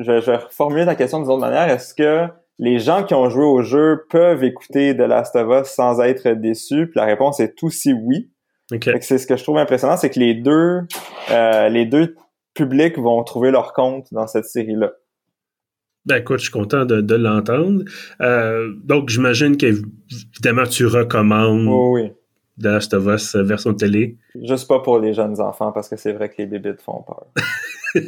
je, 0.01 0.31
vais 0.31 0.37
reformuler 0.37 0.87
ta 0.87 0.95
question 0.95 1.21
d'une 1.21 1.31
autre 1.31 1.41
manière. 1.41 1.69
Est-ce 1.69 1.95
que 1.95 2.27
les 2.59 2.79
gens 2.79 3.05
qui 3.05 3.15
ont 3.15 3.29
joué 3.31 3.45
au 3.45 3.63
jeu 3.63 4.05
peuvent 4.11 4.45
écouter 4.45 4.97
The 4.97 5.01
Last 5.01 5.37
of 5.37 5.49
Us 5.63 5.69
sans 5.69 6.01
être 6.01 6.31
déçus? 6.33 6.87
Puis 6.87 6.97
la 6.97 7.05
réponse 7.05 7.41
est 7.41 7.63
aussi 7.63 7.93
oui. 7.93 8.31
Okay. 8.73 8.93
c'est 9.01 9.19
ce 9.19 9.27
que 9.27 9.37
je 9.37 9.43
trouve 9.43 9.59
impressionnant, 9.59 9.97
c'est 9.97 10.11
que 10.11 10.21
les 10.21 10.35
deux, 10.35 10.83
euh, 11.33 11.69
les 11.69 11.87
deux 11.87 12.15
publics 12.55 12.97
vont 12.99 13.23
trouver 13.25 13.51
leur 13.51 13.73
compte 13.73 14.07
dans 14.13 14.29
cette 14.29 14.45
série-là. 14.45 14.93
Ben 16.07 16.17
écoute, 16.19 16.39
je 16.39 16.45
suis 16.45 16.53
content 16.53 16.85
de, 16.85 17.01
de 17.01 17.15
l'entendre. 17.17 17.83
Euh, 18.21 18.73
donc 18.85 19.09
j'imagine 19.09 19.57
qu'évidemment 19.57 20.65
tu 20.65 20.87
recommandes 20.87 21.67
oui. 21.67 22.13
The 22.61 22.67
Last 22.67 22.95
of 22.95 23.07
Us 23.07 23.35
euh, 23.35 23.43
version 23.43 23.75
télé. 23.75 24.17
Juste 24.43 24.69
pas 24.69 24.81
pour 24.81 24.99
les 24.99 25.15
jeunes 25.15 25.41
enfants, 25.41 25.73
parce 25.73 25.89
que 25.89 25.97
c'est 25.97 26.13
vrai 26.13 26.29
que 26.29 26.35
les 26.39 26.47
bébés 26.47 26.75
font 26.79 27.03
peur. 27.03 27.27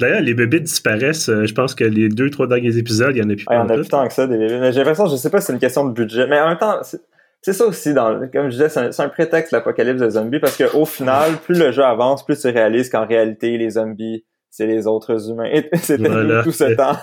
D'ailleurs, 0.00 0.20
les 0.20 0.34
bébés 0.34 0.60
disparaissent. 0.60 1.28
Euh, 1.28 1.46
je 1.46 1.54
pense 1.54 1.74
que 1.74 1.84
les 1.84 2.08
deux, 2.08 2.30
trois 2.30 2.46
derniers 2.46 2.76
épisodes, 2.78 3.14
il 3.14 3.18
y 3.18 3.22
en 3.22 3.30
a 3.30 3.34
plus. 3.34 3.44
Ah, 3.48 3.54
il 3.54 3.58
y 3.58 3.60
en 3.60 3.68
a 3.68 3.74
plus 3.74 3.88
tant 3.88 4.06
que 4.06 4.12
ça, 4.12 4.26
des 4.26 4.38
bébés. 4.38 4.58
Mais 4.60 4.72
j'ai 4.72 4.78
l'impression, 4.78 5.06
je 5.06 5.16
sais 5.16 5.30
pas 5.30 5.40
si 5.40 5.46
c'est 5.46 5.52
une 5.52 5.58
question 5.58 5.84
de 5.84 5.92
budget, 5.92 6.26
mais 6.26 6.40
en 6.40 6.48
même 6.48 6.58
temps, 6.58 6.80
c'est 7.42 7.52
ça 7.52 7.66
aussi, 7.66 7.94
dans, 7.94 8.28
comme 8.32 8.50
je 8.50 8.56
disais, 8.56 8.68
c'est 8.68 9.00
un, 9.00 9.08
prétexte 9.08 9.52
l'apocalypse 9.52 10.00
des 10.00 10.10
zombies, 10.10 10.40
parce 10.40 10.56
qu'au 10.56 10.84
final, 10.84 11.36
plus 11.44 11.58
le 11.58 11.70
jeu 11.70 11.84
avance, 11.84 12.24
plus 12.24 12.40
tu 12.40 12.48
réalises 12.48 12.90
qu'en 12.90 13.06
réalité, 13.06 13.56
les 13.56 13.70
zombies 13.70 14.24
c'est 14.56 14.66
les 14.66 14.86
autres 14.86 15.30
humains. 15.30 15.50
C'était 15.74 16.08
voilà. 16.08 16.42
tout 16.42 16.50
ce 16.50 16.74
temps. 16.74 16.96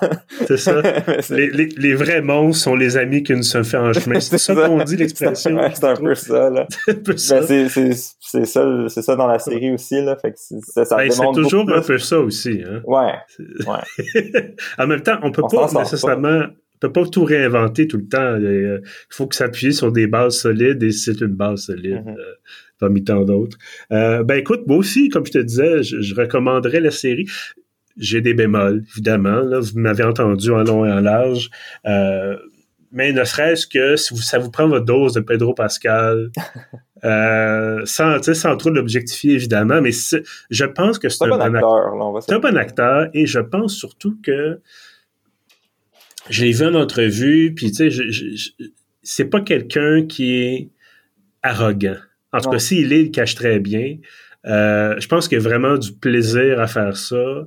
c'est 0.47 0.57
ça. 0.57 0.81
les, 1.29 1.51
les, 1.51 1.67
les, 1.77 1.93
vrais 1.93 2.23
monstres 2.23 2.63
sont 2.63 2.75
les 2.75 2.97
amis 2.97 3.21
qui 3.21 3.33
nous 3.33 3.43
sont 3.43 3.63
fait 3.63 3.77
en 3.77 3.93
chemin. 3.93 4.19
C'est 4.19 4.37
ça, 4.39 4.55
qu'on 4.55 4.83
dit, 4.83 4.97
l'expression. 4.97 5.59
C'est 5.71 5.83
un 5.83 5.95
peu 5.95 6.15
ça, 6.15 6.49
là. 6.49 6.67
Ben, 6.87 7.15
c'est 7.15 8.45
ça, 8.45 8.87
c'est 8.87 9.01
ça 9.03 9.15
dans 9.15 9.27
la 9.27 9.37
série 9.37 9.71
aussi, 9.71 10.01
là. 10.01 10.15
Fait 10.15 10.31
que 10.31 10.37
ça, 10.37 10.83
ça 10.83 10.97
ben, 10.97 11.11
C'est 11.11 11.31
toujours 11.33 11.71
un 11.71 11.81
peu 11.81 11.99
ça 11.99 12.19
aussi, 12.19 12.63
hein. 12.67 12.81
Ouais. 12.85 13.13
ouais. 13.67 14.55
en 14.79 14.87
même 14.87 15.01
temps, 15.01 15.19
on 15.21 15.31
peut 15.31 15.43
pas 15.51 15.69
nécessairement... 15.71 16.45
On 16.75 16.87
peut 16.87 17.01
pas 17.01 17.05
tout 17.05 17.23
réinventer 17.23 17.87
tout 17.87 17.95
le 17.95 18.07
temps. 18.09 18.35
Il 18.37 18.81
faut 19.09 19.25
que 19.25 19.35
s'appuyer 19.35 19.71
sur 19.71 19.93
des 19.93 20.05
bases 20.05 20.39
solides 20.39 20.83
et 20.83 20.91
c'est 20.91 21.21
une 21.21 21.27
base 21.27 21.67
solide. 21.67 22.03
Mm 22.03 22.11
-hmm. 22.11 22.17
Parmi 22.83 23.03
tant 23.03 23.23
d'autres. 23.23 23.57
Euh, 23.93 24.23
ben 24.23 24.35
écoute, 24.35 24.67
moi 24.67 24.75
aussi, 24.75 25.07
comme 25.07 25.25
je 25.25 25.31
te 25.31 25.37
disais, 25.37 25.83
je, 25.83 26.13
recommanderais 26.13 26.81
la 26.81 26.91
série. 26.91 27.27
J'ai 27.95 28.19
des 28.19 28.33
bémols, 28.33 28.83
évidemment. 28.91 29.39
Là, 29.39 29.59
vous 29.59 29.79
m'avez 29.79 30.03
entendu 30.03 30.51
en 30.51 30.63
long 30.63 30.85
et 30.85 30.91
en 30.91 30.99
large. 30.99 31.49
Euh, 31.85 32.35
mais 32.91 33.13
ne 33.13 33.23
serait-ce 33.23 33.67
que 33.67 33.95
si 33.95 34.13
vous, 34.13 34.21
ça 34.21 34.37
vous 34.37 34.51
prend 34.51 34.67
votre 34.67 34.85
dose 34.85 35.13
de 35.13 35.21
Pedro 35.21 35.53
Pascal, 35.53 36.31
euh, 37.05 37.81
sans, 37.85 38.21
sans 38.21 38.57
trop 38.57 38.69
l'objectifier 38.69 39.35
évidemment, 39.35 39.81
mais 39.81 39.91
je 40.49 40.65
pense 40.65 40.99
que 40.99 41.07
c'est 41.07 41.23
un, 41.23 41.29
bon 41.29 41.39
acteur. 41.39 42.21
C'est 42.21 42.33
un 42.33 42.39
bon 42.39 42.57
acteur 42.57 43.07
et 43.13 43.25
je 43.25 43.39
pense 43.39 43.75
surtout 43.75 44.17
que 44.21 44.59
je 46.29 46.43
l'ai 46.43 46.51
vu 46.51 46.65
en 46.65 46.75
entrevue, 46.75 47.53
puis 47.55 47.71
tu 47.71 47.89
sais, 47.89 48.05
c'est 49.01 49.25
pas 49.25 49.41
quelqu'un 49.41 50.05
qui 50.05 50.35
est 50.35 50.69
arrogant. 51.41 51.97
En 52.33 52.41
tout 52.41 52.49
cas, 52.49 52.59
s'il 52.59 52.91
est, 52.91 52.99
il 52.99 53.05
le 53.05 53.11
cache 53.11 53.35
très 53.35 53.59
bien. 53.59 53.97
Euh, 54.45 54.95
je 54.99 55.07
pense 55.07 55.27
qu'il 55.27 55.37
y 55.37 55.41
a 55.41 55.43
vraiment 55.43 55.77
du 55.77 55.93
plaisir 55.93 56.59
à 56.59 56.67
faire 56.67 56.97
ça. 56.97 57.45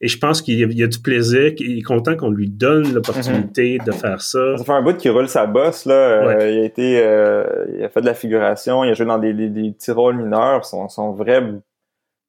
Et 0.00 0.06
je 0.06 0.16
pense 0.16 0.42
qu'il 0.42 0.54
y, 0.54 0.82
a 0.82 0.86
du 0.86 1.00
plaisir, 1.00 1.56
qu'il 1.56 1.76
est 1.76 1.82
content 1.82 2.16
qu'on 2.16 2.30
lui 2.30 2.48
donne 2.48 2.94
l'opportunité 2.94 3.78
mhm. 3.80 3.84
de 3.84 3.90
faire 3.90 4.22
ça. 4.22 4.56
Ça 4.56 4.64
fait 4.64 4.72
un 4.72 4.80
bout 4.82 4.96
qu'il 4.96 5.10
roule 5.10 5.28
sa 5.28 5.46
bosse, 5.46 5.86
là. 5.86 5.94
Euh, 5.94 6.50
il 6.50 6.60
a 6.60 6.64
été, 6.64 7.02
euh, 7.02 7.66
il 7.76 7.84
a 7.84 7.88
fait 7.88 8.00
de 8.00 8.06
la 8.06 8.14
figuration, 8.14 8.84
il 8.84 8.90
a 8.90 8.94
joué 8.94 9.06
dans 9.06 9.18
des, 9.18 9.34
des, 9.34 9.72
petits 9.72 9.90
rôles 9.90 10.16
mineurs. 10.16 10.64
Son, 10.64 10.88
son 10.88 11.14
vrai, 11.14 11.42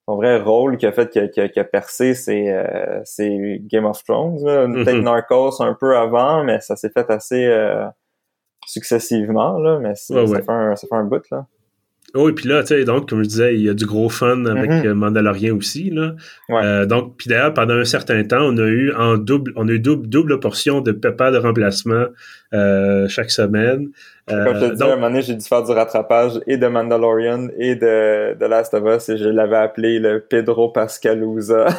son 0.08 0.16
vrai 0.16 0.42
rôle 0.42 0.78
qui 0.78 0.88
a 0.88 0.92
fait 0.92 1.12
qu'il 1.12 1.60
a, 1.60 1.64
percé, 1.64 2.16
c'est, 2.16 3.62
Game 3.72 3.86
of 3.86 4.04
Thrones. 4.04 4.40
Peut-être 4.74 4.98
mhm. 4.98 5.04
Narcos 5.04 5.62
un 5.62 5.76
peu 5.80 5.96
avant, 5.96 6.44
mais 6.44 6.62
ça 6.62 6.76
s'est 6.76 6.90
fait 6.90 7.08
assez 7.12 7.48
successivement, 8.66 9.60
là. 9.60 9.78
Mais 9.78 9.94
ça, 9.94 10.26
Fait 10.26 10.44
un, 10.48 10.76
ça 10.76 10.88
fait 10.88 10.96
un 10.96 11.04
bout, 11.04 11.24
là. 11.30 11.46
Oh, 12.16 12.28
et 12.28 12.34
puis 12.34 12.48
là, 12.50 12.62
tu 12.62 12.70
sais, 12.70 12.84
donc, 12.86 13.10
comme 13.10 13.24
je 13.24 13.30
disais, 13.30 13.56
il 13.56 13.62
y 13.62 13.70
a 13.70 13.74
du 13.74 13.86
gros 13.86 14.10
fun 14.10 14.46
avec 14.46 14.72
mm-hmm. 14.72 14.94
Mandalorian 14.94 15.56
aussi, 15.56 15.92
là. 15.92 16.16
Euh, 16.50 16.86
donc, 16.86 17.16
puis 17.18 17.30
d'ailleurs, 17.30 17.54
pendant 17.54 17.76
un 17.76 17.86
certain 17.86 18.24
temps, 18.24 18.42
on 18.42 18.58
a 18.58 18.66
eu 18.66 18.92
en 18.94 19.18
double, 19.18 19.54
on 19.56 19.68
a 19.68 19.72
eu 19.72 19.80
double, 19.80 20.08
double 20.08 20.40
portion 20.40 20.82
de 20.82 20.92
papa 20.92 21.30
de 21.30 21.38
remplacement 21.38 22.06
euh, 22.54 23.08
chaque 23.08 23.30
semaine. 23.30 23.90
Euh, 24.32 24.46
comme 24.46 24.56
je 24.56 24.66
te 24.66 24.76
dis, 24.76 24.84
à 24.84 24.86
un 24.88 24.96
moment 24.96 25.08
donné, 25.10 25.22
j'ai 25.22 25.36
dû 25.36 25.46
faire 25.46 25.64
du 25.64 25.72
rattrapage 25.72 26.40
et 26.48 26.58
de 26.58 26.68
Mandalorian 26.68 27.48
et 27.58 27.76
de, 27.76 28.38
de 28.38 28.46
Last 28.46 28.74
of 28.74 28.84
Us 28.86 29.10
et 29.10 29.18
je 29.18 29.30
l'avais 29.30 29.58
appelé 29.58 30.00
le 30.00 30.20
Pedro 30.20 30.70
Pascalusa. 30.70 31.68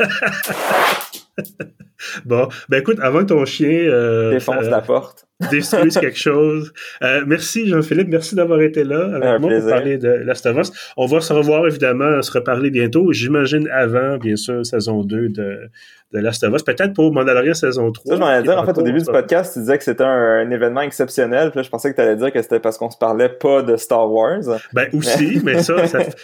bon, 2.24 2.48
ben 2.68 2.80
écoute, 2.80 2.98
avant 3.00 3.20
que 3.20 3.26
ton 3.26 3.44
chien 3.44 3.68
euh, 3.70 4.32
défonce 4.32 4.66
la 4.66 4.80
porte, 4.80 5.26
détruise 5.50 5.96
quelque 5.98 6.18
chose. 6.18 6.72
Euh, 7.02 7.22
merci 7.26 7.66
Jean-Philippe, 7.66 8.08
merci 8.08 8.34
d'avoir 8.34 8.60
été 8.60 8.84
là 8.84 9.14
avec 9.14 9.40
moi 9.40 9.50
pour 9.58 9.68
parler 9.68 9.98
de 9.98 10.08
Last 10.08 10.46
of 10.46 10.58
Us. 10.58 10.72
On 10.96 11.06
va 11.06 11.20
se 11.20 11.32
revoir 11.32 11.66
évidemment, 11.66 12.20
se 12.22 12.32
reparler 12.32 12.70
bientôt. 12.70 13.12
J'imagine 13.12 13.68
avant, 13.68 14.18
bien 14.18 14.36
sûr, 14.36 14.64
saison 14.64 15.02
2 15.02 15.28
de 15.28 15.70
de 16.12 16.18
Last 16.18 16.42
of 16.42 16.54
Us. 16.54 16.62
Peut-être 16.62 16.92
pour 16.92 17.12
Mandalorian 17.12 17.54
saison 17.54 17.92
3. 17.92 18.10
Ça, 18.10 18.14
je 18.16 18.20
m'en 18.20 18.42
dire, 18.42 18.58
en 18.58 18.64
fait, 18.64 18.76
au 18.78 18.82
début 18.82 18.98
du 18.98 19.04
podcast, 19.04 19.52
tu 19.54 19.60
disais 19.60 19.78
que 19.78 19.84
c'était 19.84 20.04
un, 20.04 20.50
événement 20.50 20.80
exceptionnel. 20.80 21.50
Puis 21.50 21.58
là, 21.58 21.62
je 21.62 21.70
pensais 21.70 21.90
que 21.90 21.96
tu 21.96 22.00
allais 22.00 22.16
dire 22.16 22.32
que 22.32 22.42
c'était 22.42 22.58
parce 22.58 22.78
qu'on 22.78 22.90
se 22.90 22.98
parlait 22.98 23.28
pas 23.28 23.62
de 23.62 23.76
Star 23.76 24.10
Wars. 24.10 24.40
Ben, 24.72 24.88
aussi, 24.92 25.40
mais 25.44 25.62
ça, 25.62 25.76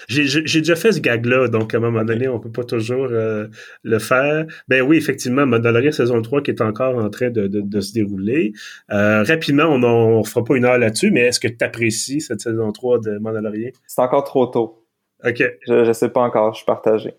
j'ai 0.09 0.61
déjà 0.61 0.77
fait 0.77 0.93
ce 0.93 1.01
gag-là. 1.01 1.49
Donc, 1.49 1.75
à 1.75 1.77
un 1.77 1.81
moment 1.81 2.05
donné, 2.05 2.29
on 2.29 2.41
peut 2.41 2.51
pas 2.51 2.65
toujours 2.65 3.09
euh, 3.11 3.47
le 3.85 3.99
faire. 3.99 4.47
Ben 4.69 4.83
oui, 4.83 5.01
effectivement, 5.07 5.47
Mandalorian 5.47 5.93
saison 5.93 6.21
3 6.21 6.43
qui 6.43 6.51
est 6.51 6.61
encore 6.61 6.97
en 6.97 7.09
train 7.11 7.31
de, 7.31 7.47
de, 7.47 7.61
de 7.61 7.81
se 7.81 7.93
dérouler. 7.93 8.53
Euh, 8.91 9.23
rapidement, 9.23 9.65
on 9.65 10.19
ne 10.19 10.25
fera 10.25 10.45
pas 10.45 10.57
une 10.57 10.65
heure 10.65 10.79
là-dessus, 10.79 11.11
mais 11.11 11.21
est-ce 11.21 11.41
que 11.41 11.49
tu 11.49 11.65
apprécies 11.65 12.21
cette 12.21 12.41
saison 12.41 12.73
3 12.73 13.01
de 13.01 13.19
Mandalorian? 13.19 13.71
C'est 13.87 14.03
encore 14.03 14.25
trop 14.25 14.47
tôt. 14.47 14.85
OK. 15.25 15.43
Je, 15.67 15.85
je 15.85 15.93
sais 15.93 16.09
pas 16.09 16.23
encore, 16.23 16.53
je 16.53 16.59
suis 16.59 16.67
partagé. 16.67 17.15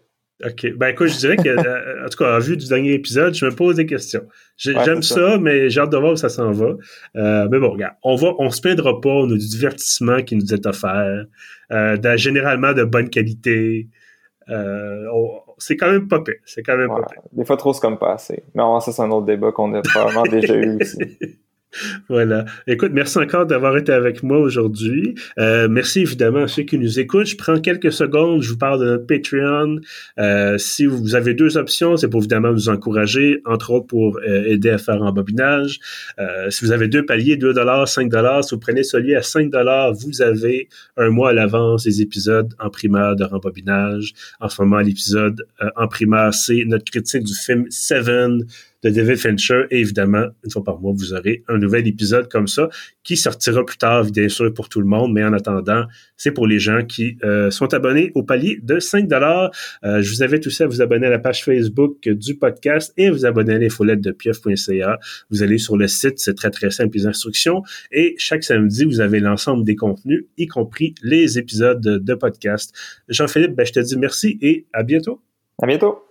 OK. 0.45 0.71
Ben 0.75 0.89
écoute, 0.89 1.07
je 1.07 1.17
dirais 1.17 1.38
que, 1.38 1.49
euh, 1.49 2.05
en 2.05 2.09
tout 2.09 2.17
cas, 2.17 2.35
en 2.35 2.39
vue 2.39 2.57
du 2.57 2.67
dernier 2.67 2.93
épisode, 2.93 3.33
je 3.33 3.45
me 3.45 3.51
pose 3.51 3.77
des 3.77 3.85
questions. 3.85 4.23
J'aime 4.57 5.01
ça, 5.01 5.38
mais 5.38 5.69
j'ai 5.69 5.79
hâte 5.79 5.91
de 5.91 5.97
voir 5.97 6.13
où 6.13 6.15
ça 6.17 6.29
s'en 6.29 6.51
va. 6.51 6.75
Euh, 7.15 7.47
mais 7.49 7.59
bon, 7.59 7.71
regarde, 7.71 7.95
on 8.03 8.15
va, 8.15 8.33
on 8.38 8.49
se 8.49 8.61
plaindra 8.61 8.99
pas, 9.01 9.09
on 9.09 9.25
a 9.31 9.38
du 9.38 9.47
divertissement 9.47 10.21
qui 10.21 10.35
nous 10.35 10.53
est 10.53 10.65
offert, 10.65 11.25
euh, 11.71 12.17
généralement 12.17 12.73
de 12.73 12.83
bonne 12.83 13.09
qualité. 13.09 13.88
Euh, 14.49 15.05
c'est 15.58 15.76
quand 15.76 15.91
même 15.91 16.08
pas 16.08 16.22
pire. 16.22 16.36
C'est 16.45 16.64
quand 16.64 16.78
même 16.78 16.89
pas 16.89 17.03
pire. 17.03 17.22
Des 17.32 17.45
fois, 17.45 17.58
trop, 17.58 17.74
c'est 17.74 17.82
comme 17.82 17.97
pas 17.97 18.14
assez. 18.14 18.43
Mais 18.53 18.64
ça, 18.82 18.91
c'est 18.91 19.01
un 19.01 19.12
autre 19.12 19.26
débat 19.26 19.51
qu'on 19.51 19.74
a 19.74 19.82
probablement 19.82 20.24
déjà 20.24 20.55
eu 20.55 20.82
aussi. 20.82 20.97
Voilà. 22.09 22.45
Écoute, 22.65 22.91
merci 22.93 23.18
encore 23.18 23.45
d'avoir 23.45 23.78
été 23.78 23.91
avec 23.91 24.24
moi 24.24 24.39
aujourd'hui. 24.39 25.15
Euh, 25.38 25.68
merci 25.70 26.01
évidemment 26.01 26.43
à 26.43 26.47
ceux 26.47 26.63
qui 26.63 26.78
nous 26.78 26.99
écoutent. 26.99 27.28
Je 27.28 27.36
prends 27.36 27.59
quelques 27.59 27.91
secondes, 27.91 28.41
je 28.41 28.51
vous 28.51 28.57
parle 28.57 28.80
de 28.80 28.86
notre 28.86 29.05
Patreon. 29.05 29.80
Euh, 30.18 30.57
si 30.57 30.86
vous 30.86 31.15
avez 31.15 31.34
deux 31.34 31.57
options, 31.57 31.97
c'est 31.97 32.07
pour 32.07 32.22
évidemment 32.22 32.51
nous 32.51 32.70
encourager, 32.70 33.41
entre 33.45 33.72
autres 33.72 33.88
pour 33.88 34.18
euh, 34.18 34.45
aider 34.45 34.70
à 34.70 34.78
faire 34.78 35.03
un 35.03 35.11
bobinage. 35.11 35.80
si 36.49 36.65
vous 36.65 36.72
avez 36.72 36.88
deux 36.88 37.05
paliers, 37.05 37.38
2 37.38 37.53
dollars, 37.53 37.88
5 37.88 38.09
dollars, 38.09 38.43
si 38.43 38.55
vous 38.55 38.59
prenez 38.59 38.84
celui 38.84 39.15
à 39.15 39.22
5 39.22 39.49
dollars, 39.49 39.93
vous 39.93 40.22
avez 40.22 40.70
un 40.95 41.09
mois 41.09 41.30
à 41.30 41.34
l'avance 41.34 41.84
des 41.84 42.01
épisodes 42.01 42.53
en 42.59 42.70
primaire 42.70 43.15
de 43.15 43.24
rembobinage. 43.24 44.13
En 44.39 44.49
ce 44.49 44.61
moment, 44.61 44.80
l'épisode 44.80 45.45
en 45.76 45.88
primaire, 45.88 46.34
c'est 46.34 46.63
notre 46.65 46.86
critique 46.86 47.24
du 47.24 47.34
film 47.34 47.65
Seven 47.70 48.45
de 48.84 48.89
David 48.89 49.17
Fincher. 49.17 49.63
Et 49.71 49.80
évidemment, 49.80 50.25
une 50.43 50.51
fois 50.51 50.63
par 50.63 50.80
mois, 50.80 50.93
vous 50.95 51.13
aurez 51.13 51.43
un 51.47 51.57
nouvel 51.57 51.88
épisode 51.88 52.30
comme 52.30 52.47
ça 52.47 52.69
qui 53.03 53.17
sortira 53.17 53.65
plus 53.65 53.78
tard, 53.78 54.05
bien 54.05 54.30
sûr, 54.30 54.53
pour 54.53 54.69
tout 54.69 54.82
le 54.82 54.88
monde. 54.88 55.13
Mais 55.13 55.23
en 55.23 55.34
attendant, 55.34 55.86
c'est 56.15 56.32
pour 56.32 56.47
les 56.47 56.59
gens 56.59 56.84
qui 56.84 57.17
euh, 57.23 57.51
sont 57.51 57.73
abonnés 57.73 58.11
au 58.15 58.23
palier 58.23 58.59
de 58.61 58.80
5 58.80 59.07
dollars. 59.07 59.51
Euh, 59.84 60.01
je 60.01 60.09
vous 60.09 60.23
invite 60.23 60.45
aussi 60.47 60.63
à 60.63 60.67
vous 60.67 60.82
abonner 60.82 61.07
à 61.07 61.09
la 61.09 61.19
page 61.19 61.43
Facebook 61.43 62.07
du 62.07 62.36
podcast 62.36 62.93
et 62.97 63.07
à 63.07 63.11
vous 63.11 63.25
abonner 63.25 63.53
à 63.53 63.59
l'infolette 63.59 64.01
de 64.01 64.11
pieuf.ca. 64.11 64.99
Vous 65.30 65.43
allez 65.43 65.57
sur 65.57 65.78
le 65.78 65.88
site, 65.88 66.19
c'est 66.19 66.36
très, 66.36 66.51
très 66.51 66.71
simple, 66.71 66.97
les 66.97 67.07
instructions. 67.07 67.63
Et 67.91 68.15
chaque 68.17 68.43
samedi, 68.43 68.86
vous 68.86 69.01
avez 69.01 69.19
l'ensemble 69.19 69.63
des 69.63 69.75
contenus, 69.75 70.25
y 70.38 70.47
compris 70.47 70.95
les 71.03 71.38
épisodes 71.38 71.82
de, 71.82 72.17
podcast. 72.17 72.73
Jean-Philippe, 73.09 73.55
ben, 73.55 73.65
je 73.65 73.73
te 73.73 73.80
dis 73.80 73.95
merci 73.95 74.39
et 74.41 74.65
à 74.73 74.82
bientôt. 74.82 75.21
À 75.61 75.67
bientôt. 75.67 76.07